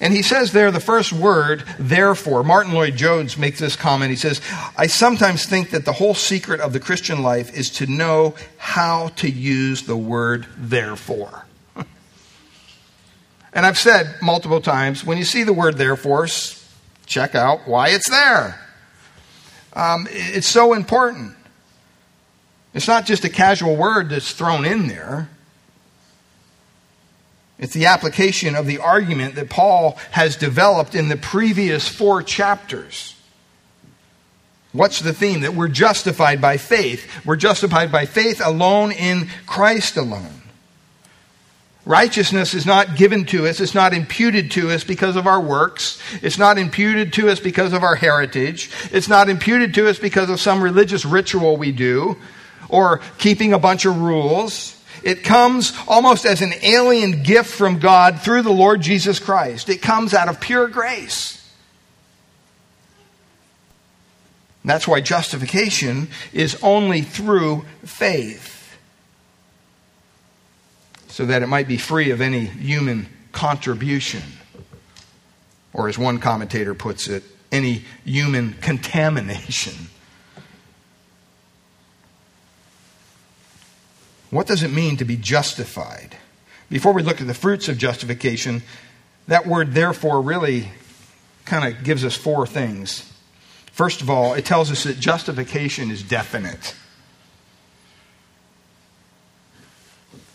And 0.00 0.14
he 0.14 0.22
says 0.22 0.52
there 0.52 0.70
the 0.70 0.78
first 0.78 1.12
word, 1.12 1.64
therefore. 1.80 2.44
Martyn 2.44 2.74
Lloyd-Jones 2.74 3.36
makes 3.36 3.58
this 3.58 3.74
comment. 3.74 4.10
He 4.10 4.16
says, 4.16 4.40
I 4.76 4.86
sometimes 4.86 5.44
think 5.44 5.70
that 5.70 5.84
the 5.84 5.94
whole 5.94 6.14
secret 6.14 6.60
of 6.60 6.72
the 6.72 6.78
Christian 6.78 7.24
life 7.24 7.52
is 7.58 7.70
to 7.70 7.86
know 7.86 8.36
how 8.56 9.08
to 9.16 9.28
use 9.28 9.82
the 9.82 9.96
word 9.96 10.46
therefore. 10.56 11.44
and 13.52 13.66
I've 13.66 13.78
said 13.78 14.14
multiple 14.22 14.60
times 14.60 15.04
when 15.04 15.18
you 15.18 15.24
see 15.24 15.42
the 15.42 15.52
word 15.52 15.76
therefore, 15.76 16.28
check 17.08 17.34
out 17.34 17.66
why 17.66 17.88
it's 17.88 18.08
there. 18.08 18.60
Um, 19.72 20.06
it's 20.10 20.46
so 20.46 20.74
important. 20.74 21.34
It's 22.74 22.86
not 22.86 23.06
just 23.06 23.24
a 23.24 23.28
casual 23.28 23.76
word 23.76 24.10
that's 24.10 24.32
thrown 24.32 24.64
in 24.64 24.88
there. 24.88 25.28
It's 27.58 27.72
the 27.72 27.86
application 27.86 28.54
of 28.54 28.66
the 28.66 28.78
argument 28.78 29.34
that 29.34 29.50
Paul 29.50 29.98
has 30.12 30.36
developed 30.36 30.94
in 30.94 31.08
the 31.08 31.16
previous 31.16 31.88
four 31.88 32.22
chapters. 32.22 33.16
What's 34.72 35.00
the 35.00 35.12
theme? 35.12 35.40
That 35.40 35.54
we're 35.54 35.68
justified 35.68 36.40
by 36.40 36.56
faith. 36.56 37.24
We're 37.24 37.36
justified 37.36 37.90
by 37.90 38.06
faith 38.06 38.40
alone 38.44 38.92
in 38.92 39.28
Christ 39.46 39.96
alone. 39.96 40.42
Righteousness 41.88 42.52
is 42.52 42.66
not 42.66 42.96
given 42.96 43.24
to 43.26 43.46
us, 43.46 43.60
it's 43.60 43.74
not 43.74 43.94
imputed 43.94 44.50
to 44.50 44.70
us 44.70 44.84
because 44.84 45.16
of 45.16 45.26
our 45.26 45.40
works, 45.40 45.98
it's 46.20 46.36
not 46.36 46.58
imputed 46.58 47.14
to 47.14 47.30
us 47.30 47.40
because 47.40 47.72
of 47.72 47.82
our 47.82 47.94
heritage, 47.94 48.70
it's 48.92 49.08
not 49.08 49.30
imputed 49.30 49.72
to 49.72 49.88
us 49.88 49.98
because 49.98 50.28
of 50.28 50.38
some 50.38 50.60
religious 50.60 51.06
ritual 51.06 51.56
we 51.56 51.72
do 51.72 52.18
or 52.68 53.00
keeping 53.16 53.54
a 53.54 53.58
bunch 53.58 53.86
of 53.86 54.02
rules. 54.02 54.78
It 55.02 55.24
comes 55.24 55.72
almost 55.88 56.26
as 56.26 56.42
an 56.42 56.52
alien 56.60 57.22
gift 57.22 57.48
from 57.48 57.78
God 57.78 58.20
through 58.20 58.42
the 58.42 58.52
Lord 58.52 58.82
Jesus 58.82 59.18
Christ. 59.18 59.70
It 59.70 59.80
comes 59.80 60.12
out 60.12 60.28
of 60.28 60.42
pure 60.42 60.68
grace. 60.68 61.38
that's 64.68 64.86
why 64.86 65.00
justification 65.00 66.08
is 66.34 66.58
only 66.62 67.00
through 67.00 67.64
faith, 67.86 68.47
so 71.18 71.26
that 71.26 71.42
it 71.42 71.48
might 71.48 71.66
be 71.66 71.76
free 71.76 72.12
of 72.12 72.20
any 72.20 72.44
human 72.44 73.08
contribution. 73.32 74.22
Or, 75.72 75.88
as 75.88 75.98
one 75.98 76.20
commentator 76.20 76.74
puts 76.74 77.08
it, 77.08 77.24
any 77.50 77.84
human 78.04 78.52
contamination. 78.60 79.88
What 84.30 84.46
does 84.46 84.62
it 84.62 84.70
mean 84.70 84.96
to 84.98 85.04
be 85.04 85.16
justified? 85.16 86.16
Before 86.70 86.92
we 86.92 87.02
look 87.02 87.20
at 87.20 87.26
the 87.26 87.34
fruits 87.34 87.68
of 87.68 87.78
justification, 87.78 88.62
that 89.26 89.44
word 89.44 89.74
therefore 89.74 90.22
really 90.22 90.70
kind 91.44 91.74
of 91.74 91.82
gives 91.82 92.04
us 92.04 92.14
four 92.14 92.46
things. 92.46 93.12
First 93.72 94.02
of 94.02 94.08
all, 94.08 94.34
it 94.34 94.44
tells 94.44 94.70
us 94.70 94.84
that 94.84 95.00
justification 95.00 95.90
is 95.90 96.00
definite. 96.00 96.76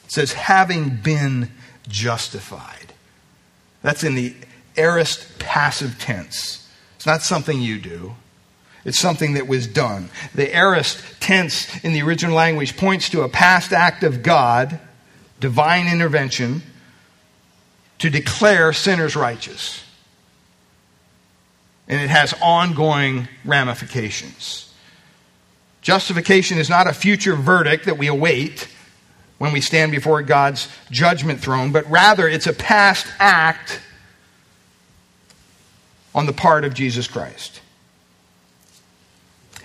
It 0.05 0.11
says, 0.11 0.33
having 0.33 0.97
been 0.97 1.51
justified. 1.87 2.93
That's 3.81 4.03
in 4.03 4.15
the 4.15 4.35
aorist 4.77 5.39
passive 5.39 5.99
tense. 5.99 6.67
It's 6.95 7.05
not 7.05 7.21
something 7.21 7.61
you 7.61 7.79
do. 7.79 8.15
It's 8.85 8.99
something 8.99 9.33
that 9.33 9.47
was 9.47 9.67
done. 9.67 10.09
The 10.35 10.53
aorist 10.53 11.01
tense 11.21 11.83
in 11.83 11.93
the 11.93 12.01
original 12.01 12.35
language 12.35 12.75
points 12.75 13.09
to 13.09 13.21
a 13.21 13.29
past 13.29 13.71
act 13.71 14.03
of 14.03 14.23
God, 14.23 14.79
divine 15.39 15.87
intervention, 15.87 16.63
to 17.99 18.09
declare 18.09 18.73
sinners 18.73 19.15
righteous. 19.15 19.83
And 21.87 22.01
it 22.01 22.09
has 22.09 22.33
ongoing 22.41 23.27
ramifications. 23.45 24.73
Justification 25.81 26.57
is 26.57 26.69
not 26.69 26.87
a 26.87 26.93
future 26.93 27.35
verdict 27.35 27.85
that 27.85 27.97
we 27.97 28.07
await 28.07 28.67
when 29.43 29.51
we 29.51 29.59
stand 29.59 29.91
before 29.91 30.21
God's 30.21 30.69
judgment 30.89 31.41
throne, 31.41 31.73
but 31.73 31.89
rather 31.91 32.27
it's 32.27 32.47
a 32.47 32.53
past 32.53 33.05
act 33.19 33.81
on 36.15 36.25
the 36.25 36.33
part 36.33 36.63
of 36.63 36.73
Jesus 36.73 37.07
Christ 37.07 37.59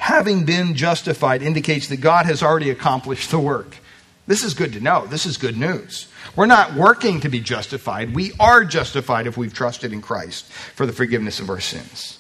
having 0.09 0.45
been 0.45 0.75
justified 0.75 1.43
indicates 1.43 1.89
that 1.89 1.99
God 2.01 2.25
has 2.25 2.43
already 2.43 2.71
accomplished 2.71 3.31
the 3.31 3.39
work. 3.39 3.77
This 4.27 4.43
is 4.43 4.55
good 4.55 4.73
to 4.73 4.81
know. 4.81 5.07
This 5.07 5.27
is 5.27 5.37
good 5.37 5.57
news. 5.57 6.09
We're 6.35 6.47
not 6.47 6.75
working 6.75 7.21
to 7.21 7.29
be 7.29 7.41
justified. 7.41 8.15
We 8.15 8.33
are 8.41 8.65
justified 8.65 9.27
if 9.27 9.37
we've 9.37 9.53
trusted 9.53 9.93
in 9.93 10.01
Christ 10.01 10.47
for 10.47 10.87
the 10.87 10.93
forgiveness 10.93 11.41
of 11.41 11.51
our 11.51 11.61
sins. 11.61 12.18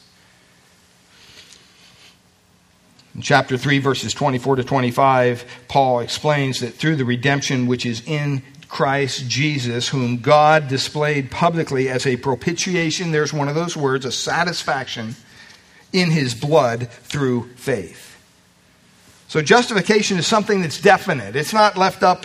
In 3.18 3.22
chapter 3.22 3.59
3, 3.59 3.81
verses 3.81 4.14
24 4.14 4.57
to 4.57 4.62
25, 4.62 5.44
Paul 5.66 5.98
explains 5.98 6.61
that 6.61 6.74
through 6.74 6.94
the 6.94 7.04
redemption 7.04 7.66
which 7.66 7.85
is 7.85 8.00
in 8.07 8.44
Christ 8.68 9.28
Jesus, 9.28 9.88
whom 9.88 10.18
God 10.18 10.68
displayed 10.68 11.28
publicly 11.28 11.88
as 11.88 12.07
a 12.07 12.16
propitiation, 12.16 13.11
there's 13.11 13.33
one 13.33 13.48
of 13.48 13.57
those 13.57 13.76
words, 13.76 14.04
a 14.04 14.12
satisfaction 14.12 15.16
in 15.92 16.12
his 16.12 16.33
blood 16.33 16.90
through 16.90 17.48
faith. 17.57 18.16
So 19.26 19.42
justification 19.42 20.16
is 20.16 20.28
something 20.28 20.62
that's 20.62 20.81
definite. 20.81 21.35
It's 21.35 21.52
not 21.52 21.76
left 21.76 22.04
up 22.04 22.24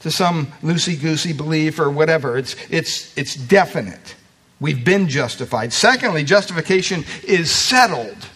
to 0.00 0.10
some 0.10 0.48
loosey 0.62 1.00
goosey 1.00 1.32
belief 1.32 1.80
or 1.80 1.88
whatever. 1.90 2.36
It's, 2.36 2.56
it's, 2.68 3.16
it's 3.16 3.36
definite. 3.36 4.16
We've 4.60 4.84
been 4.84 5.08
justified. 5.08 5.72
Secondly, 5.72 6.24
justification 6.24 7.06
is 7.24 7.50
settled, 7.50 8.28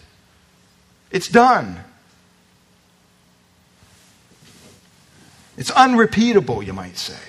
it's 1.11 1.27
done. 1.27 1.83
It's 5.61 5.69
unrepeatable, 5.69 6.63
you 6.63 6.73
might 6.73 6.97
say. 6.97 7.21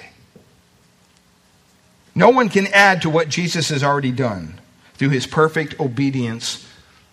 No 2.15 2.31
one 2.31 2.49
can 2.49 2.67
add 2.69 3.03
to 3.03 3.11
what 3.11 3.29
Jesus 3.29 3.69
has 3.69 3.85
already 3.85 4.11
done 4.11 4.59
through 4.95 5.11
his 5.11 5.27
perfect 5.27 5.79
obedience 5.79 6.67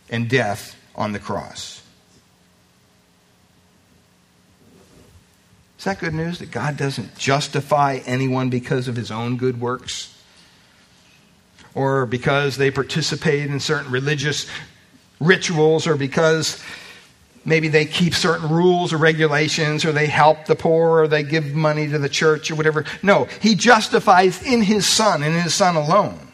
and 0.09 0.29
death 0.29 0.77
on 0.95 1.11
the 1.11 1.19
cross. 1.19 1.83
Is 5.77 5.83
that 5.83 5.99
good 5.99 6.13
news 6.13 6.39
that 6.39 6.51
God 6.51 6.77
doesn't 6.77 7.17
justify 7.17 7.99
anyone 8.05 8.49
because 8.49 8.87
of 8.87 8.95
his 8.95 9.11
own 9.11 9.35
good 9.35 9.59
works? 9.59 10.17
Or 11.75 12.05
because 12.05 12.55
they 12.55 12.71
participate 12.71 13.49
in 13.49 13.59
certain 13.59 13.91
religious 13.91 14.47
rituals, 15.19 15.85
or 15.85 15.97
because 15.97 16.63
maybe 17.49 17.67
they 17.67 17.85
keep 17.85 18.13
certain 18.13 18.49
rules 18.49 18.93
or 18.93 18.97
regulations, 18.97 19.83
or 19.83 19.91
they 19.91 20.07
help 20.07 20.45
the 20.45 20.55
poor, 20.55 21.01
or 21.01 21.07
they 21.07 21.23
give 21.23 21.53
money 21.53 21.87
to 21.89 21.99
the 21.99 22.09
church, 22.09 22.51
or 22.51 22.55
whatever. 22.55 22.85
No, 23.03 23.25
he 23.41 23.55
justifies 23.55 24.41
in 24.43 24.61
his 24.61 24.87
Son 24.87 25.23
and 25.23 25.35
in 25.35 25.41
his 25.41 25.53
Son 25.53 25.75
alone. 25.75 26.29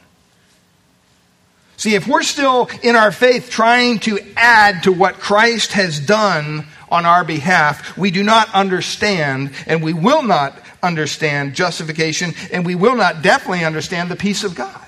See, 1.78 1.96
if 1.96 2.08
we're 2.08 2.24
still 2.24 2.70
in 2.84 2.96
our 2.96 3.12
faith 3.12 3.50
trying 3.50 4.00
to 4.00 4.20
add 4.36 4.84
to 4.84 4.92
what 4.92 5.20
Christ 5.20 5.74
has 5.74 6.00
done 6.00 6.66
on 6.90 7.06
our 7.06 7.24
behalf, 7.24 7.98
we 7.98 8.12
do 8.12 8.24
not 8.24 8.54
understand 8.54 9.52
and 9.68 9.84
we 9.84 9.94
will 9.94 10.24
not 10.24 10.58
understand 10.82 11.56
justification 11.56 12.34
and 12.52 12.66
we 12.66 12.76
will 12.76 12.96
not 12.96 13.22
definitely 13.22 13.66
understand 13.66 14.10
the 14.10 14.16
peace 14.16 14.44
of 14.44 14.56
God. 14.56 14.86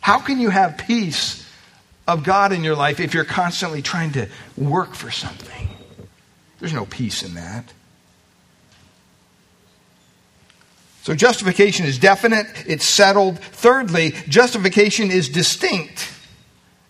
How 0.00 0.18
can 0.18 0.40
you 0.40 0.50
have 0.50 0.78
peace 0.78 1.47
of 2.08 2.24
God 2.24 2.52
in 2.52 2.64
your 2.64 2.74
life 2.74 2.98
if 2.98 3.14
you're 3.14 3.24
constantly 3.24 3.82
trying 3.82 4.12
to 4.12 4.28
work 4.56 4.94
for 4.94 5.12
something? 5.12 5.68
There's 6.58 6.72
no 6.72 6.86
peace 6.86 7.22
in 7.22 7.34
that. 7.34 7.72
So 11.02 11.14
justification 11.14 11.86
is 11.86 11.98
definite, 11.98 12.46
it's 12.66 12.86
settled. 12.86 13.38
Thirdly, 13.38 14.10
justification 14.28 15.10
is 15.10 15.28
distinct. 15.28 16.12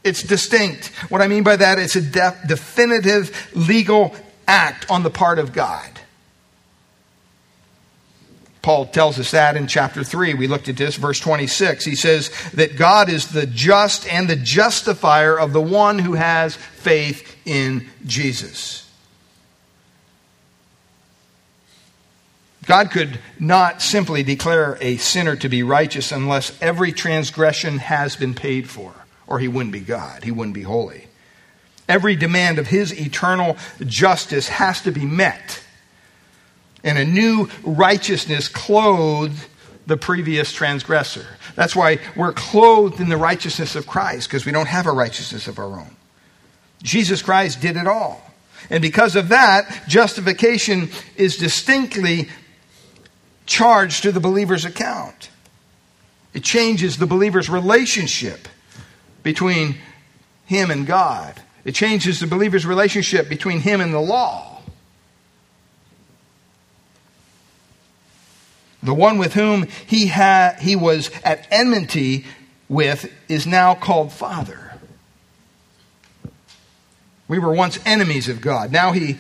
It's 0.03 0.23
distinct. 0.23 0.87
What 1.09 1.21
I 1.21 1.29
mean 1.29 1.43
by 1.43 1.57
that, 1.57 1.79
it's 1.79 1.97
a 1.97 2.01
def- 2.01 2.47
definitive 2.49 3.51
legal 3.55 4.17
act 4.47 4.91
on 4.91 5.03
the 5.03 5.11
part 5.11 5.39
of 5.39 5.53
God. 5.53 5.98
Paul 8.63 8.87
tells 8.87 9.19
us 9.19 9.31
that 9.31 9.57
in 9.57 9.67
chapter 9.67 10.03
3. 10.03 10.35
We 10.35 10.49
looked 10.49 10.69
at 10.69 10.77
this, 10.77 10.97
verse 10.97 11.21
26. 11.21 11.85
He 11.85 11.95
says 11.95 12.31
that 12.53 12.77
God 12.77 13.09
is 13.09 13.29
the 13.29 13.47
just 13.47 14.13
and 14.13 14.29
the 14.29 14.37
justifier 14.37 15.39
of 15.39 15.53
the 15.53 15.61
one 15.61 15.99
who 15.99 16.15
has 16.15 16.57
faith 16.57 17.37
in 17.45 17.87
Jesus. 18.05 18.85
God 22.67 22.91
could 22.91 23.19
not 23.41 23.81
simply 23.81 24.23
declare 24.23 24.77
a 24.83 24.99
sinner 24.99 25.37
to 25.37 25.49
be 25.49 25.63
righteous 25.63 26.13
unless 26.13 26.61
every 26.61 26.93
transgression 26.93 27.79
has 27.79 28.15
been 28.15 28.35
paid 28.35 28.69
for, 28.69 28.93
or 29.27 29.39
he 29.39 29.49
wouldn't 29.49 29.73
be 29.73 29.81
God. 29.81 30.23
He 30.23 30.31
wouldn't 30.31 30.55
be 30.55 30.65
holy. 30.65 31.07
Every 31.89 32.15
demand 32.15 32.59
of 32.59 32.67
his 32.67 32.93
eternal 32.93 33.57
justice 33.87 34.49
has 34.49 34.83
to 34.83 34.93
be 34.93 35.07
met. 35.07 35.63
And 36.85 36.99
a 36.99 37.05
new 37.05 37.49
righteousness 37.63 38.49
clothed 38.49 39.47
the 39.87 39.97
previous 39.97 40.53
transgressor. 40.53 41.27
That's 41.55 41.75
why 41.75 41.99
we're 42.15 42.33
clothed 42.33 43.01
in 43.01 43.09
the 43.09 43.17
righteousness 43.17 43.75
of 43.75 43.87
Christ, 43.87 44.29
because 44.29 44.45
we 44.45 44.53
don't 44.53 44.69
have 44.69 44.87
a 44.87 44.93
righteousness 44.93 45.49
of 45.49 45.59
our 45.59 45.81
own. 45.81 45.97
Jesus 46.83 47.23
Christ 47.23 47.61
did 47.61 47.77
it 47.77 47.87
all. 47.87 48.23
And 48.71 48.83
because 48.83 49.17
of 49.17 49.29
that, 49.29 49.85
justification 49.89 50.91
is 51.17 51.37
distinctly 51.37 52.29
charged 53.47 54.03
to 54.03 54.13
the 54.13 54.21
believer's 54.21 54.65
account. 54.65 55.31
It 56.35 56.45
changes 56.45 56.99
the 56.99 57.07
believer's 57.07 57.49
relationship 57.49 58.47
between 59.23 59.77
him 60.45 60.71
and 60.71 60.87
God. 60.87 61.41
It 61.65 61.75
changes 61.75 62.21
the 62.21 62.27
believer's 62.27 62.67
relationship 62.67 63.29
between 63.29 63.61
him 63.61 63.81
and 63.81 63.93
the 63.93 64.01
law. 64.01 64.58
The 68.89 68.95
one 68.95 69.19
with 69.19 69.35
whom 69.35 69.67
he, 69.87 70.07
had, 70.07 70.61
he 70.61 70.75
was 70.75 71.11
at 71.23 71.47
enmity 71.51 72.25
with 72.71 73.13
is 73.29 73.47
now 73.47 73.75
called 73.75 74.15
Father. 74.15 74.73
We 77.29 77.39
were 77.39 77.53
once 77.53 77.79
enemies 77.85 78.31
of 78.31 78.41
God. 78.41 78.73
Now 78.73 78.93
he, 78.93 79.19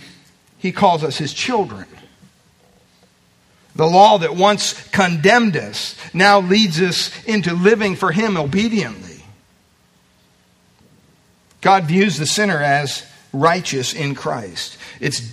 he 0.56 0.72
calls 0.72 1.04
us 1.04 1.18
his 1.18 1.34
children. 1.34 1.84
The 3.76 3.86
law 3.86 4.16
that 4.16 4.34
once 4.34 4.88
condemned 4.88 5.54
us 5.54 5.96
now 6.14 6.40
leads 6.40 6.80
us 6.80 7.12
into 7.26 7.52
living 7.52 7.94
for 7.94 8.10
Him 8.10 8.38
obediently. 8.38 9.22
God 11.60 11.84
views 11.84 12.16
the 12.16 12.24
sinner 12.24 12.56
as 12.56 13.04
righteous 13.34 13.92
in 13.92 14.14
Christ. 14.14 14.78
It's 14.98 15.30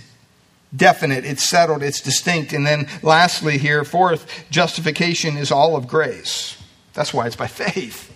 definite, 0.74 1.24
it's 1.24 1.42
settled, 1.42 1.82
it's 1.82 2.00
distinct. 2.00 2.52
And 2.52 2.66
then 2.66 2.88
lastly, 3.02 3.58
here, 3.58 3.84
fourth, 3.84 4.44
justification 4.50 5.36
is 5.36 5.50
all 5.52 5.76
of 5.76 5.86
grace. 5.88 6.60
That's 6.94 7.12
why 7.12 7.26
it's 7.26 7.36
by 7.36 7.46
faith. 7.46 8.12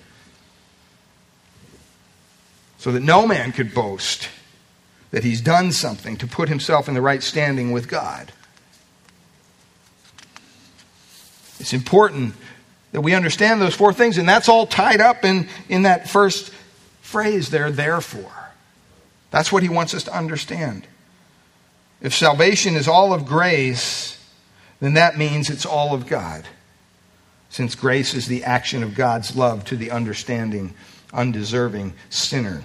So 2.78 2.92
that 2.92 3.02
no 3.02 3.26
man 3.26 3.52
could 3.52 3.74
boast 3.74 4.28
that 5.10 5.24
he's 5.24 5.40
done 5.40 5.72
something 5.72 6.16
to 6.16 6.26
put 6.26 6.48
himself 6.48 6.88
in 6.88 6.94
the 6.94 7.00
right 7.00 7.22
standing 7.22 7.72
with 7.72 7.88
God. 7.88 8.32
It's 11.58 11.72
important 11.72 12.34
that 12.92 13.02
we 13.02 13.14
understand 13.14 13.60
those 13.60 13.74
four 13.74 13.92
things, 13.92 14.18
and 14.18 14.28
that's 14.28 14.48
all 14.48 14.66
tied 14.66 15.00
up 15.00 15.24
in, 15.24 15.48
in 15.68 15.82
that 15.82 16.08
first 16.08 16.52
phrase 17.02 17.50
there, 17.50 17.70
therefore. 17.70 18.32
That's 19.30 19.52
what 19.52 19.62
he 19.62 19.68
wants 19.68 19.94
us 19.94 20.04
to 20.04 20.16
understand. 20.16 20.86
If 22.00 22.14
salvation 22.14 22.76
is 22.76 22.88
all 22.88 23.12
of 23.12 23.26
grace, 23.26 24.18
then 24.80 24.94
that 24.94 25.18
means 25.18 25.50
it's 25.50 25.66
all 25.66 25.94
of 25.94 26.06
God, 26.06 26.46
since 27.50 27.74
grace 27.74 28.14
is 28.14 28.26
the 28.26 28.44
action 28.44 28.82
of 28.82 28.94
God's 28.94 29.36
love 29.36 29.64
to 29.66 29.76
the 29.76 29.90
understanding, 29.90 30.74
undeserving 31.12 31.92
sinner. 32.08 32.64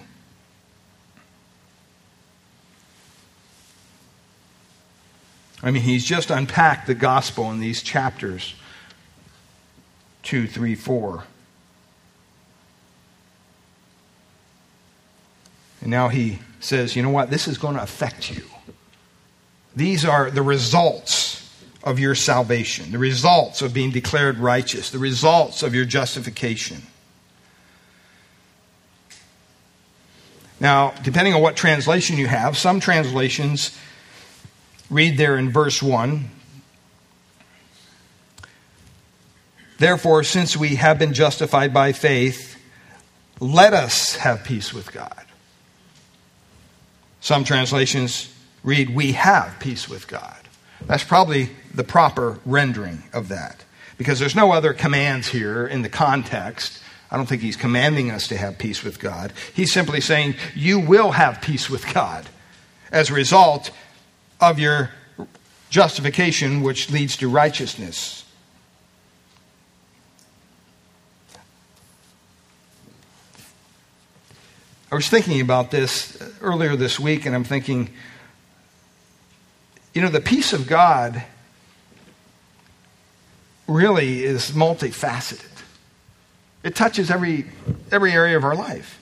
I 5.62 5.72
mean, 5.72 5.84
he's 5.84 6.06
just 6.06 6.30
unpacked 6.30 6.88
the 6.88 6.96
gospel 6.96 7.52
in 7.52 7.60
these 7.60 7.82
chapters 7.82 8.54
2, 10.24 10.48
3, 10.48 10.76
4. 10.76 11.24
And 15.82 15.92
now 15.92 16.08
he 16.08 16.40
says, 16.60 16.96
you 16.96 17.04
know 17.04 17.10
what? 17.10 17.30
This 17.30 17.48
is 17.48 17.58
going 17.58 17.76
to 17.76 17.82
affect 17.82 18.32
you. 18.32 18.44
These 19.76 20.06
are 20.06 20.32
the 20.32 20.42
results 20.42 21.42
of 21.84 22.00
your 22.00 22.16
salvation, 22.16 22.92
the 22.92 22.98
results 22.98 23.62
of 23.62 23.74
being 23.74 23.92
declared 23.92 24.40
righteous, 24.40 24.90
the 24.90 25.00
results 25.00 25.62
of 25.62 25.76
your 25.76 25.86
justification. 25.86 26.82
Now, 30.60 30.92
depending 31.04 31.34
on 31.34 31.42
what 31.42 31.56
translation 31.56 32.18
you 32.18 32.28
have, 32.28 32.58
some 32.58 32.80
translations 32.80 33.78
read 34.90 35.18
there 35.18 35.38
in 35.38 35.52
verse 35.52 35.82
1 35.82 36.32
Therefore, 39.78 40.24
since 40.24 40.56
we 40.56 40.76
have 40.76 40.98
been 40.98 41.14
justified 41.14 41.74
by 41.74 41.92
faith, 41.92 42.58
let 43.42 43.74
us 43.74 44.16
have 44.16 44.46
peace 44.46 44.74
with 44.74 44.94
God. 44.94 45.26
Some 47.20 47.44
translations 47.44 48.34
read, 48.66 48.94
We 48.94 49.14
have 49.14 49.58
peace 49.60 49.88
with 49.88 50.10
God. 50.10 50.36
That's 50.86 51.06
probably 51.06 51.52
the 51.74 51.86
proper 51.86 52.40
rendering 52.46 53.04
of 53.14 53.30
that. 53.30 53.64
Because 53.98 54.20
there's 54.20 54.36
no 54.36 54.52
other 54.52 54.74
commands 54.74 55.30
here 55.30 55.66
in 55.66 55.82
the 55.84 55.90
context. 55.90 56.82
I 57.10 57.16
don't 57.16 57.28
think 57.28 57.42
he's 57.42 57.56
commanding 57.56 58.12
us 58.12 58.28
to 58.28 58.38
have 58.38 58.58
peace 58.58 58.84
with 58.84 59.00
God. 59.00 59.32
He's 59.54 59.72
simply 59.72 60.02
saying, 60.02 60.36
You 60.54 60.80
will 60.80 61.12
have 61.12 61.42
peace 61.42 61.70
with 61.70 61.94
God 61.94 62.26
as 62.92 63.10
a 63.10 63.14
result 63.14 63.72
of 64.42 64.60
your 64.60 64.90
justification, 65.70 66.62
which 66.62 66.90
leads 66.92 67.16
to 67.18 67.30
righteousness. 67.30 68.24
I 74.92 74.96
was 74.96 75.10
thinking 75.10 75.42
about 75.42 75.72
this 75.72 76.18
earlier 76.42 76.76
this 76.76 77.00
week, 77.00 77.26
and 77.26 77.36
I'm 77.36 77.44
thinking, 77.44 77.90
you 79.96 80.02
know, 80.02 80.10
the 80.10 80.22
peace 80.22 80.52
of 80.52 80.68
God 80.68 81.24
really 83.66 84.24
is 84.26 84.52
multifaceted. 84.52 85.50
It 86.64 86.76
touches 86.76 87.10
every, 87.10 87.46
every 87.92 88.12
area 88.12 88.36
of 88.36 88.44
our 88.44 88.56
life. 88.56 89.02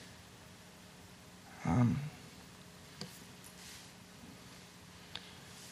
Um, 1.66 1.98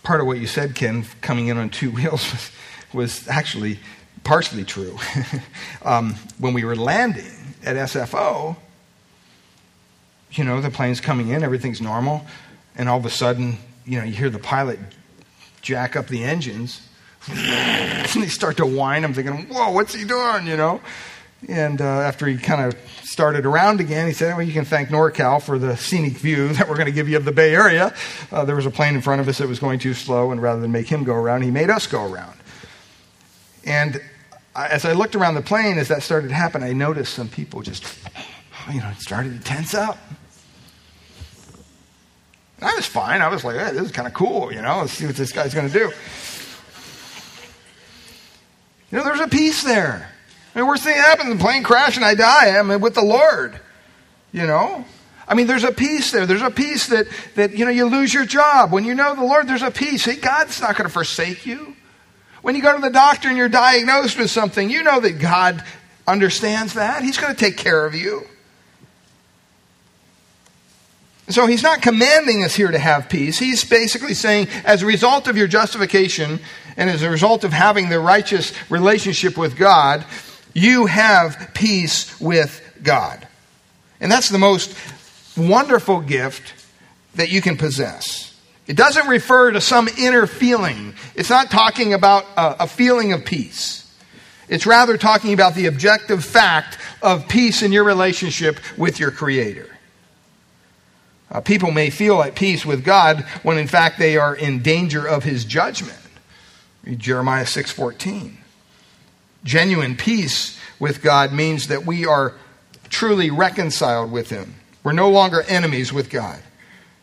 part 0.02 0.20
of 0.20 0.26
what 0.26 0.38
you 0.38 0.48
said, 0.48 0.74
Ken, 0.74 1.04
coming 1.20 1.46
in 1.46 1.56
on 1.56 1.70
two 1.70 1.90
wheels, 1.92 2.30
was, 2.32 2.50
was 2.92 3.28
actually 3.28 3.78
partially 4.24 4.64
true. 4.64 4.98
um, 5.82 6.14
when 6.38 6.52
we 6.52 6.64
were 6.64 6.74
landing 6.74 7.54
at 7.64 7.76
SFO, 7.76 8.56
you 10.32 10.42
know, 10.42 10.61
the 10.61 10.70
plane's 10.70 11.00
coming 11.00 11.28
in, 11.28 11.44
everything's 11.44 11.80
normal, 11.80 12.26
and 12.74 12.88
all 12.88 12.98
of 12.98 13.06
a 13.06 13.11
sudden, 13.11 13.58
you 13.85 13.98
know, 13.98 14.04
you 14.04 14.14
hear 14.14 14.30
the 14.30 14.38
pilot 14.40 14.80
jack 15.62 15.96
up 15.96 16.09
the 16.09 16.25
engines. 16.25 16.87
and 17.29 18.22
they 18.22 18.29
start 18.29 18.57
to 18.57 18.66
whine. 18.66 19.05
I'm 19.05 19.14
thinking, 19.14 19.46
whoa, 19.48 19.70
what's 19.70 19.94
he 19.94 20.05
doing, 20.05 20.46
you 20.46 20.57
know? 20.57 20.81
And 21.48 21.81
uh, 21.81 21.85
after 21.85 22.27
he 22.27 22.37
kind 22.37 22.61
of 22.62 22.79
started 23.03 23.46
around 23.46 23.81
again, 23.81 24.07
he 24.07 24.12
said, 24.12 24.37
well, 24.37 24.46
you 24.46 24.53
can 24.53 24.64
thank 24.64 24.90
NorCal 24.90 25.42
for 25.42 25.59
the 25.59 25.77
scenic 25.77 26.12
view 26.12 26.48
that 26.55 26.68
we're 26.68 26.77
going 26.77 26.87
to 26.87 26.92
give 26.92 27.09
you 27.09 27.16
of 27.16 27.25
the 27.25 27.33
Bay 27.33 27.55
Area. 27.55 27.94
Uh, 28.31 28.44
there 28.44 28.57
was 28.57 28.66
a 28.66 28.70
plane 28.70 28.94
in 28.94 29.01
front 29.01 29.20
of 29.20 29.29
us 29.29 29.38
that 29.38 29.48
was 29.48 29.59
going 29.59 29.79
too 29.79 29.94
slow, 29.94 30.31
and 30.31 30.42
rather 30.42 30.61
than 30.61 30.72
make 30.72 30.88
him 30.88 31.05
go 31.05 31.14
around, 31.14 31.42
he 31.42 31.51
made 31.51 31.70
us 31.70 31.87
go 31.87 32.05
around. 32.05 32.38
And 33.64 34.01
as 34.55 34.85
I 34.85 34.92
looked 34.92 35.14
around 35.14 35.35
the 35.35 35.42
plane, 35.42 35.79
as 35.79 35.88
that 35.88 36.03
started 36.03 36.29
to 36.29 36.35
happen, 36.35 36.62
I 36.62 36.72
noticed 36.72 37.14
some 37.14 37.29
people 37.29 37.62
just, 37.62 37.85
you 38.72 38.81
know, 38.81 38.92
started 38.98 39.38
to 39.38 39.44
tense 39.44 39.75
up. 39.75 39.98
I 42.62 42.75
was 42.75 42.87
fine. 42.87 43.20
I 43.20 43.29
was 43.29 43.44
like, 43.44 43.57
hey, 43.57 43.72
this 43.72 43.83
is 43.83 43.92
kind 43.92 44.07
of 44.07 44.14
cool, 44.14 44.53
you 44.53 44.62
know, 44.62 44.79
let's 44.81 44.92
see 44.92 45.07
what 45.07 45.16
this 45.16 45.33
guy's 45.33 45.55
going 45.55 45.68
to 45.68 45.72
do. 45.72 45.92
You 48.90 48.98
know, 48.98 49.05
there's 49.05 49.20
a 49.20 49.29
peace 49.29 49.62
there. 49.62 50.09
I 50.55 50.59
mean, 50.59 50.68
worst 50.68 50.85
thing 50.85 50.96
happens, 50.96 51.31
the 51.31 51.42
plane 51.42 51.62
crash 51.62 51.96
and 51.96 52.05
I 52.05 52.14
die. 52.14 52.59
I'm 52.59 52.68
with 52.81 52.94
the 52.94 53.03
Lord. 53.03 53.59
You 54.33 54.46
know? 54.46 54.85
I 55.27 55.35
mean, 55.35 55.46
there's 55.46 55.64
a 55.64 55.72
peace 55.72 56.11
there. 56.11 56.27
There's 56.27 56.42
a 56.42 56.51
peace 56.51 56.88
that, 56.88 57.07
that, 57.37 57.57
you 57.57 57.64
know, 57.64 57.70
you 57.70 57.87
lose 57.87 58.12
your 58.12 58.27
job. 58.27 58.70
When 58.70 58.85
you 58.85 58.94
know 58.94 59.14
the 59.14 59.25
Lord, 59.25 59.46
there's 59.46 59.62
a 59.62 59.70
peace. 59.70 60.05
Hey, 60.05 60.16
God's 60.16 60.61
not 60.61 60.77
going 60.77 60.87
to 60.87 60.92
forsake 60.92 61.46
you. 61.46 61.75
When 62.42 62.57
you 62.57 62.62
go 62.62 62.75
to 62.75 62.83
the 62.83 62.90
doctor 62.90 63.29
and 63.29 63.37
you're 63.37 63.48
diagnosed 63.48 64.18
with 64.18 64.31
something, 64.31 64.68
you 64.68 64.83
know 64.83 65.01
that 65.01 65.20
God 65.20 65.64
understands 66.07 66.75
that. 66.75 67.03
He's 67.03 67.16
going 67.16 67.35
to 67.35 67.38
take 67.38 67.57
care 67.57 67.87
of 67.87 67.94
you. 67.94 68.27
So 71.28 71.46
he's 71.46 71.62
not 71.62 71.82
commanding 71.82 72.44
us 72.44 72.54
here 72.54 72.70
to 72.70 72.78
have 72.78 73.08
peace. 73.08 73.38
He's 73.38 73.64
basically 73.64 74.14
saying, 74.14 74.48
as 74.64 74.82
a 74.82 74.87
result 74.87 75.28
of 75.28 75.37
your 75.37 75.46
justification 75.46 76.40
and 76.76 76.90
as 76.90 77.02
a 77.02 77.11
result 77.11 77.44
of 77.44 77.52
having 77.52 77.88
the 77.88 78.00
righteous 78.00 78.52
relationship 78.70 79.37
with 79.38 79.56
God, 79.56 80.04
you 80.52 80.87
have 80.87 81.50
peace 81.54 82.20
with 82.20 82.61
God. 82.82 83.26
And 84.00 84.11
that's 84.11 84.28
the 84.28 84.38
most 84.38 84.76
wonderful 85.37 86.00
gift 86.00 86.54
that 87.14 87.30
you 87.30 87.40
can 87.40 87.56
possess. 87.56 88.37
It 88.66 88.76
doesn't 88.76 89.06
refer 89.08 89.52
to 89.52 89.61
some 89.61 89.88
inner 89.98 90.26
feeling. 90.26 90.94
It's 91.14 91.30
not 91.30 91.50
talking 91.50 91.94
about 91.94 92.24
a, 92.37 92.64
a 92.64 92.66
feeling 92.66 93.12
of 93.12 93.24
peace. 93.24 93.78
It's 94.48 94.66
rather 94.66 94.96
talking 94.96 95.32
about 95.32 95.54
the 95.54 95.66
objective 95.66 96.24
fact 96.24 96.78
of 97.00 97.28
peace 97.28 97.62
in 97.62 97.72
your 97.72 97.85
relationship 97.85 98.58
with 98.76 99.00
your 99.00 99.11
Creator. 99.11 99.68
Uh, 101.33 101.40
people 101.40 101.71
may 101.71 101.88
feel 101.88 102.23
at 102.23 102.35
peace 102.35 102.66
with 102.66 102.85
God 102.85 103.25
when 103.42 103.57
in 103.57 103.66
fact 103.66 103.99
they 103.99 104.18
are 104.18 104.37
in 104.37 104.61
danger 104.61 105.07
of 105.07 105.25
his 105.25 105.47
judgment. 105.47 105.99
Read 106.85 106.99
Jeremiah 106.99 107.47
6:14. 107.47 108.37
Genuine 109.42 109.97
peace 109.97 110.59
with 110.79 111.03
God 111.03 111.33
means 111.33 111.68
that 111.68 111.87
we 111.87 112.05
are 112.05 112.35
truly 112.90 113.31
reconciled 113.31 114.12
with 114.12 114.29
him. 114.29 114.57
We're 114.85 114.92
no 114.92 115.11
longer 115.11 115.42
enemies 115.49 115.92
with 115.92 116.11
God, 116.11 116.38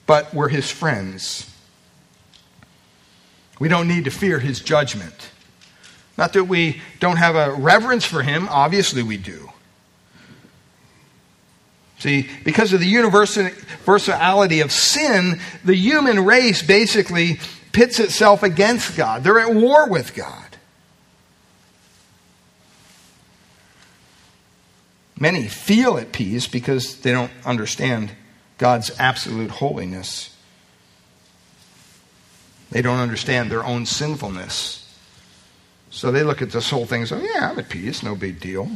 but 0.05 0.33
we're 0.33 0.49
his 0.49 0.69
friends. 0.69 1.49
We 3.59 3.67
don't 3.67 3.87
need 3.87 4.05
to 4.05 4.11
fear 4.11 4.39
his 4.39 4.59
judgment. 4.59 5.29
Not 6.17 6.33
that 6.33 6.45
we 6.45 6.81
don't 6.99 7.17
have 7.17 7.35
a 7.35 7.51
reverence 7.53 8.05
for 8.05 8.21
him, 8.21 8.47
obviously 8.49 9.01
we 9.01 9.17
do. 9.17 9.49
See, 11.99 12.29
because 12.45 12.71
of 12.71 12.79
the 12.79 12.87
universality 12.87 14.61
of 14.61 14.71
sin, 14.71 15.39
the 15.65 15.75
human 15.75 16.23
race 16.23 16.61
basically 16.61 17.39
pits 17.73 17.99
itself 17.99 18.41
against 18.41 18.95
God. 18.95 19.23
They're 19.23 19.39
at 19.39 19.53
war 19.53 19.89
with 19.89 20.15
God. 20.15 20.45
Many 25.19 25.49
feel 25.49 25.97
at 25.97 26.13
peace 26.13 26.47
because 26.47 27.01
they 27.01 27.11
don't 27.11 27.31
understand 27.45 28.11
God's 28.57 28.97
absolute 28.97 29.51
holiness. 29.51 30.33
They 32.71 32.81
don't 32.81 32.99
understand 32.99 33.51
their 33.51 33.65
own 33.65 33.85
sinfulness. 33.85 34.85
So 35.89 36.11
they 36.11 36.23
look 36.23 36.41
at 36.41 36.51
this 36.51 36.69
whole 36.69 36.85
thing 36.85 37.01
and 37.01 37.09
say, 37.09 37.21
Yeah, 37.21 37.49
I'm 37.51 37.59
at 37.59 37.67
peace, 37.67 38.01
no 38.03 38.15
big 38.15 38.39
deal 38.39 38.71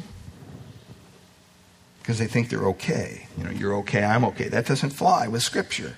because 2.04 2.20
they 2.20 2.28
think 2.28 2.50
they're 2.50 2.68
okay. 2.68 3.28
You 3.38 3.46
know, 3.46 3.52
you're 3.52 3.76
okay, 3.78 4.04
I'm 4.04 4.26
okay. 4.26 4.50
That 4.50 4.66
doesn't 4.66 4.90
fly 4.90 5.30
with 5.30 5.42
Scripture. 5.42 5.96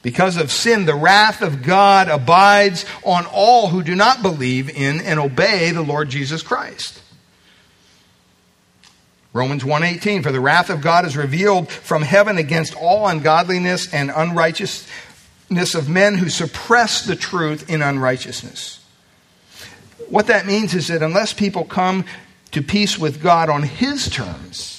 Because 0.00 0.38
of 0.38 0.50
sin, 0.50 0.86
the 0.86 0.94
wrath 0.94 1.42
of 1.42 1.62
God 1.62 2.08
abides 2.08 2.86
on 3.04 3.26
all 3.26 3.68
who 3.68 3.82
do 3.82 3.94
not 3.94 4.22
believe 4.22 4.70
in 4.70 5.02
and 5.02 5.20
obey 5.20 5.70
the 5.70 5.82
Lord 5.82 6.08
Jesus 6.08 6.42
Christ. 6.42 7.02
Romans 9.34 9.64
1:18 9.64 10.22
For 10.22 10.32
the 10.32 10.40
wrath 10.40 10.70
of 10.70 10.80
God 10.80 11.04
is 11.04 11.14
revealed 11.14 11.70
from 11.70 12.00
heaven 12.00 12.38
against 12.38 12.74
all 12.74 13.06
ungodliness 13.06 13.92
and 13.92 14.10
unrighteousness 14.14 15.74
of 15.74 15.90
men 15.90 16.16
who 16.16 16.30
suppress 16.30 17.02
the 17.02 17.16
truth 17.16 17.68
in 17.68 17.82
unrighteousness. 17.82 18.78
What 20.08 20.28
that 20.28 20.46
means 20.46 20.72
is 20.72 20.88
that 20.88 21.02
unless 21.02 21.34
people 21.34 21.64
come 21.64 22.06
to 22.52 22.62
peace 22.62 22.98
with 22.98 23.22
God 23.22 23.50
on 23.50 23.64
his 23.64 24.08
terms, 24.08 24.77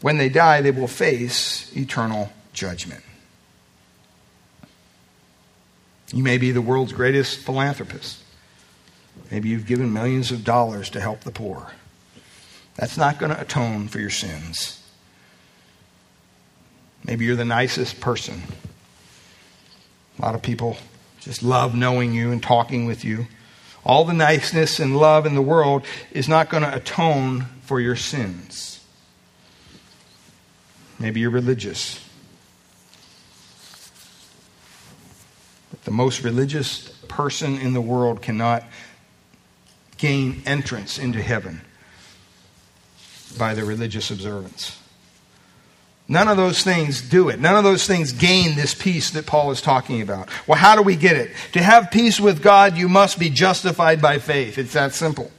when 0.00 0.18
they 0.18 0.28
die, 0.28 0.60
they 0.60 0.70
will 0.70 0.88
face 0.88 1.74
eternal 1.76 2.32
judgment. 2.52 3.02
You 6.12 6.22
may 6.22 6.38
be 6.38 6.52
the 6.52 6.62
world's 6.62 6.92
greatest 6.92 7.38
philanthropist. 7.38 8.22
Maybe 9.30 9.48
you've 9.48 9.66
given 9.66 9.92
millions 9.92 10.30
of 10.30 10.44
dollars 10.44 10.88
to 10.90 11.00
help 11.00 11.20
the 11.20 11.30
poor. 11.30 11.72
That's 12.76 12.96
not 12.96 13.18
going 13.18 13.32
to 13.32 13.40
atone 13.40 13.88
for 13.88 13.98
your 13.98 14.10
sins. 14.10 14.80
Maybe 17.04 17.24
you're 17.24 17.36
the 17.36 17.44
nicest 17.44 18.00
person. 18.00 18.42
A 20.18 20.22
lot 20.22 20.34
of 20.34 20.42
people 20.42 20.76
just 21.20 21.42
love 21.42 21.74
knowing 21.74 22.14
you 22.14 22.32
and 22.32 22.42
talking 22.42 22.86
with 22.86 23.04
you. 23.04 23.26
All 23.84 24.04
the 24.04 24.12
niceness 24.12 24.80
and 24.80 24.96
love 24.96 25.26
in 25.26 25.34
the 25.34 25.42
world 25.42 25.84
is 26.10 26.28
not 26.28 26.48
going 26.48 26.62
to 26.62 26.74
atone 26.74 27.46
for 27.62 27.80
your 27.80 27.96
sins. 27.96 28.77
Maybe 30.98 31.20
you're 31.20 31.30
religious. 31.30 32.04
But 35.70 35.84
the 35.84 35.90
most 35.90 36.24
religious 36.24 36.88
person 37.08 37.58
in 37.58 37.72
the 37.72 37.80
world 37.80 38.22
cannot 38.22 38.64
gain 39.96 40.42
entrance 40.46 40.98
into 40.98 41.22
heaven 41.22 41.60
by 43.38 43.54
the 43.54 43.64
religious 43.64 44.10
observance. 44.10 44.78
None 46.10 46.28
of 46.28 46.38
those 46.38 46.64
things 46.64 47.02
do 47.02 47.28
it. 47.28 47.38
None 47.38 47.54
of 47.54 47.64
those 47.64 47.86
things 47.86 48.12
gain 48.12 48.56
this 48.56 48.74
peace 48.74 49.10
that 49.10 49.26
Paul 49.26 49.50
is 49.50 49.60
talking 49.60 50.00
about. 50.00 50.30
Well, 50.46 50.58
how 50.58 50.74
do 50.74 50.82
we 50.82 50.96
get 50.96 51.16
it? 51.16 51.32
To 51.52 51.62
have 51.62 51.90
peace 51.90 52.18
with 52.18 52.42
God, 52.42 52.78
you 52.78 52.88
must 52.88 53.18
be 53.18 53.28
justified 53.28 54.00
by 54.00 54.18
faith. 54.18 54.56
It's 54.56 54.72
that 54.72 54.94
simple. 54.94 55.30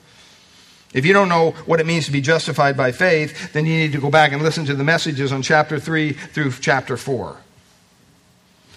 If 0.93 1.05
you 1.05 1.13
don't 1.13 1.29
know 1.29 1.51
what 1.65 1.79
it 1.79 1.85
means 1.85 2.05
to 2.05 2.11
be 2.11 2.21
justified 2.21 2.75
by 2.75 2.91
faith, 2.91 3.53
then 3.53 3.65
you 3.65 3.77
need 3.77 3.91
to 3.91 4.01
go 4.01 4.09
back 4.09 4.31
and 4.31 4.41
listen 4.41 4.65
to 4.65 4.73
the 4.73 4.83
messages 4.83 5.31
on 5.31 5.43
chapter 5.43 5.79
3 5.79 6.13
through 6.13 6.51
chapter 6.53 6.97
4. 6.97 7.37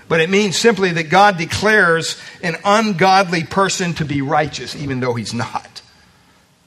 But 0.08 0.20
it 0.20 0.28
means 0.28 0.58
simply 0.58 0.90
that 0.92 1.08
God 1.08 1.38
declares 1.38 2.20
an 2.42 2.56
ungodly 2.64 3.44
person 3.44 3.94
to 3.94 4.04
be 4.04 4.20
righteous, 4.20 4.76
even 4.76 5.00
though 5.00 5.14
he's 5.14 5.32
not, 5.32 5.80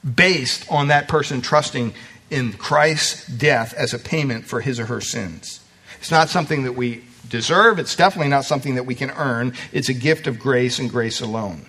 based 0.02 0.70
on 0.70 0.88
that 0.88 1.06
person 1.06 1.42
trusting 1.42 1.94
in 2.28 2.54
Christ's 2.54 3.24
death 3.26 3.72
as 3.74 3.94
a 3.94 4.00
payment 4.00 4.46
for 4.46 4.60
his 4.60 4.80
or 4.80 4.86
her 4.86 5.00
sins. 5.00 5.60
It's 6.00 6.10
not 6.10 6.28
something 6.28 6.64
that 6.64 6.72
we 6.72 7.04
deserve, 7.28 7.78
it's 7.78 7.94
definitely 7.94 8.30
not 8.30 8.44
something 8.44 8.74
that 8.74 8.84
we 8.84 8.96
can 8.96 9.10
earn. 9.10 9.52
It's 9.72 9.88
a 9.88 9.94
gift 9.94 10.26
of 10.26 10.40
grace 10.40 10.80
and 10.80 10.90
grace 10.90 11.20
alone. 11.20 11.66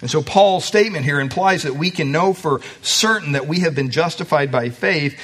And 0.00 0.10
so 0.10 0.22
Paul's 0.22 0.64
statement 0.64 1.04
here 1.04 1.20
implies 1.20 1.64
that 1.64 1.74
we 1.74 1.90
can 1.90 2.10
know 2.10 2.32
for 2.32 2.60
certain 2.82 3.32
that 3.32 3.46
we 3.46 3.60
have 3.60 3.74
been 3.74 3.90
justified 3.90 4.50
by 4.50 4.70
faith 4.70 5.18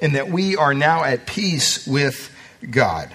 and 0.00 0.14
that 0.14 0.28
we 0.28 0.56
are 0.56 0.72
now 0.72 1.04
at 1.04 1.26
peace 1.26 1.86
with 1.86 2.30
God. 2.68 3.14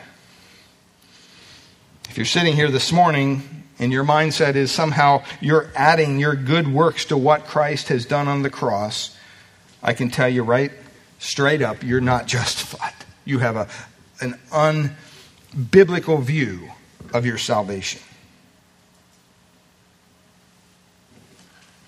If 2.10 2.18
you're 2.18 2.26
sitting 2.26 2.56
here 2.56 2.70
this 2.70 2.92
morning 2.92 3.66
and 3.80 3.92
your 3.92 4.04
mindset 4.04 4.56
is 4.56 4.72
somehow 4.72 5.24
you're 5.42 5.70
adding 5.76 6.20
your 6.20 6.36
good 6.36 6.68
works 6.68 7.06
to 7.06 7.18
what 7.18 7.46
Christ 7.46 7.90
has 7.90 8.06
done 8.06 8.28
on 8.28 8.42
the 8.42 8.50
cross, 8.50 9.16
I 9.82 9.94
can 9.94 10.10
tell 10.10 10.30
you 10.30 10.44
right 10.44 10.72
straight 11.20 11.62
up, 11.62 11.84
you're 11.84 12.02
not 12.02 12.28
justified. 12.28 12.94
You 13.24 13.40
have 13.40 13.56
a, 13.56 13.68
an 14.22 14.40
unbiblical 14.52 16.22
view 16.22 16.72
of 17.14 17.26
your 17.26 17.38
salvation. 17.38 18.02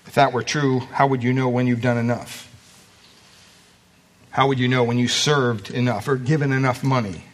If 0.08 0.14
that 0.14 0.32
were 0.32 0.42
true, 0.42 0.80
how 0.80 1.06
would 1.06 1.22
you 1.22 1.32
know 1.32 1.48
when 1.48 1.66
you've 1.66 1.82
done 1.82 1.98
enough? 1.98 2.46
How 4.30 4.48
would 4.48 4.58
you 4.58 4.66
know 4.66 4.82
when 4.82 4.98
you 4.98 5.06
served 5.06 5.70
enough 5.70 6.08
or 6.08 6.16
given 6.16 6.50
enough 6.50 6.82
money? 6.82 7.24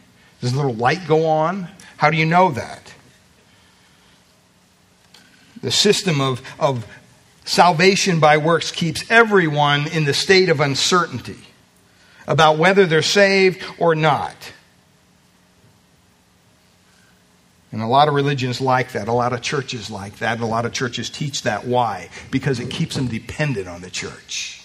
Does 0.41 0.53
a 0.53 0.55
little 0.55 0.73
light 0.73 1.07
go 1.07 1.25
on? 1.25 1.69
How 1.97 2.09
do 2.11 2.17
you 2.17 2.25
know 2.25 2.51
that? 2.51 2.93
The 5.61 5.71
system 5.71 6.21
of, 6.21 6.41
of 6.59 6.85
Salvation 7.45 8.19
by 8.19 8.37
works 8.37 8.71
keeps 8.71 9.09
everyone 9.09 9.87
in 9.87 10.05
the 10.05 10.15
state 10.15 10.49
of 10.49 10.59
uncertainty 10.59 11.37
about 12.27 12.57
whether 12.57 12.87
they're 12.87 13.03
saved 13.03 13.63
or 13.77 13.93
not. 13.93 14.35
And 17.75 17.83
a 17.83 17.87
lot 17.87 18.07
of 18.07 18.13
religions 18.13 18.61
like 18.61 18.93
that, 18.93 19.09
a 19.09 19.11
lot 19.11 19.33
of 19.33 19.41
churches 19.41 19.91
like 19.91 20.19
that, 20.19 20.35
and 20.35 20.43
a 20.43 20.45
lot 20.45 20.65
of 20.65 20.71
churches 20.71 21.09
teach 21.09 21.41
that. 21.41 21.65
Why? 21.65 22.07
Because 22.31 22.61
it 22.61 22.69
keeps 22.69 22.95
them 22.95 23.07
dependent 23.07 23.67
on 23.67 23.81
the 23.81 23.89
church. 23.89 24.63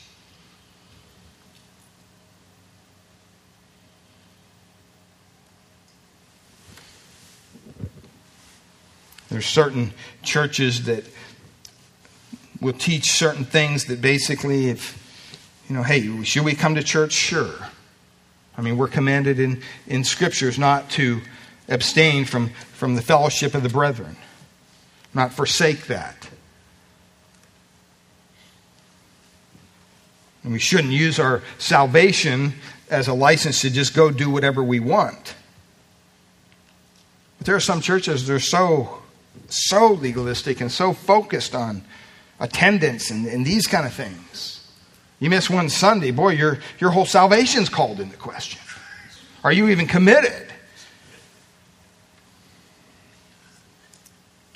There's 9.28 9.44
certain 9.44 9.92
churches 10.22 10.84
that 10.84 11.02
will 12.60 12.74
teach 12.74 13.10
certain 13.10 13.44
things 13.44 13.86
that 13.86 14.00
basically, 14.00 14.68
if, 14.68 15.66
you 15.68 15.74
know, 15.74 15.82
hey, 15.82 16.22
should 16.22 16.44
we 16.44 16.54
come 16.54 16.76
to 16.76 16.82
church? 16.84 17.10
Sure. 17.10 17.56
I 18.56 18.62
mean, 18.62 18.78
we're 18.78 18.86
commanded 18.86 19.40
in, 19.40 19.62
in 19.88 20.04
scriptures 20.04 20.60
not 20.60 20.90
to 20.90 21.22
abstain 21.70 22.24
from, 22.24 22.48
from 22.72 22.96
the 22.96 23.02
fellowship 23.02 23.54
of 23.54 23.62
the 23.62 23.68
brethren, 23.68 24.16
not 25.14 25.32
forsake 25.32 25.86
that. 25.86 26.28
And 30.42 30.52
we 30.52 30.58
shouldn't 30.58 30.92
use 30.92 31.18
our 31.18 31.42
salvation 31.58 32.54
as 32.90 33.08
a 33.08 33.14
license 33.14 33.60
to 33.60 33.70
just 33.70 33.94
go 33.94 34.10
do 34.10 34.30
whatever 34.30 34.62
we 34.62 34.80
want. 34.80 35.34
But 37.38 37.46
there 37.46 37.56
are 37.56 37.60
some 37.60 37.80
churches 37.80 38.26
that 38.26 38.34
are 38.34 38.40
so, 38.40 39.02
so 39.48 39.92
legalistic 39.92 40.60
and 40.60 40.72
so 40.72 40.92
focused 40.92 41.54
on 41.54 41.82
attendance 42.38 43.10
and, 43.10 43.26
and 43.26 43.46
these 43.46 43.66
kind 43.66 43.86
of 43.86 43.92
things. 43.92 44.66
You 45.20 45.28
miss 45.28 45.50
one 45.50 45.68
Sunday, 45.68 46.10
boy, 46.10 46.30
your, 46.30 46.58
your 46.78 46.90
whole 46.90 47.04
salvation's 47.04 47.68
called 47.68 48.00
into 48.00 48.16
question. 48.16 48.60
Are 49.44 49.52
you 49.52 49.68
even 49.68 49.86
committed? 49.86 50.49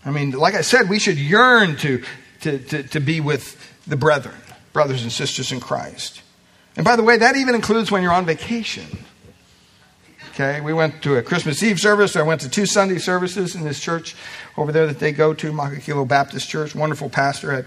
I 0.04 0.10
mean, 0.10 0.32
like 0.32 0.54
I 0.54 0.60
said, 0.60 0.88
we 0.88 0.98
should 0.98 1.18
yearn 1.18 1.76
to, 1.76 2.02
to, 2.40 2.58
to, 2.58 2.82
to 2.82 3.00
be 3.00 3.20
with 3.20 3.56
the 3.86 3.96
brethren, 3.96 4.36
brothers 4.72 5.02
and 5.02 5.10
sisters 5.10 5.52
in 5.52 5.60
Christ. 5.60 6.22
And 6.76 6.84
by 6.84 6.96
the 6.96 7.02
way, 7.02 7.16
that 7.16 7.36
even 7.36 7.54
includes 7.54 7.90
when 7.90 8.02
you're 8.02 8.12
on 8.12 8.26
vacation. 8.26 8.86
Okay, 10.30 10.60
we 10.60 10.72
went 10.72 11.00
to 11.04 11.16
a 11.16 11.22
Christmas 11.22 11.62
Eve 11.62 11.78
service. 11.78 12.16
I 12.16 12.22
went 12.22 12.40
to 12.40 12.48
two 12.48 12.66
Sunday 12.66 12.98
services 12.98 13.54
in 13.54 13.62
this 13.62 13.78
church 13.78 14.16
over 14.56 14.72
there 14.72 14.86
that 14.88 14.98
they 14.98 15.12
go 15.12 15.32
to, 15.32 15.52
Makakilo 15.52 16.06
Baptist 16.06 16.48
Church. 16.48 16.74
Wonderful 16.74 17.08
pastor. 17.08 17.52
Had 17.52 17.66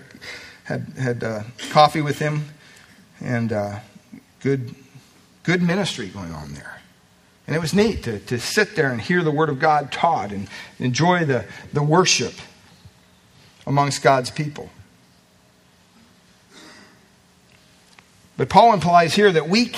had 0.66 0.82
had 1.00 1.24
uh, 1.24 1.44
coffee 1.70 2.02
with 2.02 2.20
him, 2.20 2.44
and 3.22 3.54
uh, 3.54 3.80
good 4.42 4.76
good 5.44 5.62
ministry 5.62 6.08
going 6.10 6.34
on 6.34 6.54
there. 6.56 6.82
And 7.48 7.56
it 7.56 7.60
was 7.60 7.74
neat 7.74 8.04
to, 8.04 8.20
to 8.20 8.40
sit 8.40 8.76
there 8.76 8.92
and 8.92 9.00
hear 9.00 9.24
the 9.24 9.32
Word 9.32 9.48
of 9.48 9.58
God 9.58 9.92
taught 9.92 10.32
and 10.34 10.50
enjoy 10.80 11.24
the, 11.24 11.46
the 11.72 11.82
worship 11.82 12.34
amongst 13.66 14.04
God's 14.04 14.30
people. 14.30 14.70
But 18.36 18.50
Paul 18.50 18.74
implies 18.74 19.16
here 19.16 19.32
that 19.32 19.48
we 19.50 19.72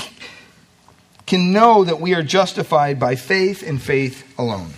can 1.26 1.54
know 1.54 1.84
that 1.84 2.02
we 2.02 2.16
are 2.16 2.24
justified 2.24 3.00
by 3.00 3.16
faith 3.16 3.62
and 3.66 3.80
faith 3.82 4.28
alone. 4.38 4.74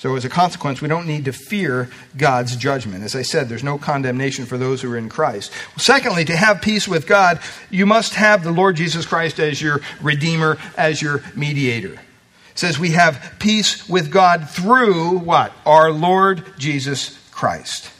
So, 0.00 0.16
as 0.16 0.24
a 0.24 0.30
consequence, 0.30 0.80
we 0.80 0.88
don't 0.88 1.06
need 1.06 1.26
to 1.26 1.32
fear 1.34 1.90
God's 2.16 2.56
judgment. 2.56 3.04
As 3.04 3.14
I 3.14 3.20
said, 3.20 3.50
there's 3.50 3.62
no 3.62 3.76
condemnation 3.76 4.46
for 4.46 4.56
those 4.56 4.80
who 4.80 4.90
are 4.90 4.96
in 4.96 5.10
Christ. 5.10 5.52
Secondly, 5.76 6.24
to 6.24 6.34
have 6.34 6.62
peace 6.62 6.88
with 6.88 7.06
God, 7.06 7.38
you 7.68 7.84
must 7.84 8.14
have 8.14 8.42
the 8.42 8.50
Lord 8.50 8.76
Jesus 8.76 9.04
Christ 9.04 9.38
as 9.38 9.60
your 9.60 9.82
Redeemer, 10.00 10.56
as 10.78 11.02
your 11.02 11.22
mediator. 11.36 11.92
It 11.92 12.00
says 12.54 12.78
we 12.78 12.92
have 12.92 13.34
peace 13.38 13.86
with 13.90 14.10
God 14.10 14.48
through 14.48 15.18
what? 15.18 15.52
Our 15.66 15.90
Lord 15.90 16.44
Jesus 16.56 17.18
Christ. 17.30 17.90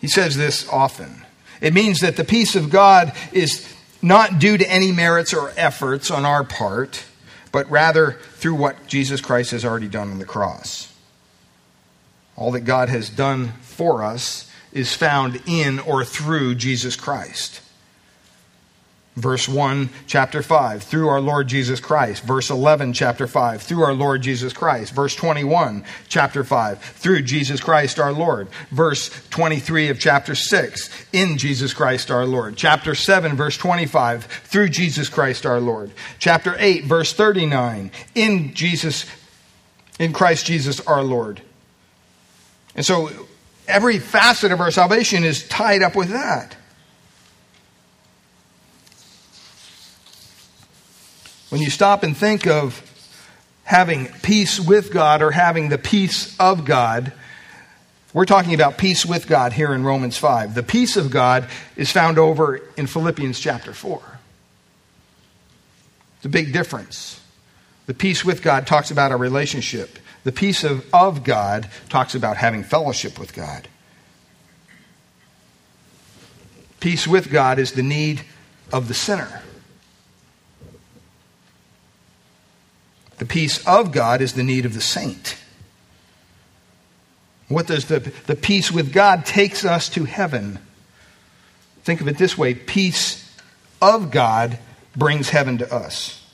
He 0.00 0.06
says 0.06 0.36
this 0.36 0.68
often. 0.68 1.24
It 1.60 1.74
means 1.74 1.98
that 1.98 2.16
the 2.16 2.22
peace 2.22 2.54
of 2.54 2.70
God 2.70 3.12
is 3.32 3.68
not 4.00 4.38
due 4.38 4.56
to 4.56 4.70
any 4.70 4.92
merits 4.92 5.34
or 5.34 5.52
efforts 5.56 6.12
on 6.12 6.24
our 6.24 6.44
part, 6.44 7.04
but 7.52 7.70
rather 7.70 8.12
through 8.34 8.54
what 8.54 8.86
Jesus 8.86 9.20
Christ 9.20 9.50
has 9.50 9.64
already 9.64 9.88
done 9.88 10.10
on 10.10 10.18
the 10.18 10.24
cross. 10.24 10.92
All 12.36 12.52
that 12.52 12.60
God 12.60 12.88
has 12.88 13.10
done 13.10 13.52
for 13.60 14.02
us 14.02 14.50
is 14.72 14.94
found 14.94 15.42
in 15.46 15.78
or 15.80 16.04
through 16.04 16.54
Jesus 16.54 16.96
Christ. 16.96 17.60
Verse 19.16 19.48
1, 19.48 19.90
chapter 20.06 20.40
5, 20.40 20.84
through 20.84 21.08
our 21.08 21.20
Lord 21.20 21.48
Jesus 21.48 21.80
Christ. 21.80 22.22
Verse 22.22 22.48
11, 22.48 22.92
chapter 22.92 23.26
5, 23.26 23.60
through 23.60 23.82
our 23.82 23.92
Lord 23.92 24.22
Jesus 24.22 24.52
Christ. 24.52 24.94
Verse 24.94 25.16
21, 25.16 25.84
chapter 26.08 26.44
5, 26.44 26.80
through 26.80 27.22
Jesus 27.22 27.60
Christ 27.60 27.98
our 27.98 28.12
Lord. 28.12 28.48
Verse 28.70 29.10
23 29.30 29.88
of 29.88 29.98
chapter 29.98 30.36
6, 30.36 31.06
in 31.12 31.38
Jesus 31.38 31.74
Christ 31.74 32.10
our 32.12 32.24
Lord. 32.24 32.56
Chapter 32.56 32.94
7, 32.94 33.34
verse 33.34 33.56
25, 33.56 34.24
through 34.24 34.68
Jesus 34.68 35.08
Christ 35.08 35.44
our 35.44 35.60
Lord. 35.60 35.90
Chapter 36.20 36.54
8, 36.56 36.84
verse 36.84 37.12
39, 37.12 37.90
in 38.14 38.54
Jesus, 38.54 39.06
in 39.98 40.12
Christ 40.12 40.46
Jesus 40.46 40.80
our 40.86 41.02
Lord. 41.02 41.42
And 42.76 42.86
so 42.86 43.10
every 43.66 43.98
facet 43.98 44.52
of 44.52 44.60
our 44.60 44.70
salvation 44.70 45.24
is 45.24 45.46
tied 45.48 45.82
up 45.82 45.96
with 45.96 46.10
that. 46.10 46.56
When 51.50 51.60
you 51.60 51.70
stop 51.70 52.02
and 52.02 52.16
think 52.16 52.46
of 52.46 52.82
having 53.64 54.06
peace 54.22 54.58
with 54.58 54.92
God 54.92 55.22
or 55.22 55.30
having 55.30 55.68
the 55.68 55.78
peace 55.78 56.34
of 56.40 56.64
God, 56.64 57.12
We're 58.12 58.24
talking 58.24 58.54
about 58.54 58.76
peace 58.76 59.06
with 59.06 59.28
God 59.28 59.52
here 59.52 59.72
in 59.72 59.84
Romans 59.84 60.16
5. 60.16 60.54
The 60.54 60.64
peace 60.64 60.96
of 60.96 61.10
God 61.10 61.48
is 61.76 61.92
found 61.92 62.18
over 62.18 62.60
in 62.76 62.88
Philippians 62.88 63.38
chapter 63.38 63.72
4. 63.72 64.02
It's 66.16 66.24
a 66.26 66.28
big 66.28 66.52
difference. 66.52 67.20
The 67.86 67.94
peace 67.94 68.24
with 68.24 68.42
God 68.42 68.66
talks 68.66 68.90
about 68.90 69.12
a 69.12 69.16
relationship. 69.16 69.98
The 70.24 70.32
peace 70.32 70.64
of, 70.64 70.84
of 70.92 71.22
God 71.22 71.70
talks 71.88 72.16
about 72.16 72.36
having 72.36 72.64
fellowship 72.64 73.18
with 73.18 73.32
God. 73.32 73.68
Peace 76.80 77.06
with 77.06 77.30
God 77.30 77.58
is 77.60 77.72
the 77.72 77.82
need 77.82 78.22
of 78.72 78.88
the 78.88 78.94
sinner. 78.94 79.42
The 83.20 83.26
peace 83.26 83.64
of 83.66 83.92
God 83.92 84.22
is 84.22 84.32
the 84.32 84.42
need 84.42 84.64
of 84.64 84.72
the 84.72 84.80
saint. 84.80 85.36
What 87.48 87.66
does 87.66 87.84
the, 87.84 87.98
the 88.26 88.34
peace 88.34 88.72
with 88.72 88.94
God 88.94 89.26
takes 89.26 89.62
us 89.62 89.90
to 89.90 90.06
heaven? 90.06 90.58
Think 91.82 92.00
of 92.00 92.08
it 92.08 92.16
this 92.16 92.38
way 92.38 92.54
peace 92.54 93.30
of 93.82 94.10
God 94.10 94.58
brings 94.96 95.28
heaven 95.28 95.58
to 95.58 95.70
us. 95.70 96.26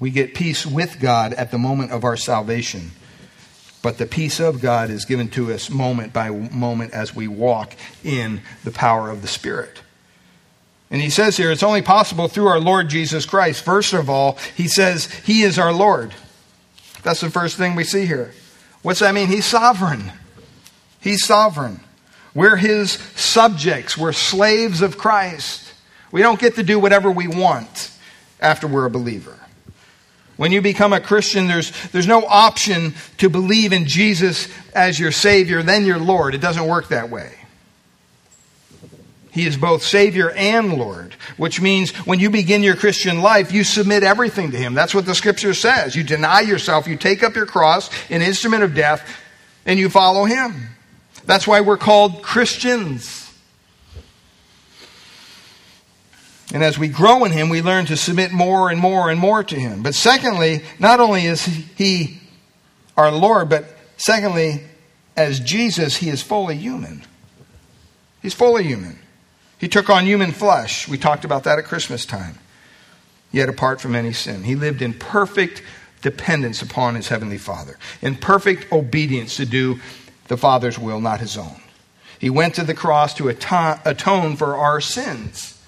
We 0.00 0.10
get 0.10 0.34
peace 0.34 0.66
with 0.66 0.98
God 0.98 1.34
at 1.34 1.52
the 1.52 1.58
moment 1.58 1.92
of 1.92 2.02
our 2.02 2.16
salvation. 2.16 2.90
But 3.80 3.98
the 3.98 4.06
peace 4.06 4.40
of 4.40 4.60
God 4.60 4.90
is 4.90 5.04
given 5.04 5.28
to 5.30 5.52
us 5.52 5.70
moment 5.70 6.12
by 6.12 6.30
moment 6.30 6.94
as 6.94 7.14
we 7.14 7.28
walk 7.28 7.74
in 8.02 8.42
the 8.64 8.72
power 8.72 9.08
of 9.08 9.22
the 9.22 9.28
Spirit. 9.28 9.81
And 10.92 11.00
he 11.00 11.08
says 11.08 11.38
here, 11.38 11.50
it's 11.50 11.62
only 11.62 11.80
possible 11.80 12.28
through 12.28 12.48
our 12.48 12.60
Lord 12.60 12.90
Jesus 12.90 13.24
Christ. 13.24 13.64
First 13.64 13.94
of 13.94 14.10
all, 14.10 14.36
he 14.54 14.68
says, 14.68 15.06
He 15.24 15.42
is 15.42 15.58
our 15.58 15.72
Lord. 15.72 16.14
That's 17.02 17.22
the 17.22 17.30
first 17.30 17.56
thing 17.56 17.74
we 17.74 17.82
see 17.82 18.04
here. 18.04 18.32
What's 18.82 19.00
that 19.00 19.14
mean? 19.14 19.28
He's 19.28 19.46
sovereign. 19.46 20.12
He's 21.00 21.24
sovereign. 21.24 21.80
We're 22.34 22.56
his 22.56 22.92
subjects. 22.92 23.96
We're 23.96 24.12
slaves 24.12 24.82
of 24.82 24.98
Christ. 24.98 25.72
We 26.12 26.20
don't 26.20 26.38
get 26.38 26.56
to 26.56 26.62
do 26.62 26.78
whatever 26.78 27.10
we 27.10 27.26
want 27.26 27.90
after 28.38 28.66
we're 28.66 28.84
a 28.84 28.90
believer. 28.90 29.38
When 30.36 30.52
you 30.52 30.60
become 30.60 30.92
a 30.92 31.00
Christian, 31.00 31.48
there's, 31.48 31.70
there's 31.92 32.06
no 32.06 32.24
option 32.26 32.94
to 33.16 33.30
believe 33.30 33.72
in 33.72 33.86
Jesus 33.86 34.48
as 34.74 35.00
your 35.00 35.12
Savior, 35.12 35.62
then 35.62 35.86
your 35.86 35.98
Lord. 35.98 36.34
It 36.34 36.42
doesn't 36.42 36.66
work 36.66 36.88
that 36.88 37.08
way. 37.08 37.32
He 39.32 39.46
is 39.46 39.56
both 39.56 39.82
Savior 39.82 40.30
and 40.30 40.74
Lord, 40.74 41.14
which 41.38 41.58
means 41.58 41.90
when 42.06 42.20
you 42.20 42.28
begin 42.28 42.62
your 42.62 42.76
Christian 42.76 43.22
life, 43.22 43.50
you 43.50 43.64
submit 43.64 44.02
everything 44.02 44.50
to 44.50 44.58
Him. 44.58 44.74
That's 44.74 44.94
what 44.94 45.06
the 45.06 45.14
Scripture 45.14 45.54
says. 45.54 45.96
You 45.96 46.04
deny 46.04 46.42
yourself, 46.42 46.86
you 46.86 46.96
take 46.98 47.22
up 47.22 47.34
your 47.34 47.46
cross, 47.46 47.88
an 48.10 48.20
instrument 48.20 48.62
of 48.62 48.74
death, 48.74 49.08
and 49.64 49.78
you 49.78 49.88
follow 49.88 50.26
Him. 50.26 50.68
That's 51.24 51.46
why 51.46 51.62
we're 51.62 51.78
called 51.78 52.22
Christians. 52.22 53.32
And 56.52 56.62
as 56.62 56.78
we 56.78 56.88
grow 56.88 57.24
in 57.24 57.32
Him, 57.32 57.48
we 57.48 57.62
learn 57.62 57.86
to 57.86 57.96
submit 57.96 58.32
more 58.32 58.68
and 58.68 58.78
more 58.78 59.08
and 59.08 59.18
more 59.18 59.42
to 59.42 59.58
Him. 59.58 59.82
But 59.82 59.94
secondly, 59.94 60.62
not 60.78 61.00
only 61.00 61.24
is 61.24 61.42
He 61.46 62.20
our 62.98 63.10
Lord, 63.10 63.48
but 63.48 63.64
secondly, 63.96 64.64
as 65.16 65.40
Jesus, 65.40 65.96
He 65.96 66.10
is 66.10 66.22
fully 66.22 66.58
human. 66.58 67.02
He's 68.20 68.34
fully 68.34 68.64
human. 68.64 68.98
He 69.62 69.68
took 69.68 69.88
on 69.88 70.06
human 70.06 70.32
flesh. 70.32 70.88
We 70.88 70.98
talked 70.98 71.24
about 71.24 71.44
that 71.44 71.60
at 71.60 71.66
Christmas 71.66 72.04
time. 72.04 72.40
Yet 73.30 73.48
apart 73.48 73.80
from 73.80 73.94
any 73.94 74.12
sin. 74.12 74.42
He 74.42 74.56
lived 74.56 74.82
in 74.82 74.92
perfect 74.92 75.62
dependence 76.02 76.62
upon 76.62 76.96
his 76.96 77.06
heavenly 77.06 77.38
Father, 77.38 77.78
in 78.02 78.16
perfect 78.16 78.72
obedience 78.72 79.36
to 79.36 79.46
do 79.46 79.78
the 80.26 80.36
Father's 80.36 80.80
will, 80.80 81.00
not 81.00 81.20
his 81.20 81.36
own. 81.38 81.60
He 82.18 82.28
went 82.28 82.56
to 82.56 82.64
the 82.64 82.74
cross 82.74 83.14
to 83.14 83.28
atone 83.28 84.34
for 84.34 84.56
our 84.56 84.80
sins. 84.80 85.62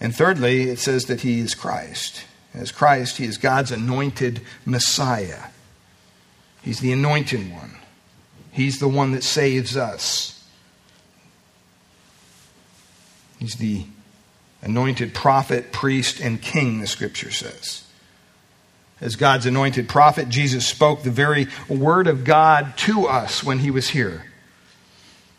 And 0.00 0.16
thirdly, 0.16 0.62
it 0.70 0.78
says 0.78 1.04
that 1.06 1.20
he 1.20 1.40
is 1.40 1.54
Christ. 1.54 2.24
As 2.54 2.72
Christ, 2.72 3.18
he 3.18 3.26
is 3.26 3.36
God's 3.36 3.70
anointed 3.70 4.40
Messiah. 4.64 5.50
He's 6.62 6.80
the 6.80 6.92
anointed 6.92 7.52
one. 7.52 7.76
He's 8.52 8.78
the 8.78 8.88
one 8.88 9.12
that 9.12 9.24
saves 9.24 9.76
us. 9.76 10.46
He's 13.38 13.56
the 13.56 13.86
anointed 14.60 15.14
prophet, 15.14 15.72
priest, 15.72 16.20
and 16.20 16.40
king, 16.40 16.80
the 16.80 16.86
scripture 16.86 17.32
says. 17.32 17.84
As 19.00 19.16
God's 19.16 19.46
anointed 19.46 19.88
prophet, 19.88 20.28
Jesus 20.28 20.64
spoke 20.64 21.02
the 21.02 21.10
very 21.10 21.48
word 21.68 22.06
of 22.06 22.22
God 22.22 22.76
to 22.78 23.08
us 23.08 23.42
when 23.42 23.58
he 23.58 23.70
was 23.72 23.88
here. 23.88 24.26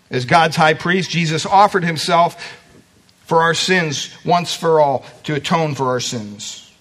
As 0.09 0.25
God's 0.25 0.57
high 0.57 0.73
priest, 0.73 1.09
Jesus 1.09 1.45
offered 1.45 1.85
himself 1.85 2.59
for 3.25 3.41
our 3.41 3.53
sins 3.53 4.13
once 4.25 4.53
for 4.53 4.81
all 4.81 5.05
to 5.23 5.33
atone 5.33 5.75
for 5.75 5.85
our 5.85 6.01
sins. 6.01 6.71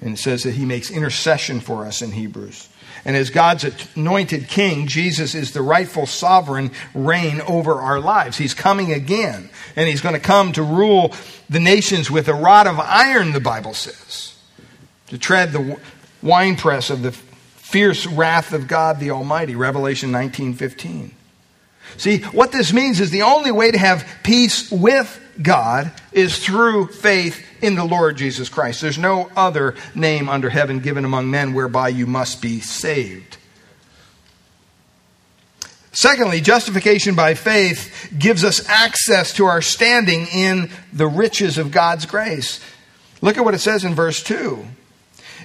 And 0.00 0.14
it 0.14 0.18
says 0.18 0.44
that 0.44 0.54
he 0.54 0.64
makes 0.64 0.90
intercession 0.90 1.60
for 1.60 1.84
us 1.84 2.00
in 2.00 2.12
Hebrews. 2.12 2.69
And 3.04 3.16
as 3.16 3.30
God's 3.30 3.64
anointed 3.96 4.48
king, 4.48 4.86
Jesus 4.86 5.34
is 5.34 5.52
the 5.52 5.62
rightful 5.62 6.06
sovereign 6.06 6.70
reign 6.94 7.40
over 7.42 7.74
our 7.74 8.00
lives. 8.00 8.36
He's 8.36 8.54
coming 8.54 8.92
again. 8.92 9.50
And 9.76 9.88
he's 9.88 10.00
going 10.00 10.14
to 10.14 10.20
come 10.20 10.52
to 10.52 10.62
rule 10.62 11.14
the 11.48 11.60
nations 11.60 12.10
with 12.10 12.28
a 12.28 12.34
rod 12.34 12.66
of 12.66 12.78
iron, 12.78 13.32
the 13.32 13.40
Bible 13.40 13.74
says, 13.74 14.34
to 15.08 15.18
tread 15.18 15.52
the 15.52 15.80
winepress 16.22 16.90
of 16.90 17.02
the 17.02 17.12
fierce 17.12 18.06
wrath 18.06 18.52
of 18.52 18.68
God 18.68 18.98
the 19.00 19.10
Almighty. 19.10 19.54
Revelation 19.54 20.10
19 20.10 20.54
15. 20.54 21.14
See, 21.96 22.18
what 22.20 22.52
this 22.52 22.72
means 22.72 23.00
is 23.00 23.10
the 23.10 23.22
only 23.22 23.50
way 23.50 23.70
to 23.70 23.78
have 23.78 24.06
peace 24.22 24.70
with 24.70 25.20
God 25.42 25.92
is 26.12 26.44
through 26.44 26.88
faith 26.88 27.44
in 27.62 27.74
the 27.74 27.84
Lord 27.84 28.16
Jesus 28.16 28.48
Christ. 28.48 28.80
There's 28.80 28.98
no 28.98 29.30
other 29.36 29.74
name 29.94 30.28
under 30.28 30.50
heaven 30.50 30.80
given 30.80 31.04
among 31.04 31.30
men 31.30 31.54
whereby 31.54 31.88
you 31.88 32.06
must 32.06 32.42
be 32.42 32.60
saved. 32.60 33.38
Secondly, 35.92 36.40
justification 36.40 37.14
by 37.14 37.34
faith 37.34 38.12
gives 38.16 38.44
us 38.44 38.66
access 38.68 39.32
to 39.34 39.46
our 39.46 39.60
standing 39.60 40.26
in 40.32 40.70
the 40.92 41.08
riches 41.08 41.58
of 41.58 41.72
God's 41.72 42.06
grace. 42.06 42.60
Look 43.20 43.36
at 43.36 43.44
what 43.44 43.54
it 43.54 43.58
says 43.58 43.84
in 43.84 43.94
verse 43.94 44.22
2. 44.22 44.64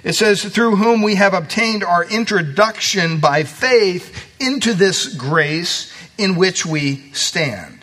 It 0.04 0.14
says, 0.14 0.44
through 0.44 0.76
whom 0.76 1.02
we 1.02 1.16
have 1.16 1.34
obtained 1.34 1.82
our 1.82 2.04
introduction 2.04 3.18
by 3.18 3.42
faith 3.42 4.14
into 4.38 4.72
this 4.72 5.12
grace 5.14 5.92
in 6.16 6.36
which 6.36 6.64
we 6.64 7.10
stand. 7.12 7.75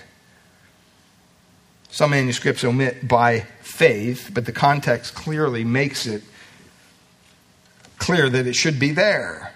Some 1.94 2.10
manuscripts 2.10 2.64
omit 2.64 3.08
by 3.08 3.42
faith, 3.62 4.32
but 4.34 4.48
the 4.48 4.52
context 4.52 5.14
clearly 5.14 5.64
makes 5.64 6.08
it 6.08 6.24
clear 8.00 8.32
that 8.32 8.48
it 8.48 8.56
should 8.56 8.80
be 8.80 8.94
there. 8.94 9.54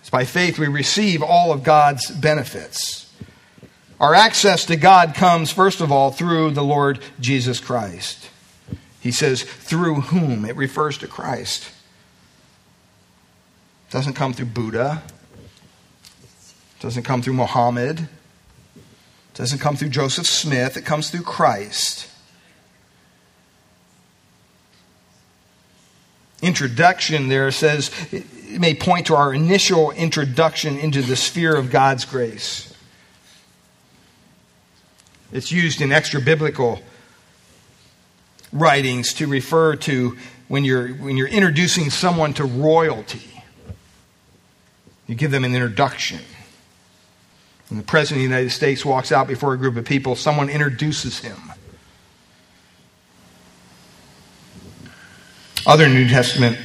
It's 0.00 0.08
by 0.08 0.24
faith 0.24 0.58
we 0.58 0.68
receive 0.68 1.22
all 1.22 1.52
of 1.52 1.62
God's 1.62 2.10
benefits. 2.10 3.12
Our 4.00 4.14
access 4.14 4.64
to 4.64 4.76
God 4.76 5.14
comes, 5.14 5.52
first 5.52 5.82
of 5.82 5.92
all, 5.92 6.10
through 6.10 6.52
the 6.52 6.64
Lord 6.64 7.00
Jesus 7.20 7.60
Christ. 7.60 8.30
He 8.98 9.12
says, 9.12 9.42
through 9.42 10.00
whom? 10.00 10.46
It 10.46 10.56
refers 10.56 10.96
to 10.98 11.06
Christ. 11.06 11.70
It 13.88 13.92
doesn't 13.92 14.14
come 14.14 14.32
through 14.32 14.46
Buddha. 14.46 15.02
It 16.22 16.80
doesn't 16.80 17.02
come 17.02 17.20
through 17.20 17.34
Muhammad. 17.34 18.08
It 19.32 19.38
doesn't 19.38 19.60
come 19.60 19.76
through 19.76 19.88
Joseph 19.88 20.26
Smith, 20.26 20.76
it 20.76 20.84
comes 20.84 21.10
through 21.10 21.22
Christ. 21.22 22.08
Introduction 26.42 27.28
there 27.28 27.50
says 27.50 27.90
it 28.10 28.60
may 28.60 28.74
point 28.74 29.06
to 29.06 29.14
our 29.14 29.32
initial 29.32 29.90
introduction 29.92 30.76
into 30.76 31.00
the 31.00 31.16
sphere 31.16 31.56
of 31.56 31.70
God's 31.70 32.04
grace. 32.04 32.74
It's 35.32 35.50
used 35.50 35.80
in 35.80 35.92
extra 35.92 36.20
biblical 36.20 36.82
writings 38.52 39.14
to 39.14 39.26
refer 39.26 39.76
to 39.76 40.18
when 40.48 40.64
you're, 40.64 40.88
when 40.88 41.16
you're 41.16 41.28
introducing 41.28 41.88
someone 41.88 42.34
to 42.34 42.44
royalty. 42.44 43.42
You 45.06 45.14
give 45.14 45.30
them 45.30 45.44
an 45.44 45.54
introduction. 45.54 46.20
When 47.72 47.78
the 47.78 47.86
President 47.86 48.18
of 48.18 48.28
the 48.28 48.36
United 48.36 48.50
States 48.50 48.84
walks 48.84 49.12
out 49.12 49.26
before 49.26 49.54
a 49.54 49.56
group 49.56 49.78
of 49.78 49.86
people, 49.86 50.14
someone 50.14 50.50
introduces 50.50 51.20
him. 51.20 51.38
Other 55.66 55.88
New 55.88 56.06
Testament 56.06 56.58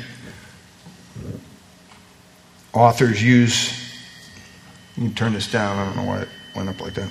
authors 2.74 3.24
use, 3.24 3.72
you 4.98 5.04
can 5.04 5.16
turn 5.16 5.32
this 5.32 5.50
down, 5.50 5.78
I 5.78 5.86
don't 5.86 5.96
know 5.96 6.04
why 6.04 6.22
it 6.24 6.28
went 6.54 6.68
up 6.68 6.82
like 6.82 6.96
that. 6.96 7.10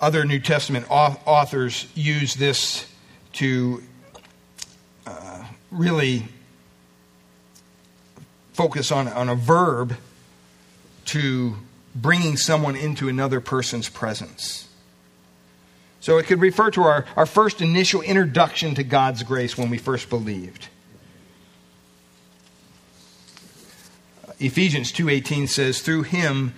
Other 0.00 0.24
New 0.24 0.40
Testament 0.40 0.86
authors 0.88 1.88
use 1.94 2.36
this 2.36 2.86
to 3.34 3.82
uh, 5.06 5.44
really 5.70 6.26
focus 8.52 8.92
on, 8.92 9.08
on 9.08 9.28
a 9.28 9.34
verb 9.34 9.96
to 11.06 11.56
bringing 11.94 12.36
someone 12.36 12.76
into 12.76 13.08
another 13.08 13.40
person's 13.40 13.88
presence. 13.88 14.68
So 16.00 16.18
it 16.18 16.26
could 16.26 16.40
refer 16.40 16.70
to 16.72 16.82
our, 16.82 17.04
our 17.16 17.26
first 17.26 17.60
initial 17.60 18.02
introduction 18.02 18.74
to 18.74 18.82
God's 18.82 19.22
grace 19.22 19.56
when 19.56 19.70
we 19.70 19.78
first 19.78 20.08
believed. 20.08 20.68
Ephesians 24.40 24.90
2:18 24.90 25.48
says 25.48 25.80
through 25.80 26.02
him 26.02 26.54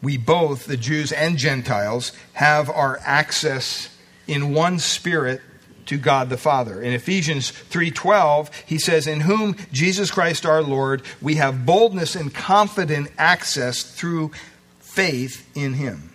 we 0.00 0.16
both 0.16 0.66
the 0.66 0.76
Jews 0.76 1.12
and 1.12 1.36
Gentiles 1.36 2.12
have 2.34 2.70
our 2.70 2.98
access 3.04 3.90
in 4.26 4.54
one 4.54 4.78
spirit 4.78 5.42
to 5.86 5.96
God 5.96 6.28
the 6.28 6.36
Father. 6.36 6.80
In 6.80 6.92
Ephesians 6.92 7.50
3:12, 7.50 8.50
he 8.66 8.78
says 8.78 9.06
in 9.06 9.20
whom 9.20 9.56
Jesus 9.72 10.10
Christ 10.10 10.44
our 10.44 10.62
Lord 10.62 11.02
we 11.20 11.36
have 11.36 11.66
boldness 11.66 12.14
and 12.14 12.34
confident 12.34 13.10
access 13.18 13.82
through 13.82 14.32
faith 14.80 15.46
in 15.54 15.74
him. 15.74 16.12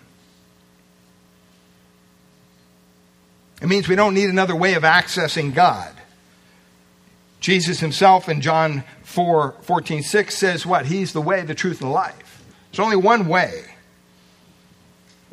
It 3.62 3.68
means 3.68 3.88
we 3.88 3.96
don't 3.96 4.16
need 4.16 4.30
another 4.30 4.56
way 4.56 4.74
of 4.74 4.84
accessing 4.84 5.54
God. 5.54 5.94
Jesus 7.40 7.80
himself 7.80 8.30
in 8.30 8.42
John 8.42 8.84
4 9.04 9.56
14, 9.62 10.04
6 10.04 10.38
says 10.38 10.66
what? 10.66 10.86
He's 10.86 11.14
the 11.14 11.22
way, 11.22 11.42
the 11.42 11.56
truth, 11.56 11.82
and 11.82 11.90
the 11.90 11.94
life. 11.94 12.44
There's 12.72 12.84
only 12.84 12.98
one 12.98 13.28
way. 13.28 13.66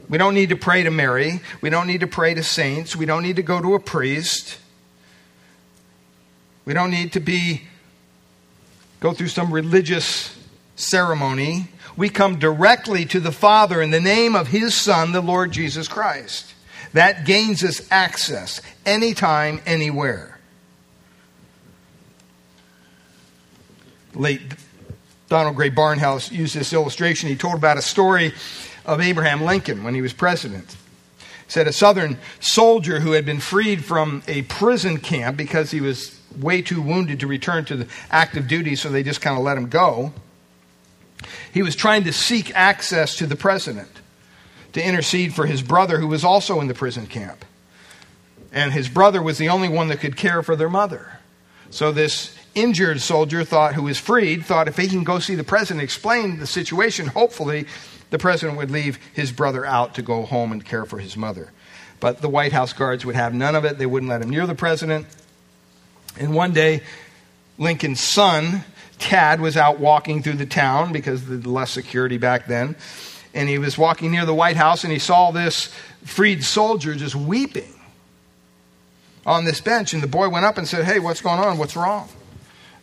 We 0.08 0.16
don't 0.16 0.34
need 0.34 0.48
to 0.48 0.56
pray 0.56 0.82
to 0.84 0.90
Mary. 0.90 1.40
We 1.60 1.70
don't 1.70 1.86
need 1.86 2.00
to 2.00 2.06
pray 2.06 2.34
to 2.34 2.42
saints. 2.42 2.96
We 2.96 3.06
don't 3.06 3.22
need 3.22 3.36
to 3.36 3.42
go 3.42 3.60
to 3.60 3.74
a 3.74 3.80
priest. 3.80 4.58
We 6.64 6.72
don't 6.74 6.90
need 6.90 7.12
to 7.12 7.20
be 7.20 7.62
go 9.00 9.12
through 9.12 9.28
some 9.28 9.52
religious 9.52 10.36
ceremony. 10.76 11.68
We 11.96 12.08
come 12.08 12.38
directly 12.38 13.04
to 13.06 13.20
the 13.20 13.32
Father 13.32 13.82
in 13.82 13.90
the 13.90 14.00
name 14.00 14.34
of 14.34 14.48
his 14.48 14.74
Son, 14.74 15.12
the 15.12 15.20
Lord 15.20 15.52
Jesus 15.52 15.88
Christ. 15.88 16.54
That 16.94 17.26
gains 17.26 17.62
us 17.62 17.86
access 17.90 18.60
anytime, 18.86 19.60
anywhere. 19.66 20.38
Late 24.14 24.40
Donald 25.28 25.56
Grey 25.56 25.70
Barnhouse 25.70 26.32
used 26.32 26.54
this 26.54 26.72
illustration. 26.72 27.28
He 27.28 27.36
told 27.36 27.54
about 27.54 27.76
a 27.76 27.82
story 27.82 28.32
of 28.88 29.02
Abraham 29.02 29.44
Lincoln 29.44 29.84
when 29.84 29.94
he 29.94 30.00
was 30.00 30.14
president. 30.14 30.74
Said 31.46 31.68
a 31.68 31.72
Southern 31.72 32.18
soldier 32.40 33.00
who 33.00 33.12
had 33.12 33.24
been 33.24 33.38
freed 33.38 33.84
from 33.84 34.22
a 34.26 34.42
prison 34.42 34.98
camp 34.98 35.36
because 35.36 35.70
he 35.70 35.80
was 35.80 36.18
way 36.36 36.62
too 36.62 36.80
wounded 36.80 37.20
to 37.20 37.26
return 37.26 37.64
to 37.66 37.76
the 37.76 37.86
active 38.10 38.48
duty, 38.48 38.74
so 38.74 38.88
they 38.88 39.02
just 39.02 39.20
kind 39.20 39.36
of 39.36 39.44
let 39.44 39.56
him 39.56 39.68
go. 39.68 40.12
He 41.52 41.62
was 41.62 41.76
trying 41.76 42.04
to 42.04 42.12
seek 42.12 42.54
access 42.54 43.16
to 43.16 43.26
the 43.26 43.36
president 43.36 43.90
to 44.72 44.82
intercede 44.82 45.34
for 45.34 45.46
his 45.46 45.62
brother 45.62 45.98
who 45.98 46.08
was 46.08 46.24
also 46.24 46.60
in 46.60 46.68
the 46.68 46.74
prison 46.74 47.06
camp. 47.06 47.44
And 48.52 48.72
his 48.72 48.88
brother 48.88 49.22
was 49.22 49.36
the 49.36 49.50
only 49.50 49.68
one 49.68 49.88
that 49.88 50.00
could 50.00 50.16
care 50.16 50.42
for 50.42 50.56
their 50.56 50.70
mother. 50.70 51.18
So 51.70 51.92
this 51.92 52.34
injured 52.54 53.00
soldier 53.00 53.44
thought 53.44 53.74
who 53.74 53.82
was 53.82 53.98
freed 53.98 54.44
thought 54.44 54.68
if 54.68 54.76
he 54.76 54.88
can 54.88 55.04
go 55.04 55.18
see 55.18 55.34
the 55.34 55.44
president 55.44 55.84
explain 55.84 56.38
the 56.38 56.46
situation 56.46 57.06
hopefully 57.06 57.66
the 58.10 58.18
president 58.18 58.58
would 58.58 58.70
leave 58.70 58.98
his 59.12 59.32
brother 59.32 59.64
out 59.64 59.94
to 59.94 60.02
go 60.02 60.22
home 60.22 60.52
and 60.52 60.64
care 60.64 60.84
for 60.84 60.98
his 60.98 61.16
mother. 61.16 61.52
But 62.00 62.20
the 62.20 62.28
White 62.28 62.52
House 62.52 62.72
guards 62.72 63.04
would 63.04 63.16
have 63.16 63.34
none 63.34 63.54
of 63.54 63.64
it. 63.64 63.78
They 63.78 63.86
wouldn't 63.86 64.10
let 64.10 64.22
him 64.22 64.30
near 64.30 64.46
the 64.46 64.54
president. 64.54 65.06
And 66.18 66.34
one 66.34 66.52
day, 66.52 66.82
Lincoln's 67.58 68.00
son, 68.00 68.64
Tad, 68.98 69.40
was 69.40 69.56
out 69.56 69.78
walking 69.78 70.22
through 70.22 70.34
the 70.34 70.46
town 70.46 70.92
because 70.92 71.22
of 71.22 71.42
the 71.42 71.50
less 71.50 71.70
security 71.70 72.18
back 72.18 72.46
then. 72.46 72.76
And 73.34 73.48
he 73.48 73.58
was 73.58 73.76
walking 73.76 74.10
near 74.10 74.24
the 74.24 74.34
White 74.34 74.56
House 74.56 74.84
and 74.84 74.92
he 74.92 74.98
saw 74.98 75.30
this 75.30 75.72
freed 76.04 76.44
soldier 76.44 76.94
just 76.94 77.14
weeping 77.14 77.74
on 79.26 79.44
this 79.44 79.60
bench. 79.60 79.92
And 79.92 80.02
the 80.02 80.08
boy 80.08 80.28
went 80.28 80.46
up 80.46 80.56
and 80.56 80.66
said, 80.66 80.84
Hey, 80.84 80.98
what's 80.98 81.20
going 81.20 81.40
on? 81.40 81.58
What's 81.58 81.76
wrong? 81.76 82.08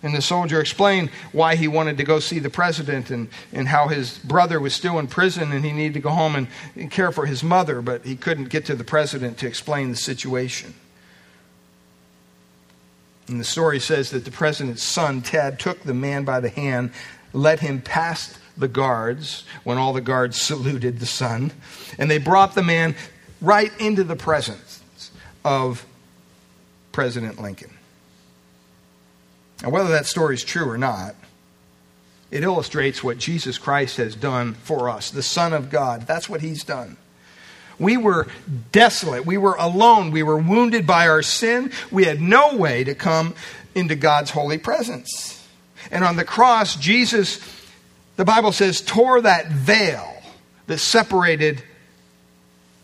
And 0.05 0.13
the 0.13 0.21
soldier 0.21 0.61
explained 0.61 1.09
why 1.31 1.55
he 1.55 1.67
wanted 1.67 1.97
to 1.97 2.03
go 2.03 2.19
see 2.19 2.37
the 2.37 2.51
president 2.51 3.09
and, 3.09 3.27
and 3.51 3.67
how 3.67 3.87
his 3.87 4.19
brother 4.19 4.59
was 4.59 4.75
still 4.75 4.99
in 4.99 5.07
prison 5.07 5.51
and 5.51 5.65
he 5.65 5.71
needed 5.71 5.95
to 5.95 5.99
go 5.99 6.11
home 6.11 6.35
and, 6.35 6.47
and 6.75 6.91
care 6.91 7.11
for 7.11 7.25
his 7.25 7.43
mother, 7.43 7.81
but 7.81 8.05
he 8.05 8.15
couldn't 8.15 8.49
get 8.49 8.65
to 8.65 8.75
the 8.75 8.83
president 8.83 9.39
to 9.39 9.47
explain 9.47 9.89
the 9.89 9.95
situation. 9.95 10.75
And 13.27 13.39
the 13.39 13.43
story 13.43 13.79
says 13.79 14.11
that 14.11 14.25
the 14.25 14.31
president's 14.31 14.83
son, 14.83 15.23
Ted, 15.23 15.57
took 15.57 15.81
the 15.81 15.95
man 15.95 16.23
by 16.23 16.39
the 16.39 16.49
hand, 16.49 16.91
led 17.33 17.61
him 17.61 17.81
past 17.81 18.37
the 18.55 18.67
guards 18.67 19.43
when 19.63 19.79
all 19.79 19.91
the 19.91 20.01
guards 20.01 20.39
saluted 20.39 20.99
the 20.99 21.07
son, 21.07 21.51
and 21.97 22.11
they 22.11 22.19
brought 22.19 22.53
the 22.53 22.61
man 22.61 22.93
right 23.41 23.71
into 23.79 24.03
the 24.03 24.15
presence 24.15 24.83
of 25.43 25.83
President 26.91 27.41
Lincoln. 27.41 27.74
And 29.65 29.73
whether 29.73 29.89
that 29.89 30.05
story 30.05 30.35
is 30.35 30.43
true 30.43 30.69
or 30.69 30.77
not, 30.77 31.15
it 32.29 32.43
illustrates 32.43 33.03
what 33.03 33.17
Jesus 33.17 33.57
Christ 33.57 33.97
has 33.97 34.15
done 34.15 34.53
for 34.53 34.89
us, 34.89 35.09
the 35.09 35.23
Son 35.23 35.53
of 35.53 35.71
God. 35.71 36.05
That's 36.05 36.29
what 36.29 36.41
He's 36.41 36.63
done. 36.63 36.97
We 37.79 37.97
were 37.97 38.27
desolate. 38.71 39.25
We 39.25 39.39
were 39.39 39.55
alone. 39.55 40.11
We 40.11 40.21
were 40.21 40.37
wounded 40.37 40.85
by 40.85 41.07
our 41.07 41.23
sin. 41.23 41.71
We 41.89 42.03
had 42.03 42.21
no 42.21 42.55
way 42.55 42.83
to 42.83 42.93
come 42.93 43.33
into 43.73 43.95
God's 43.95 44.29
holy 44.29 44.59
presence. 44.59 45.43
And 45.89 46.03
on 46.03 46.15
the 46.15 46.25
cross, 46.25 46.75
Jesus, 46.75 47.39
the 48.17 48.25
Bible 48.25 48.51
says, 48.51 48.81
tore 48.81 49.21
that 49.21 49.47
veil 49.47 50.21
that 50.67 50.77
separated 50.77 51.63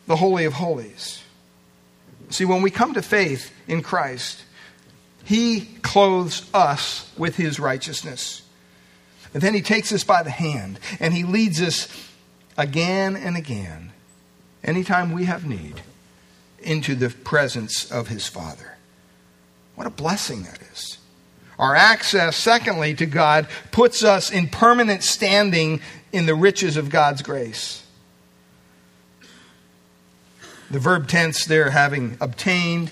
the 0.07 0.15
Holy 0.15 0.45
of 0.45 0.53
Holies. 0.53 1.21
See, 2.31 2.45
when 2.45 2.63
we 2.63 2.71
come 2.71 2.95
to 2.95 3.03
faith 3.03 3.53
in 3.67 3.83
Christ, 3.83 4.45
he 5.23 5.61
clothes 5.81 6.49
us 6.53 7.11
with 7.17 7.35
His 7.35 7.59
righteousness. 7.59 8.41
And 9.33 9.41
then 9.41 9.53
He 9.53 9.61
takes 9.61 9.91
us 9.91 10.03
by 10.03 10.23
the 10.23 10.31
hand 10.31 10.79
and 10.99 11.13
He 11.13 11.23
leads 11.23 11.61
us 11.61 11.87
again 12.57 13.15
and 13.15 13.37
again, 13.37 13.91
anytime 14.63 15.11
we 15.11 15.25
have 15.25 15.45
need, 15.45 15.81
into 16.59 16.95
the 16.95 17.09
presence 17.09 17.91
of 17.91 18.07
His 18.07 18.27
Father. 18.27 18.77
What 19.75 19.87
a 19.87 19.91
blessing 19.91 20.43
that 20.43 20.59
is. 20.71 20.97
Our 21.57 21.75
access, 21.75 22.35
secondly, 22.35 22.95
to 22.95 23.05
God 23.05 23.47
puts 23.71 24.03
us 24.03 24.31
in 24.31 24.47
permanent 24.47 25.03
standing 25.03 25.81
in 26.11 26.25
the 26.25 26.35
riches 26.35 26.75
of 26.75 26.89
God's 26.89 27.21
grace. 27.21 27.83
The 30.71 30.79
verb 30.79 31.07
tense 31.07 31.45
there, 31.45 31.69
having 31.69 32.17
obtained, 32.19 32.91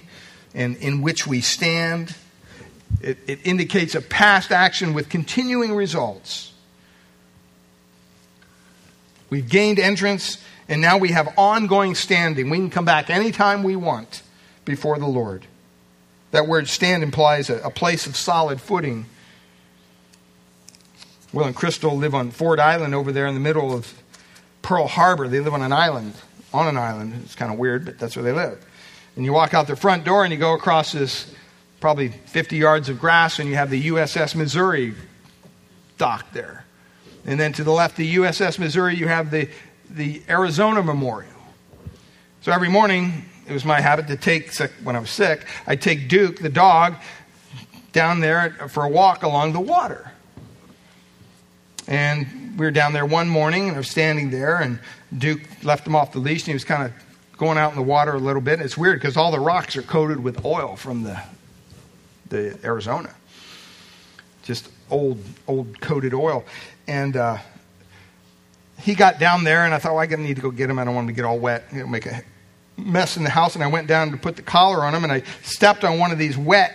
and 0.54 0.76
in 0.78 1.02
which 1.02 1.28
we 1.28 1.41
stand. 1.41 2.16
It, 3.02 3.18
it 3.28 3.39
indicates 3.43 3.95
a 3.95 4.02
past 4.02 4.52
action 4.52 4.93
with 4.93 5.10
continuing 5.10 5.76
results. 5.76 6.54
We've 9.30 9.47
gained 9.47 9.80
entrance, 9.80 10.43
and 10.68 10.82
now 10.82 10.97
we 10.97 11.10
have 11.10 11.34
ongoing 11.38 11.95
standing. 11.95 12.50
We 12.50 12.58
can 12.58 12.70
come 12.70 12.86
back 12.86 13.10
anytime 13.10 13.64
we 13.64 13.76
want 13.76 14.24
before 14.66 14.97
the 14.97 15.08
Lord. 15.08 15.45
That 16.32 16.47
word 16.47 16.68
stand 16.68 17.04
implies 17.04 17.50
a, 17.50 17.58
a 17.60 17.70
place 17.70 18.08
of 18.08 18.16
solid 18.16 18.60
footing. 18.60 19.06
Will 21.32 21.45
and 21.45 21.56
Crystal 21.56 21.95
live 21.95 22.16
on 22.16 22.32
Ford 22.32 22.60
Island 22.60 22.95
over 22.95 23.12
there 23.12 23.28
in 23.28 23.36
the 23.36 23.39
middle 23.39 23.74
of 23.74 23.93
Pearl 24.62 24.88
Harbor. 24.88 25.28
They 25.28 25.39
live 25.39 25.54
on 25.54 25.62
an 25.62 25.74
island, 25.74 26.16
on 26.54 26.68
an 26.68 26.78
island. 26.78 27.22
It's 27.24 27.36
kind 27.36 27.52
of 27.52 27.60
weird, 27.60 27.86
but 27.86 28.00
that's 28.00 28.16
where 28.16 28.24
they 28.24 28.32
live. 28.32 28.64
And 29.16 29.26
you 29.26 29.34
walk 29.34 29.53
out 29.53 29.68
the 29.68 29.76
front 29.76 30.05
door 30.05 30.24
and 30.24 30.32
you 30.32 30.39
go 30.39 30.53
across 30.53 30.91
this 30.91 31.34
probably 31.80 32.10
50 32.10 32.57
yards 32.57 32.89
of 32.89 32.99
grass, 32.99 33.39
and 33.39 33.49
you 33.49 33.55
have 33.55 33.70
the 33.70 33.88
USS 33.88 34.36
Missouri 34.36 34.93
docked 35.97 36.34
there. 36.34 36.66
And 37.26 37.39
then 37.39 37.53
to 37.53 37.64
the 37.64 37.72
left, 37.72 37.93
of 37.93 37.97
the 37.97 38.16
USS 38.16 38.60
Missouri, 38.60 38.95
you 38.95 39.07
have 39.07 39.32
the, 39.32 39.49
the 39.89 40.22
Arizona 40.30 40.84
Memorial. 40.84 41.32
So 42.41 42.51
every 42.51 42.70
morning, 42.70 43.26
it 43.47 43.53
was 43.53 43.66
my 43.66 43.82
habit 43.82 44.07
to 44.07 44.18
take, 44.18 44.53
when 44.84 44.95
I 44.95 44.99
was 44.99 45.10
sick, 45.10 45.45
I'd 45.68 45.82
take 45.82 46.07
Duke, 46.07 46.39
the 46.39 46.49
dog, 46.49 46.95
down 47.91 48.20
there 48.20 48.51
for 48.70 48.84
a 48.84 48.89
walk 48.89 49.24
along 49.24 49.53
the 49.53 49.60
water. 49.60 50.12
And 51.88 52.57
we 52.57 52.66
were 52.66 52.72
down 52.72 52.93
there 52.93 53.05
one 53.05 53.28
morning, 53.28 53.68
and 53.68 53.76
I 53.76 53.80
was 53.80 53.89
standing 53.89 54.30
there, 54.30 54.57
and 54.57 54.80
Duke 55.18 55.41
left 55.64 55.88
him 55.88 55.95
off 55.95 56.12
the 56.12 56.20
leash, 56.20 56.41
and 56.41 56.47
he 56.47 56.53
was 56.53 56.66
kind 56.66 56.84
of 56.84 56.93
going 57.40 57.58
out 57.58 57.72
in 57.72 57.78
the 57.78 57.84
water 57.84 58.14
a 58.14 58.20
little 58.20 58.42
bit. 58.42 58.56
And 58.56 58.62
it's 58.62 58.78
weird 58.78 59.00
because 59.00 59.18
all 59.18 59.32
the 59.32 59.40
rocks 59.40 59.76
are 59.76 59.82
coated 59.82 60.24
with 60.24 60.46
oil 60.46 60.76
from 60.76 61.02
the 61.02 61.20
the 62.30 62.58
Arizona. 62.64 63.14
Just 64.44 64.70
old, 64.90 65.20
old 65.48 65.80
coated 65.82 66.14
oil. 66.14 66.46
And 66.88 67.16
uh, 67.18 67.38
he 68.80 68.96
got 68.96 69.20
down 69.20 69.44
there, 69.44 69.66
and 69.66 69.74
I 69.74 69.80
thought, 69.80 69.96
well, 69.96 70.02
I 70.02 70.16
need 70.16 70.36
to 70.36 70.42
go 70.42 70.52
get 70.52 70.70
him. 70.70 70.80
I 70.80 70.84
don't 70.84 70.96
want 70.96 71.06
him 71.06 71.16
to 71.16 71.16
get 71.16 71.26
all 71.26 71.40
wet. 71.40 71.72
Make 71.74 72.06
a 72.06 72.22
mess 72.78 73.18
in 73.18 73.24
the 73.24 73.30
house, 73.30 73.56
and 73.56 73.64
I 73.64 73.68
went 73.68 73.88
down 73.88 74.12
to 74.12 74.18
put 74.18 74.36
the 74.36 74.42
collar 74.42 74.84
on 74.84 74.96
him, 74.96 75.04
and 75.04 75.12
I 75.12 75.24
stepped 75.44 75.84
on 75.84 76.00
one 76.00 76.12
of 76.12 76.18
these 76.18 76.38
wet, 76.38 76.74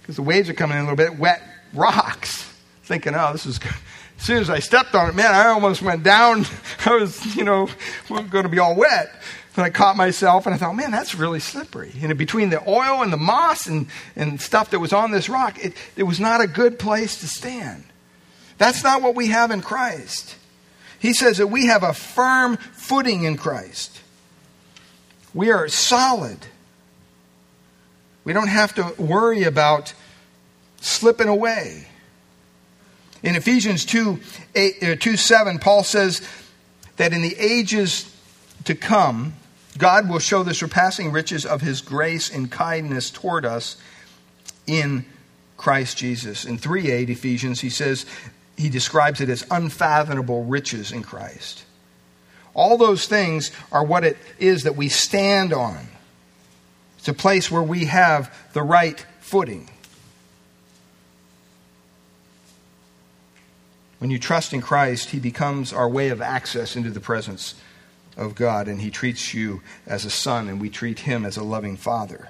because 0.00 0.16
the 0.16 0.22
waves 0.22 0.48
are 0.48 0.54
coming 0.54 0.76
in 0.76 0.84
a 0.84 0.90
little 0.90 0.96
bit, 0.96 1.18
wet 1.18 1.42
rocks, 1.72 2.50
thinking, 2.84 3.14
oh, 3.14 3.32
this 3.32 3.46
is 3.46 3.58
good. 3.58 3.74
As 4.16 4.24
soon 4.24 4.38
as 4.38 4.48
I 4.48 4.60
stepped 4.60 4.94
on 4.94 5.08
it, 5.08 5.14
man, 5.14 5.34
I 5.34 5.48
almost 5.48 5.82
went 5.82 6.04
down. 6.04 6.46
I 6.86 6.94
was, 6.94 7.36
you 7.36 7.44
know, 7.44 7.68
going 8.08 8.44
to 8.44 8.48
be 8.48 8.60
all 8.60 8.76
wet. 8.76 9.10
And 9.56 9.64
I 9.64 9.70
caught 9.70 9.96
myself 9.96 10.46
and 10.46 10.54
I 10.54 10.58
thought, 10.58 10.74
man, 10.74 10.90
that's 10.90 11.14
really 11.14 11.38
slippery. 11.38 11.92
And 12.00 12.16
between 12.18 12.50
the 12.50 12.60
oil 12.68 13.02
and 13.02 13.12
the 13.12 13.16
moss 13.16 13.66
and, 13.66 13.86
and 14.16 14.40
stuff 14.40 14.70
that 14.70 14.80
was 14.80 14.92
on 14.92 15.12
this 15.12 15.28
rock, 15.28 15.64
it, 15.64 15.74
it 15.96 16.02
was 16.02 16.18
not 16.18 16.40
a 16.40 16.48
good 16.48 16.78
place 16.78 17.20
to 17.20 17.28
stand. 17.28 17.84
That's 18.58 18.82
not 18.82 19.00
what 19.00 19.14
we 19.14 19.28
have 19.28 19.50
in 19.50 19.62
Christ. 19.62 20.36
He 20.98 21.12
says 21.12 21.38
that 21.38 21.48
we 21.48 21.66
have 21.66 21.82
a 21.82 21.92
firm 21.92 22.56
footing 22.56 23.24
in 23.24 23.36
Christ. 23.36 24.00
We 25.32 25.50
are 25.50 25.68
solid. 25.68 26.38
We 28.24 28.32
don't 28.32 28.48
have 28.48 28.74
to 28.74 28.94
worry 29.00 29.44
about 29.44 29.92
slipping 30.80 31.28
away. 31.28 31.88
In 33.22 33.36
Ephesians 33.36 33.84
2, 33.84 34.20
8, 34.54 34.82
uh, 34.82 34.96
2 34.96 35.16
7, 35.16 35.58
Paul 35.58 35.84
says 35.84 36.26
that 36.96 37.12
in 37.12 37.22
the 37.22 37.36
ages 37.38 38.14
to 38.64 38.74
come, 38.74 39.34
God 39.76 40.08
will 40.08 40.20
show 40.20 40.42
the 40.42 40.54
surpassing 40.54 41.10
riches 41.10 41.44
of 41.44 41.60
his 41.60 41.80
grace 41.80 42.30
and 42.30 42.50
kindness 42.50 43.10
toward 43.10 43.44
us 43.44 43.76
in 44.66 45.04
Christ 45.56 45.96
Jesus. 45.96 46.44
In 46.44 46.58
3 46.58 46.90
8 46.90 47.10
Ephesians, 47.10 47.60
he 47.60 47.70
says, 47.70 48.06
he 48.56 48.68
describes 48.68 49.20
it 49.20 49.28
as 49.28 49.44
unfathomable 49.50 50.44
riches 50.44 50.92
in 50.92 51.02
Christ. 51.02 51.64
All 52.54 52.78
those 52.78 53.06
things 53.06 53.50
are 53.72 53.84
what 53.84 54.04
it 54.04 54.16
is 54.38 54.62
that 54.62 54.76
we 54.76 54.88
stand 54.88 55.52
on. 55.52 55.88
It's 56.98 57.08
a 57.08 57.14
place 57.14 57.50
where 57.50 57.62
we 57.62 57.86
have 57.86 58.34
the 58.52 58.62
right 58.62 59.04
footing. 59.20 59.68
When 63.98 64.10
you 64.10 64.18
trust 64.18 64.52
in 64.52 64.60
Christ, 64.60 65.10
He 65.10 65.18
becomes 65.18 65.72
our 65.72 65.88
way 65.88 66.10
of 66.10 66.22
access 66.22 66.76
into 66.76 66.90
the 66.90 67.00
presence 67.00 67.54
of 68.16 68.34
God, 68.34 68.68
and 68.68 68.80
He 68.80 68.90
treats 68.90 69.34
you 69.34 69.62
as 69.86 70.04
a 70.04 70.10
son, 70.10 70.48
and 70.48 70.60
we 70.60 70.70
treat 70.70 71.00
Him 71.00 71.24
as 71.24 71.36
a 71.36 71.42
loving 71.42 71.76
Father. 71.76 72.28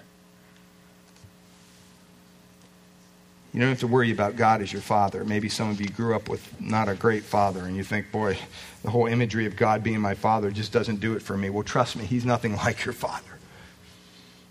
You 3.54 3.60
don't 3.60 3.68
have 3.68 3.80
to 3.80 3.86
worry 3.86 4.10
about 4.10 4.34
God 4.34 4.62
as 4.62 4.72
your 4.72 4.82
father. 4.82 5.24
Maybe 5.24 5.48
some 5.48 5.70
of 5.70 5.80
you 5.80 5.88
grew 5.88 6.16
up 6.16 6.28
with 6.28 6.60
not 6.60 6.88
a 6.88 6.96
great 6.96 7.22
father, 7.22 7.60
and 7.60 7.76
you 7.76 7.84
think, 7.84 8.10
boy, 8.10 8.36
the 8.82 8.90
whole 8.90 9.06
imagery 9.06 9.46
of 9.46 9.54
God 9.54 9.84
being 9.84 10.00
my 10.00 10.14
father 10.14 10.50
just 10.50 10.72
doesn't 10.72 10.98
do 10.98 11.14
it 11.14 11.22
for 11.22 11.36
me. 11.36 11.50
Well, 11.50 11.62
trust 11.62 11.94
me, 11.94 12.04
He's 12.04 12.24
nothing 12.24 12.56
like 12.56 12.84
your 12.84 12.92
father. 12.92 13.38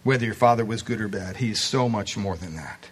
Whether 0.03 0.25
your 0.25 0.35
father 0.35 0.63
was 0.63 0.81
good 0.83 1.01
or 1.01 1.09
bad, 1.09 1.37
He's 1.37 1.61
so 1.61 1.89
much 1.89 2.15
more 2.15 2.37
than 2.37 2.55
that. 2.55 2.87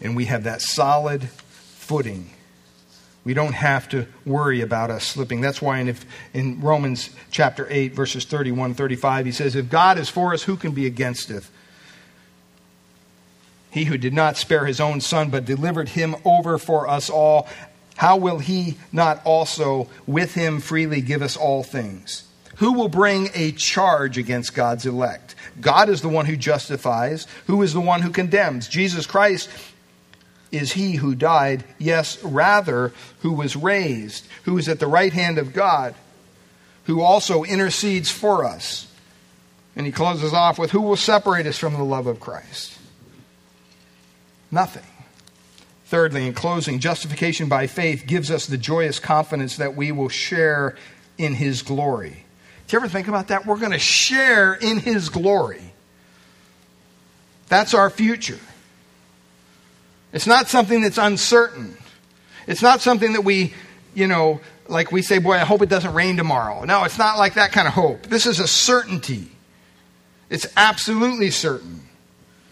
And 0.00 0.14
we 0.14 0.26
have 0.26 0.44
that 0.44 0.62
solid 0.62 1.28
footing. 1.28 2.30
We 3.26 3.34
don't 3.34 3.54
have 3.56 3.88
to 3.88 4.06
worry 4.24 4.60
about 4.60 4.88
us 4.88 5.04
slipping. 5.04 5.40
That's 5.40 5.60
why 5.60 5.80
in, 5.80 5.88
if, 5.88 6.06
in 6.32 6.60
Romans 6.60 7.10
chapter 7.32 7.66
8, 7.68 7.92
verses 7.92 8.24
31 8.24 8.74
35, 8.74 9.26
he 9.26 9.32
says, 9.32 9.56
If 9.56 9.68
God 9.68 9.98
is 9.98 10.08
for 10.08 10.32
us, 10.32 10.44
who 10.44 10.56
can 10.56 10.70
be 10.70 10.86
against 10.86 11.28
us? 11.32 11.50
He 13.68 13.86
who 13.86 13.98
did 13.98 14.14
not 14.14 14.36
spare 14.36 14.64
his 14.64 14.78
own 14.78 15.00
son, 15.00 15.30
but 15.30 15.44
delivered 15.44 15.88
him 15.88 16.14
over 16.24 16.56
for 16.56 16.88
us 16.88 17.10
all, 17.10 17.48
how 17.96 18.16
will 18.16 18.38
he 18.38 18.76
not 18.92 19.22
also 19.24 19.88
with 20.06 20.34
him 20.34 20.60
freely 20.60 21.00
give 21.00 21.20
us 21.20 21.36
all 21.36 21.64
things? 21.64 22.28
Who 22.58 22.74
will 22.74 22.88
bring 22.88 23.30
a 23.34 23.50
charge 23.50 24.18
against 24.18 24.54
God's 24.54 24.86
elect? 24.86 25.34
God 25.60 25.88
is 25.88 26.00
the 26.00 26.08
one 26.08 26.26
who 26.26 26.36
justifies. 26.36 27.26
Who 27.48 27.60
is 27.62 27.72
the 27.72 27.80
one 27.80 28.02
who 28.02 28.10
condemns? 28.10 28.68
Jesus 28.68 29.04
Christ 29.04 29.48
is 30.56 30.72
he 30.72 30.96
who 30.96 31.14
died, 31.14 31.64
yes, 31.78 32.22
rather, 32.22 32.92
who 33.20 33.32
was 33.32 33.56
raised, 33.56 34.26
who 34.44 34.58
is 34.58 34.68
at 34.68 34.80
the 34.80 34.86
right 34.86 35.12
hand 35.12 35.38
of 35.38 35.52
God, 35.52 35.94
who 36.84 37.00
also 37.00 37.44
intercedes 37.44 38.10
for 38.10 38.44
us. 38.44 38.86
And 39.74 39.84
he 39.84 39.92
closes 39.92 40.32
off 40.32 40.58
with 40.58 40.70
Who 40.70 40.80
will 40.80 40.96
separate 40.96 41.46
us 41.46 41.58
from 41.58 41.74
the 41.74 41.84
love 41.84 42.06
of 42.06 42.20
Christ? 42.20 42.78
Nothing. 44.50 44.84
Thirdly, 45.86 46.26
in 46.26 46.34
closing, 46.34 46.80
justification 46.80 47.48
by 47.48 47.66
faith 47.66 48.06
gives 48.06 48.30
us 48.30 48.46
the 48.46 48.58
joyous 48.58 48.98
confidence 48.98 49.56
that 49.58 49.76
we 49.76 49.92
will 49.92 50.08
share 50.08 50.76
in 51.18 51.34
his 51.34 51.62
glory. 51.62 52.24
Do 52.66 52.76
you 52.76 52.80
ever 52.80 52.88
think 52.88 53.06
about 53.06 53.28
that? 53.28 53.46
We're 53.46 53.58
going 53.58 53.72
to 53.72 53.78
share 53.78 54.54
in 54.54 54.80
his 54.80 55.08
glory. 55.08 55.72
That's 57.48 57.74
our 57.74 57.90
future. 57.90 58.40
It's 60.12 60.26
not 60.26 60.48
something 60.48 60.80
that's 60.80 60.98
uncertain. 60.98 61.76
It's 62.46 62.62
not 62.62 62.80
something 62.80 63.12
that 63.12 63.22
we, 63.22 63.54
you 63.94 64.06
know, 64.06 64.40
like 64.68 64.92
we 64.92 65.02
say, 65.02 65.18
boy, 65.18 65.34
I 65.34 65.44
hope 65.44 65.62
it 65.62 65.68
doesn't 65.68 65.94
rain 65.94 66.16
tomorrow. 66.16 66.64
No, 66.64 66.84
it's 66.84 66.98
not 66.98 67.18
like 67.18 67.34
that 67.34 67.52
kind 67.52 67.68
of 67.68 67.74
hope. 67.74 68.04
This 68.06 68.26
is 68.26 68.40
a 68.40 68.48
certainty. 68.48 69.30
It's 70.30 70.46
absolutely 70.56 71.30
certain 71.30 71.82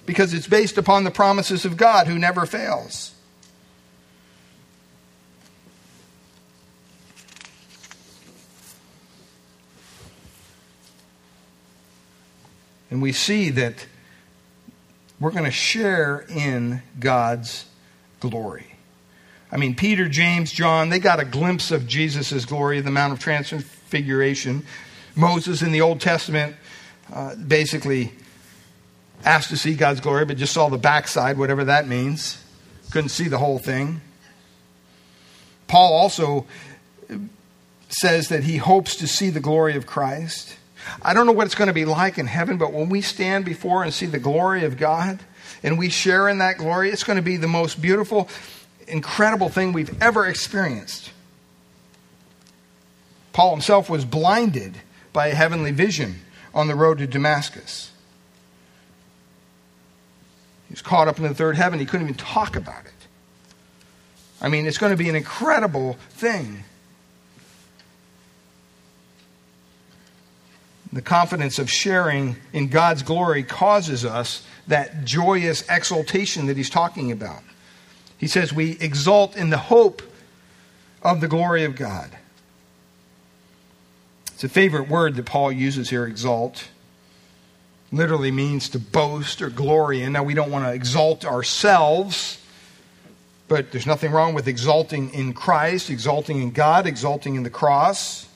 because 0.07 0.35
it's 0.35 0.47
based 0.47 0.79
upon 0.79 1.05
the 1.05 1.11
promises 1.11 1.65
of 1.65 1.77
God 1.77 2.07
who 2.07 2.19
never 2.19 2.47
fails. 2.47 3.13
And 12.91 13.03
we 13.03 13.13
see 13.13 13.51
that 13.51 13.87
we're 15.25 15.31
going 15.31 15.45
to 15.45 15.51
share 15.51 16.27
in 16.29 16.83
God's 17.01 17.65
glory. 18.21 18.67
I 19.51 19.57
mean, 19.57 19.75
Peter, 19.75 20.07
James, 20.07 20.53
John, 20.53 20.91
they 20.91 20.99
got 20.99 21.19
a 21.19 21.25
glimpse 21.25 21.71
of 21.71 21.87
Jesus' 21.87 22.45
glory, 22.45 22.83
the 22.83 22.91
Mount 22.91 23.15
of 23.15 23.21
Transfiguration. 23.21 24.67
Moses 25.17 25.63
in 25.63 25.73
the 25.73 25.81
Old 25.81 26.03
Testament 26.03 26.57
uh, 27.11 27.37
basically 27.37 28.13
asked 29.25 29.49
to 29.49 29.57
see 29.57 29.73
God's 29.75 30.01
glory, 30.01 30.27
but 30.27 30.37
just 30.37 30.53
saw 30.53 30.69
the 30.69 30.77
backside, 30.77 31.39
whatever 31.39 31.65
that 31.65 31.89
means. 31.89 32.45
Couldn't 32.91 33.09
see 33.09 33.27
the 33.27 33.39
whole 33.39 33.59
thing. 33.59 34.03
Paul 35.69 35.95
also 35.95 36.45
says 37.89 38.29
that 38.29 38.45
he 38.45 38.59
hopes 38.59 38.95
to 38.97 39.07
see 39.07 39.31
the 39.31 39.41
glory 39.41 39.75
of 39.75 39.87
Christ. 39.87 40.59
I 41.03 41.15
don't 41.15 41.27
know 41.27 41.33
what 41.33 41.47
it's 41.47 41.55
going 41.55 41.69
to 41.69 41.75
be 41.75 41.85
like 41.85 42.19
in 42.19 42.27
heaven, 42.27 42.59
but 42.59 42.73
when 42.73 42.89
we 42.89 43.01
stand 43.01 43.45
before 43.45 43.83
and 43.83 43.93
see 43.93 44.07
the 44.07 44.19
glory 44.19 44.65
of 44.65 44.77
God 44.77 45.21
and 45.63 45.79
we 45.79 45.89
share 45.89 46.29
in 46.29 46.39
that 46.39 46.59
glory, 46.59 46.91
it's 46.91 47.05
going 47.05 47.17
to 47.17 47.23
be 47.23 47.37
the 47.37 47.49
most 47.49 47.81
beautiful, 47.81 48.29
incredible 48.87 49.49
thing 49.49 49.73
we've 49.73 50.03
ever 50.03 50.27
experienced. 50.27 51.11
Paul 53.33 53.51
himself 53.51 53.91
was 53.91 54.05
blinded 54.05 54.77
by 55.13 55.29
a 55.29 55.35
heavenly 55.35 55.73
vision 55.73 56.21
on 56.55 56.69
the 56.69 56.75
road 56.75 56.99
to 56.99 57.07
Damascus. 57.07 57.91
He 60.69 60.73
was 60.73 60.83
caught 60.83 61.09
up 61.09 61.19
in 61.19 61.25
the 61.25 61.35
third 61.35 61.57
heaven. 61.57 61.79
He 61.79 61.87
couldn't 61.87 62.07
even 62.07 62.17
talk 62.17 62.57
about 62.57 62.85
it. 62.85 62.93
I 64.41 64.49
mean, 64.49 64.67
it's 64.67 64.79
going 64.79 64.93
to 64.93 64.97
be 64.97 65.09
an 65.09 65.17
incredible 65.17 65.95
thing. 66.11 66.65
The 70.95 71.03
confidence 71.03 71.59
of 71.59 71.69
sharing 71.69 72.37
in 72.53 72.69
God's 72.69 73.03
glory 73.03 73.43
causes 73.43 74.05
us 74.05 74.47
that 74.69 75.05
joyous 75.05 75.69
exultation 75.69 76.47
that 76.47 76.57
he's 76.57 76.71
talking 76.71 77.13
about. 77.13 77.43
He 78.17 78.29
says 78.29 78.53
we 78.53 78.79
exult 78.79 79.37
in 79.37 79.51
the 79.51 79.59
hope 79.59 80.01
of 81.03 81.21
the 81.21 81.29
glory 81.29 81.65
of 81.65 81.77
God. 81.77 82.11
It's 84.33 84.45
a 84.45 84.49
favorite 84.49 84.89
word 84.89 85.17
that 85.17 85.27
Paul 85.27 85.53
uses 85.53 85.91
here, 85.91 86.07
exalt 86.07 86.69
literally 87.95 88.31
means 88.31 88.69
to 88.71 88.79
boast 88.79 89.41
or 89.43 89.51
glory 89.51 90.03
in. 90.03 90.13
Now, 90.13 90.23
we 90.23 90.35
don't 90.35 90.51
want 90.51 90.65
to 90.65 90.73
exalt 90.73 91.25
ourselves, 91.25 92.41
but 93.49 93.71
there's 93.71 93.87
nothing 93.87 94.11
wrong 94.11 94.35
with 94.35 94.49
exalting 94.49 95.13
in 95.15 95.33
Christ, 95.33 95.91
exalting 95.91 96.43
in 96.43 96.51
God, 96.51 96.87
exalting 96.87 97.37
in 97.37 97.43
the 97.43 97.51
cross. 97.51 98.29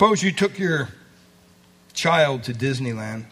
Suppose 0.00 0.22
you 0.22 0.32
took 0.32 0.58
your 0.58 0.88
child 1.92 2.44
to 2.44 2.54
Disneyland. 2.54 3.26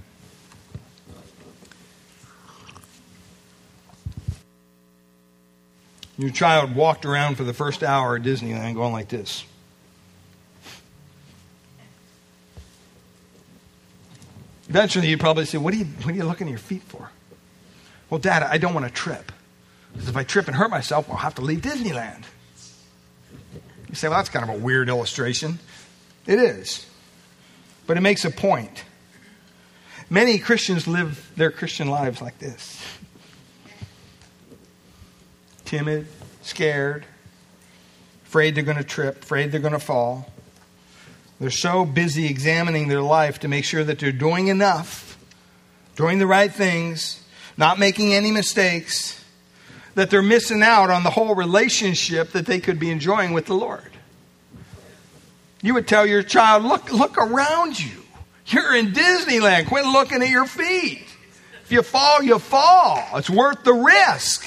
Your 6.18 6.28
child 6.28 6.74
walked 6.74 7.06
around 7.06 7.36
for 7.36 7.44
the 7.44 7.54
first 7.54 7.82
hour 7.82 8.16
at 8.16 8.22
Disneyland 8.22 8.74
going 8.74 8.92
like 8.92 9.08
this. 9.08 9.46
Eventually, 14.68 15.08
you'd 15.08 15.20
probably 15.20 15.46
say, 15.46 15.56
what 15.56 15.72
are, 15.72 15.78
you, 15.78 15.86
what 15.86 16.08
are 16.08 16.16
you 16.18 16.24
looking 16.24 16.48
at 16.48 16.50
your 16.50 16.58
feet 16.58 16.82
for? 16.82 17.08
Well, 18.10 18.20
Dad, 18.20 18.42
I 18.42 18.58
don't 18.58 18.74
want 18.74 18.84
to 18.84 18.92
trip. 18.92 19.32
Because 19.94 20.10
if 20.10 20.18
I 20.18 20.22
trip 20.22 20.48
and 20.48 20.54
hurt 20.54 20.68
myself, 20.68 21.08
I'll 21.08 21.16
have 21.16 21.36
to 21.36 21.40
leave 21.40 21.62
Disneyland. 21.62 22.24
You 23.88 23.94
say, 23.94 24.08
well, 24.08 24.18
that's 24.18 24.28
kind 24.28 24.46
of 24.46 24.54
a 24.54 24.58
weird 24.58 24.90
illustration. 24.90 25.60
It 26.28 26.38
is. 26.38 26.86
But 27.88 27.96
it 27.96 28.02
makes 28.02 28.24
a 28.24 28.30
point. 28.30 28.84
Many 30.10 30.38
Christians 30.38 30.86
live 30.86 31.32
their 31.36 31.50
Christian 31.50 31.88
lives 31.88 32.22
like 32.22 32.38
this 32.38 32.80
timid, 35.64 36.06
scared, 36.40 37.04
afraid 38.24 38.54
they're 38.54 38.64
going 38.64 38.78
to 38.78 38.84
trip, 38.84 39.22
afraid 39.22 39.52
they're 39.52 39.60
going 39.60 39.74
to 39.74 39.78
fall. 39.78 40.32
They're 41.38 41.50
so 41.50 41.84
busy 41.84 42.24
examining 42.24 42.88
their 42.88 43.02
life 43.02 43.40
to 43.40 43.48
make 43.48 43.66
sure 43.66 43.84
that 43.84 43.98
they're 43.98 44.10
doing 44.10 44.48
enough, 44.48 45.18
doing 45.94 46.18
the 46.18 46.26
right 46.26 46.50
things, 46.50 47.22
not 47.58 47.78
making 47.78 48.14
any 48.14 48.32
mistakes, 48.32 49.22
that 49.94 50.08
they're 50.08 50.22
missing 50.22 50.62
out 50.62 50.88
on 50.88 51.02
the 51.02 51.10
whole 51.10 51.34
relationship 51.34 52.30
that 52.30 52.46
they 52.46 52.60
could 52.60 52.78
be 52.78 52.90
enjoying 52.90 53.34
with 53.34 53.44
the 53.44 53.54
Lord. 53.54 53.97
You 55.62 55.74
would 55.74 55.88
tell 55.88 56.06
your 56.06 56.22
child, 56.22 56.64
look, 56.64 56.92
look 56.92 57.18
around 57.18 57.78
you. 57.78 58.02
You're 58.46 58.74
in 58.74 58.92
Disneyland. 58.92 59.66
Quit 59.66 59.84
looking 59.84 60.22
at 60.22 60.28
your 60.28 60.46
feet. 60.46 61.04
If 61.62 61.72
you 61.72 61.82
fall, 61.82 62.22
you 62.22 62.38
fall. 62.38 63.04
It's 63.14 63.28
worth 63.28 63.64
the 63.64 63.74
risk. 63.74 64.46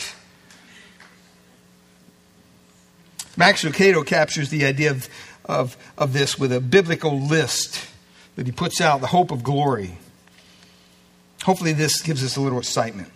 Max 3.38 3.64
Lucado 3.64 4.06
captures 4.06 4.50
the 4.50 4.66
idea 4.66 4.92
of, 4.92 5.10
of, 5.46 5.78
of 5.98 6.14
this 6.14 6.40
with 6.40 6.52
a 6.52 6.60
biblical 6.60 7.20
list 7.20 7.88
that 8.36 8.46
he 8.46 8.52
puts 8.52 8.82
out, 8.82 9.02
the 9.02 9.08
hope 9.08 9.32
of 9.32 9.44
glory. 9.44 9.98
Hopefully, 11.44 11.74
this 11.74 12.02
gives 12.02 12.24
us 12.24 12.38
a 12.38 12.42
little 12.42 12.60
excitement. 12.60 13.12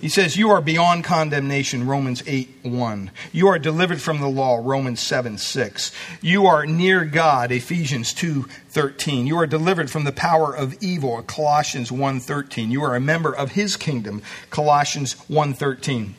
He 0.00 0.08
says, 0.08 0.36
You 0.36 0.50
are 0.50 0.60
beyond 0.60 1.02
condemnation, 1.02 1.86
Romans 1.86 2.22
8 2.26 2.48
1. 2.62 3.10
You 3.32 3.48
are 3.48 3.58
delivered 3.58 4.00
from 4.00 4.20
the 4.20 4.28
law, 4.28 4.60
Romans 4.62 5.00
7 5.00 5.38
6. 5.38 5.92
You 6.20 6.46
are 6.46 6.66
near 6.66 7.04
God, 7.04 7.50
Ephesians 7.50 8.12
2 8.12 8.44
13. 8.68 9.26
You 9.26 9.36
are 9.38 9.46
delivered 9.46 9.90
from 9.90 10.04
the 10.04 10.12
power 10.12 10.54
of 10.54 10.80
evil, 10.80 11.20
Colossians 11.22 11.90
1 11.90 12.20
13. 12.20 12.70
You 12.70 12.82
are 12.84 12.94
a 12.94 13.00
member 13.00 13.34
of 13.34 13.52
his 13.52 13.76
kingdom, 13.76 14.22
Colossians 14.50 15.14
1 15.28 15.54
13. 15.54 16.14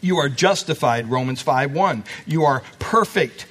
You 0.00 0.18
are 0.18 0.28
justified, 0.28 1.10
Romans 1.10 1.42
5 1.42 1.72
1. 1.72 2.04
You 2.24 2.44
are 2.44 2.62
perfect, 2.78 3.46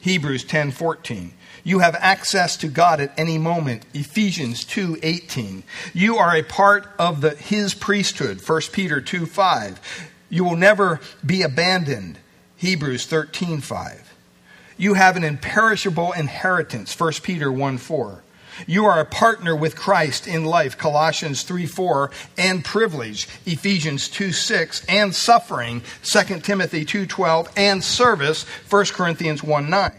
Hebrews 0.00 0.44
10 0.44 0.70
14. 0.70 1.32
You 1.68 1.80
have 1.80 1.96
access 1.96 2.56
to 2.58 2.68
God 2.68 2.98
at 2.98 3.12
any 3.18 3.36
moment. 3.36 3.82
Ephesians 3.92 4.64
2:18. 4.64 5.64
You 5.92 6.16
are 6.16 6.34
a 6.34 6.42
part 6.42 6.88
of 6.98 7.20
the 7.20 7.32
his 7.32 7.74
priesthood. 7.74 8.40
1 8.40 8.72
Peter 8.72 9.02
2:5. 9.02 9.78
You 10.30 10.44
will 10.44 10.56
never 10.56 10.98
be 11.26 11.42
abandoned. 11.42 12.16
Hebrews 12.56 13.04
13:5. 13.04 14.14
You 14.78 14.94
have 14.94 15.14
an 15.18 15.24
imperishable 15.24 16.12
inheritance. 16.12 16.94
1 16.94 17.22
Peter 17.22 17.52
1:4. 17.52 18.22
You 18.66 18.86
are 18.86 18.98
a 18.98 19.04
partner 19.04 19.54
with 19.54 19.76
Christ 19.76 20.26
in 20.26 20.46
life, 20.46 20.78
Colossians 20.78 21.42
3 21.42 21.66
4, 21.66 22.10
and 22.38 22.64
privilege, 22.64 23.28
Ephesians 23.44 24.08
2 24.08 24.32
6, 24.32 24.80
and 24.88 25.14
suffering, 25.14 25.82
2 26.02 26.42
Timothy 26.42 26.86
2 26.86 27.04
12, 27.04 27.50
and 27.58 27.84
service, 27.84 28.46
1 28.70 28.94
Corinthians 28.94 29.42
1 29.42 29.68
9. 29.68 29.92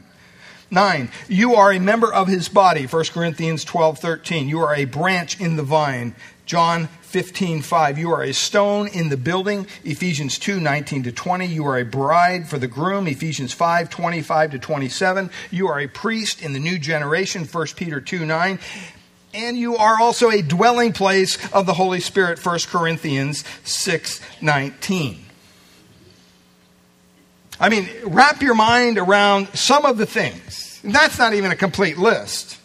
9. 0.71 1.09
You 1.27 1.55
are 1.55 1.71
a 1.71 1.79
member 1.79 2.13
of 2.13 2.27
his 2.27 2.49
body, 2.49 2.85
1 2.85 3.05
Corinthians 3.05 3.63
12, 3.63 3.99
13. 3.99 4.47
You 4.47 4.59
are 4.59 4.75
a 4.75 4.85
branch 4.85 5.39
in 5.39 5.55
the 5.55 5.63
vine, 5.63 6.15
John 6.45 6.87
15, 7.01 7.63
5. 7.63 7.97
You 7.97 8.11
are 8.11 8.23
a 8.23 8.33
stone 8.33 8.87
in 8.87 9.09
the 9.09 9.17
building, 9.17 9.65
Ephesians 9.83 10.37
2, 10.37 10.59
19 10.59 11.03
to 11.03 11.11
20. 11.11 11.47
You 11.47 11.65
are 11.65 11.79
a 11.79 11.85
bride 11.85 12.47
for 12.47 12.59
the 12.59 12.67
groom, 12.67 13.07
Ephesians 13.07 13.51
5, 13.51 13.89
25 13.89 14.51
to 14.51 14.59
27. 14.59 15.31
You 15.49 15.67
are 15.69 15.79
a 15.79 15.87
priest 15.87 16.41
in 16.41 16.53
the 16.53 16.59
new 16.59 16.77
generation, 16.77 17.45
1 17.45 17.67
Peter 17.75 17.99
2, 17.99 18.25
9. 18.25 18.59
And 19.33 19.57
you 19.57 19.77
are 19.77 19.99
also 19.99 20.29
a 20.29 20.41
dwelling 20.41 20.93
place 20.93 21.37
of 21.51 21.65
the 21.65 21.73
Holy 21.73 21.99
Spirit, 21.99 22.43
1 22.43 22.59
Corinthians 22.67 23.43
6, 23.63 24.21
19. 24.41 25.28
I 27.59 27.69
mean, 27.69 27.89
wrap 28.05 28.41
your 28.41 28.55
mind 28.55 28.97
around 28.97 29.49
some 29.49 29.85
of 29.85 29.97
the 29.97 30.05
things. 30.05 30.79
That's 30.83 31.19
not 31.19 31.33
even 31.33 31.51
a 31.51 31.55
complete 31.55 31.97
list. 31.97 32.57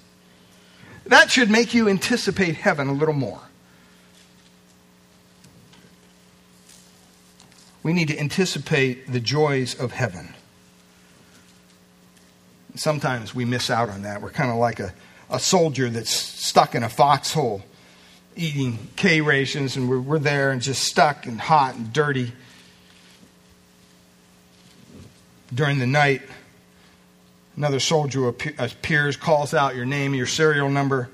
That 1.07 1.31
should 1.31 1.51
make 1.51 1.75
you 1.75 1.89
anticipate 1.89 2.55
heaven 2.55 2.89
a 2.89 2.93
little 2.93 3.15
more. 3.15 3.41
We 7.83 7.93
need 7.93 8.09
to 8.09 8.19
anticipate 8.19 9.13
the 9.13 9.21
joys 9.21 9.79
of 9.79 9.93
heaven. 9.93 10.35
Sometimes 12.77 13.35
we 13.35 13.45
miss 13.45 13.69
out 13.69 13.91
on 13.91 14.03
that. 14.03 14.23
We're 14.23 14.31
kind 14.31 14.51
of 14.51 14.57
like 14.57 14.81
a, 14.81 14.95
a 15.29 15.39
soldier 15.39 15.91
that's 15.91 16.11
stuck 16.11 16.75
in 16.75 16.83
a 16.83 16.89
foxhole 16.89 17.63
eating 18.37 18.89
K 18.97 19.21
rations, 19.21 19.77
and 19.77 19.89
we're, 19.89 20.01
we're 20.01 20.19
there 20.19 20.51
and 20.51 20.63
just 20.63 20.83
stuck 20.83 21.27
and 21.27 21.41
hot 21.41 21.75
and 21.75 21.93
dirty 21.93 22.33
during 25.55 25.79
the 25.79 25.87
night, 25.87 26.23
another 27.57 27.81
soldier 27.81 28.29
appears, 28.29 29.17
calls 29.17 29.55
out 29.55 29.77
your 29.77 29.87
name, 29.87 30.15
your 30.15 30.27
serial 30.27 30.69
number, 30.69 31.09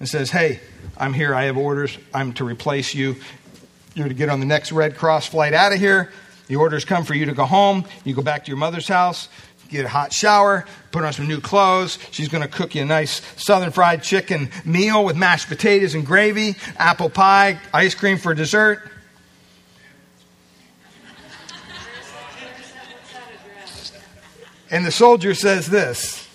and 0.00 0.08
says, 0.08 0.30
Hey, 0.30 0.60
I'm 0.96 1.12
here. 1.12 1.34
I 1.34 1.44
have 1.44 1.56
orders. 1.56 1.96
I'm 2.12 2.32
to 2.34 2.44
replace 2.44 2.94
you. 2.94 3.16
You're 3.94 4.08
to 4.08 4.14
get 4.14 4.28
on 4.28 4.40
the 4.40 4.46
next 4.46 4.72
Red 4.72 4.96
Cross 4.96 5.28
flight 5.28 5.54
out 5.54 5.72
of 5.72 5.78
here. 5.78 6.12
The 6.46 6.56
orders 6.56 6.84
come 6.84 7.04
for 7.04 7.14
you 7.14 7.26
to 7.26 7.32
go 7.32 7.44
home. 7.44 7.84
You 8.04 8.14
go 8.14 8.22
back 8.22 8.44
to 8.44 8.50
your 8.50 8.58
mother's 8.58 8.88
house, 8.88 9.28
get 9.70 9.84
a 9.84 9.88
hot 9.88 10.12
shower, 10.12 10.66
put 10.90 11.04
on 11.04 11.12
some 11.12 11.26
new 11.26 11.40
clothes. 11.40 11.98
She's 12.10 12.28
going 12.28 12.42
to 12.42 12.48
cook 12.48 12.74
you 12.74 12.82
a 12.82 12.84
nice 12.84 13.22
southern 13.42 13.70
fried 13.70 14.02
chicken 14.02 14.50
meal 14.64 15.04
with 15.04 15.16
mashed 15.16 15.48
potatoes 15.48 15.94
and 15.94 16.04
gravy, 16.04 16.56
apple 16.76 17.08
pie, 17.08 17.60
ice 17.72 17.94
cream 17.94 18.18
for 18.18 18.34
dessert. 18.34 18.90
And 24.70 24.84
the 24.84 24.92
soldier 24.92 25.34
says 25.34 25.66
this 25.66 26.28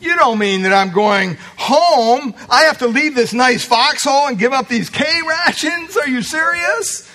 You 0.00 0.16
don't 0.16 0.38
mean 0.38 0.62
that 0.62 0.72
I'm 0.72 0.92
going 0.92 1.36
home? 1.56 2.34
I 2.48 2.62
have 2.64 2.78
to 2.78 2.88
leave 2.88 3.14
this 3.14 3.32
nice 3.32 3.64
foxhole 3.64 4.26
and 4.26 4.38
give 4.38 4.52
up 4.52 4.68
these 4.68 4.90
K 4.90 5.04
rations? 5.26 5.96
Are 5.96 6.08
you 6.08 6.22
serious? 6.22 7.10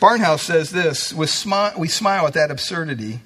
Barnhouse 0.00 0.40
says 0.40 0.70
this 0.70 1.12
We 1.12 1.26
smile 1.26 2.26
at 2.26 2.34
that 2.34 2.50
absurdity, 2.50 3.20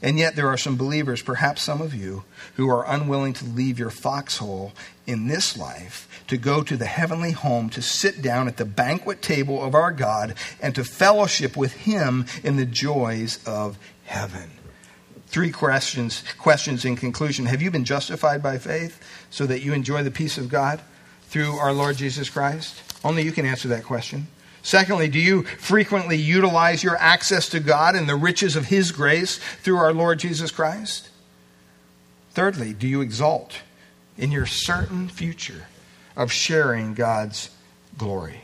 and 0.00 0.18
yet 0.18 0.36
there 0.36 0.48
are 0.48 0.56
some 0.56 0.76
believers, 0.76 1.20
perhaps 1.20 1.62
some 1.62 1.82
of 1.82 1.94
you, 1.94 2.24
who 2.54 2.68
are 2.70 2.84
unwilling 2.86 3.34
to 3.34 3.44
leave 3.44 3.78
your 3.78 3.90
foxhole 3.90 4.72
in 5.06 5.26
this 5.26 5.58
life 5.58 6.08
to 6.28 6.36
go 6.36 6.62
to 6.62 6.76
the 6.76 6.86
heavenly 6.86 7.32
home, 7.32 7.68
to 7.70 7.82
sit 7.82 8.22
down 8.22 8.48
at 8.48 8.56
the 8.56 8.64
banquet 8.64 9.22
table 9.22 9.62
of 9.62 9.74
our 9.74 9.92
God, 9.92 10.34
and 10.60 10.74
to 10.74 10.84
fellowship 10.84 11.56
with 11.56 11.72
Him 11.72 12.26
in 12.42 12.56
the 12.56 12.66
joys 12.66 13.38
of 13.46 13.78
heaven. 14.04 14.50
Three 15.26 15.50
questions, 15.50 16.22
questions 16.38 16.84
in 16.84 16.96
conclusion. 16.96 17.46
Have 17.46 17.60
you 17.60 17.70
been 17.70 17.84
justified 17.84 18.42
by 18.42 18.58
faith 18.58 19.00
so 19.30 19.46
that 19.46 19.62
you 19.62 19.72
enjoy 19.72 20.02
the 20.02 20.10
peace 20.10 20.38
of 20.38 20.48
God 20.48 20.80
through 21.22 21.56
our 21.56 21.72
Lord 21.72 21.96
Jesus 21.96 22.30
Christ? 22.30 22.82
Only 23.04 23.22
you 23.22 23.32
can 23.32 23.44
answer 23.44 23.68
that 23.68 23.84
question. 23.84 24.28
Secondly, 24.62 25.08
do 25.08 25.18
you 25.18 25.42
frequently 25.42 26.16
utilize 26.16 26.82
your 26.82 26.96
access 26.96 27.50
to 27.50 27.60
God 27.60 27.94
and 27.94 28.08
the 28.08 28.14
riches 28.14 28.56
of 28.56 28.66
His 28.66 28.92
grace 28.92 29.38
through 29.62 29.76
our 29.76 29.92
Lord 29.92 30.20
Jesus 30.20 30.50
Christ? 30.50 31.10
Thirdly, 32.30 32.72
do 32.72 32.88
you 32.88 33.00
exult 33.00 33.60
in 34.16 34.32
your 34.32 34.46
certain 34.46 35.08
future 35.08 35.66
of 36.16 36.32
sharing 36.32 36.94
God's 36.94 37.50
glory. 37.98 38.40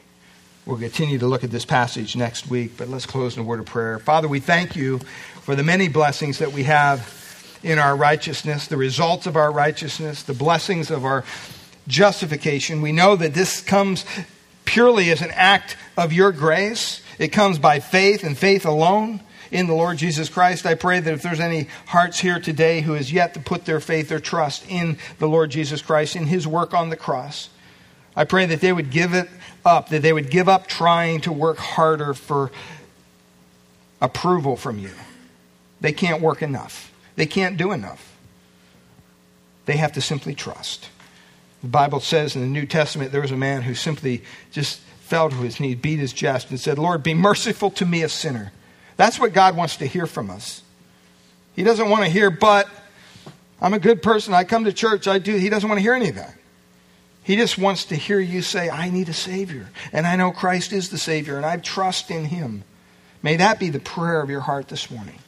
We'll 0.66 0.78
continue 0.78 1.18
to 1.18 1.26
look 1.26 1.42
at 1.42 1.50
this 1.50 1.64
passage 1.64 2.16
next 2.16 2.48
week, 2.48 2.72
but 2.76 2.88
let's 2.88 3.06
close 3.06 3.36
in 3.36 3.42
a 3.42 3.46
word 3.46 3.60
of 3.60 3.66
prayer. 3.66 3.98
Father, 3.98 4.28
we 4.28 4.40
thank 4.40 4.76
you 4.76 4.98
for 5.42 5.56
the 5.56 5.62
many 5.62 5.88
blessings 5.88 6.38
that 6.38 6.52
we 6.52 6.64
have 6.64 7.16
in 7.62 7.78
our 7.78 7.96
righteousness, 7.96 8.66
the 8.66 8.76
results 8.76 9.26
of 9.26 9.36
our 9.36 9.50
righteousness, 9.50 10.22
the 10.22 10.34
blessings 10.34 10.90
of 10.90 11.04
our 11.04 11.24
justification. 11.88 12.82
We 12.82 12.92
know 12.92 13.16
that 13.16 13.34
this 13.34 13.60
comes 13.60 14.04
purely 14.64 15.10
as 15.10 15.22
an 15.22 15.30
act 15.32 15.76
of 15.96 16.12
your 16.12 16.32
grace. 16.32 17.02
It 17.18 17.28
comes 17.28 17.58
by 17.58 17.80
faith 17.80 18.22
and 18.22 18.36
faith 18.36 18.64
alone 18.64 19.20
in 19.50 19.66
the 19.66 19.74
Lord 19.74 19.98
Jesus 19.98 20.28
Christ. 20.28 20.64
I 20.64 20.74
pray 20.74 21.00
that 21.00 21.12
if 21.12 21.22
there's 21.22 21.40
any 21.40 21.68
hearts 21.86 22.20
here 22.20 22.38
today 22.38 22.82
who 22.82 22.92
has 22.92 23.12
yet 23.12 23.34
to 23.34 23.40
put 23.40 23.64
their 23.64 23.80
faith 23.80 24.12
or 24.12 24.20
trust 24.20 24.64
in 24.70 24.98
the 25.18 25.28
Lord 25.28 25.50
Jesus 25.50 25.82
Christ, 25.82 26.16
in 26.16 26.26
his 26.26 26.46
work 26.46 26.72
on 26.72 26.90
the 26.90 26.96
cross, 26.96 27.48
I 28.20 28.24
pray 28.24 28.44
that 28.44 28.60
they 28.60 28.70
would 28.70 28.90
give 28.90 29.14
it 29.14 29.30
up, 29.64 29.88
that 29.88 30.02
they 30.02 30.12
would 30.12 30.28
give 30.28 30.46
up 30.46 30.66
trying 30.66 31.22
to 31.22 31.32
work 31.32 31.56
harder 31.56 32.12
for 32.12 32.52
approval 33.98 34.56
from 34.56 34.78
you. 34.78 34.90
They 35.80 35.92
can't 35.92 36.20
work 36.20 36.42
enough, 36.42 36.92
they 37.16 37.24
can't 37.24 37.56
do 37.56 37.72
enough. 37.72 38.14
They 39.64 39.78
have 39.78 39.92
to 39.92 40.02
simply 40.02 40.34
trust. 40.34 40.90
The 41.62 41.68
Bible 41.68 42.00
says 42.00 42.36
in 42.36 42.42
the 42.42 42.46
New 42.46 42.66
Testament 42.66 43.10
there 43.10 43.22
was 43.22 43.32
a 43.32 43.38
man 43.38 43.62
who 43.62 43.74
simply 43.74 44.22
just 44.52 44.80
fell 45.00 45.30
to 45.30 45.36
his 45.36 45.58
knees, 45.58 45.76
beat 45.76 45.98
his 45.98 46.12
chest, 46.12 46.50
and 46.50 46.60
said, 46.60 46.78
Lord, 46.78 47.02
be 47.02 47.14
merciful 47.14 47.70
to 47.70 47.86
me, 47.86 48.02
a 48.02 48.08
sinner. 48.10 48.52
That's 48.98 49.18
what 49.18 49.32
God 49.32 49.56
wants 49.56 49.78
to 49.78 49.86
hear 49.86 50.06
from 50.06 50.28
us. 50.28 50.62
He 51.56 51.62
doesn't 51.62 51.88
want 51.88 52.04
to 52.04 52.10
hear, 52.10 52.30
but 52.30 52.68
I'm 53.62 53.72
a 53.72 53.78
good 53.78 54.02
person. 54.02 54.34
I 54.34 54.44
come 54.44 54.66
to 54.66 54.74
church. 54.74 55.08
I 55.08 55.18
do. 55.18 55.34
He 55.36 55.48
doesn't 55.48 55.66
want 55.66 55.78
to 55.78 55.82
hear 55.82 55.94
any 55.94 56.10
of 56.10 56.16
that. 56.16 56.34
He 57.22 57.36
just 57.36 57.58
wants 57.58 57.84
to 57.86 57.96
hear 57.96 58.18
you 58.18 58.42
say, 58.42 58.70
I 58.70 58.90
need 58.90 59.08
a 59.08 59.14
Savior. 59.14 59.68
And 59.92 60.06
I 60.06 60.16
know 60.16 60.32
Christ 60.32 60.72
is 60.72 60.88
the 60.88 60.98
Savior, 60.98 61.36
and 61.36 61.46
I 61.46 61.56
trust 61.58 62.10
in 62.10 62.26
Him. 62.26 62.64
May 63.22 63.36
that 63.36 63.58
be 63.58 63.70
the 63.70 63.78
prayer 63.78 64.20
of 64.20 64.30
your 64.30 64.40
heart 64.40 64.68
this 64.68 64.90
morning. 64.90 65.18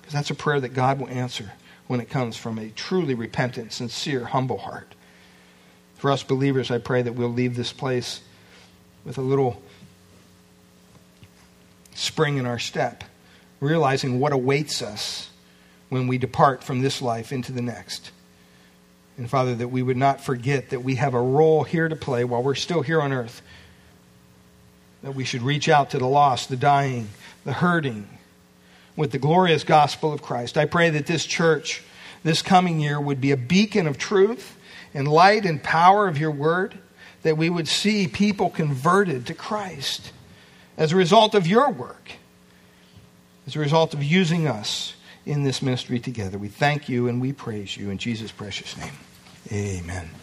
Because 0.00 0.12
that's 0.12 0.30
a 0.30 0.34
prayer 0.34 0.60
that 0.60 0.74
God 0.74 0.98
will 0.98 1.08
answer 1.08 1.52
when 1.86 2.00
it 2.00 2.10
comes 2.10 2.36
from 2.36 2.58
a 2.58 2.70
truly 2.70 3.14
repentant, 3.14 3.72
sincere, 3.72 4.24
humble 4.24 4.58
heart. 4.58 4.94
For 5.96 6.10
us 6.10 6.22
believers, 6.22 6.70
I 6.70 6.78
pray 6.78 7.02
that 7.02 7.14
we'll 7.14 7.28
leave 7.28 7.56
this 7.56 7.72
place 7.72 8.20
with 9.04 9.18
a 9.18 9.22
little 9.22 9.62
spring 11.94 12.38
in 12.38 12.46
our 12.46 12.58
step, 12.58 13.04
realizing 13.60 14.18
what 14.18 14.32
awaits 14.32 14.82
us 14.82 15.30
when 15.90 16.06
we 16.06 16.18
depart 16.18 16.64
from 16.64 16.80
this 16.80 17.02
life 17.02 17.32
into 17.32 17.52
the 17.52 17.62
next. 17.62 18.10
And 19.20 19.28
Father, 19.28 19.54
that 19.56 19.68
we 19.68 19.82
would 19.82 19.98
not 19.98 20.22
forget 20.22 20.70
that 20.70 20.82
we 20.82 20.94
have 20.94 21.12
a 21.12 21.20
role 21.20 21.62
here 21.62 21.90
to 21.90 21.94
play 21.94 22.24
while 22.24 22.42
we're 22.42 22.54
still 22.54 22.80
here 22.80 23.02
on 23.02 23.12
earth. 23.12 23.42
That 25.02 25.14
we 25.14 25.24
should 25.24 25.42
reach 25.42 25.68
out 25.68 25.90
to 25.90 25.98
the 25.98 26.06
lost, 26.06 26.48
the 26.48 26.56
dying, 26.56 27.08
the 27.44 27.52
hurting 27.52 28.08
with 28.96 29.12
the 29.12 29.18
glorious 29.18 29.62
gospel 29.62 30.10
of 30.10 30.22
Christ. 30.22 30.56
I 30.56 30.64
pray 30.64 30.88
that 30.88 31.04
this 31.04 31.26
church 31.26 31.82
this 32.22 32.40
coming 32.40 32.80
year 32.80 32.98
would 32.98 33.20
be 33.20 33.30
a 33.30 33.36
beacon 33.36 33.86
of 33.86 33.98
truth 33.98 34.56
and 34.94 35.06
light 35.06 35.44
and 35.44 35.62
power 35.62 36.08
of 36.08 36.16
your 36.16 36.30
word, 36.30 36.78
that 37.20 37.36
we 37.36 37.50
would 37.50 37.68
see 37.68 38.08
people 38.08 38.48
converted 38.48 39.26
to 39.26 39.34
Christ 39.34 40.12
as 40.78 40.92
a 40.92 40.96
result 40.96 41.34
of 41.34 41.46
your 41.46 41.68
work, 41.68 42.12
as 43.46 43.54
a 43.54 43.58
result 43.58 43.92
of 43.92 44.02
using 44.02 44.48
us 44.48 44.94
in 45.26 45.42
this 45.42 45.60
ministry 45.60 46.00
together. 46.00 46.38
We 46.38 46.48
thank 46.48 46.88
you 46.88 47.06
and 47.06 47.20
we 47.20 47.34
praise 47.34 47.76
you 47.76 47.90
in 47.90 47.98
Jesus' 47.98 48.32
precious 48.32 48.78
name. 48.78 48.94
Amen. 49.48 50.20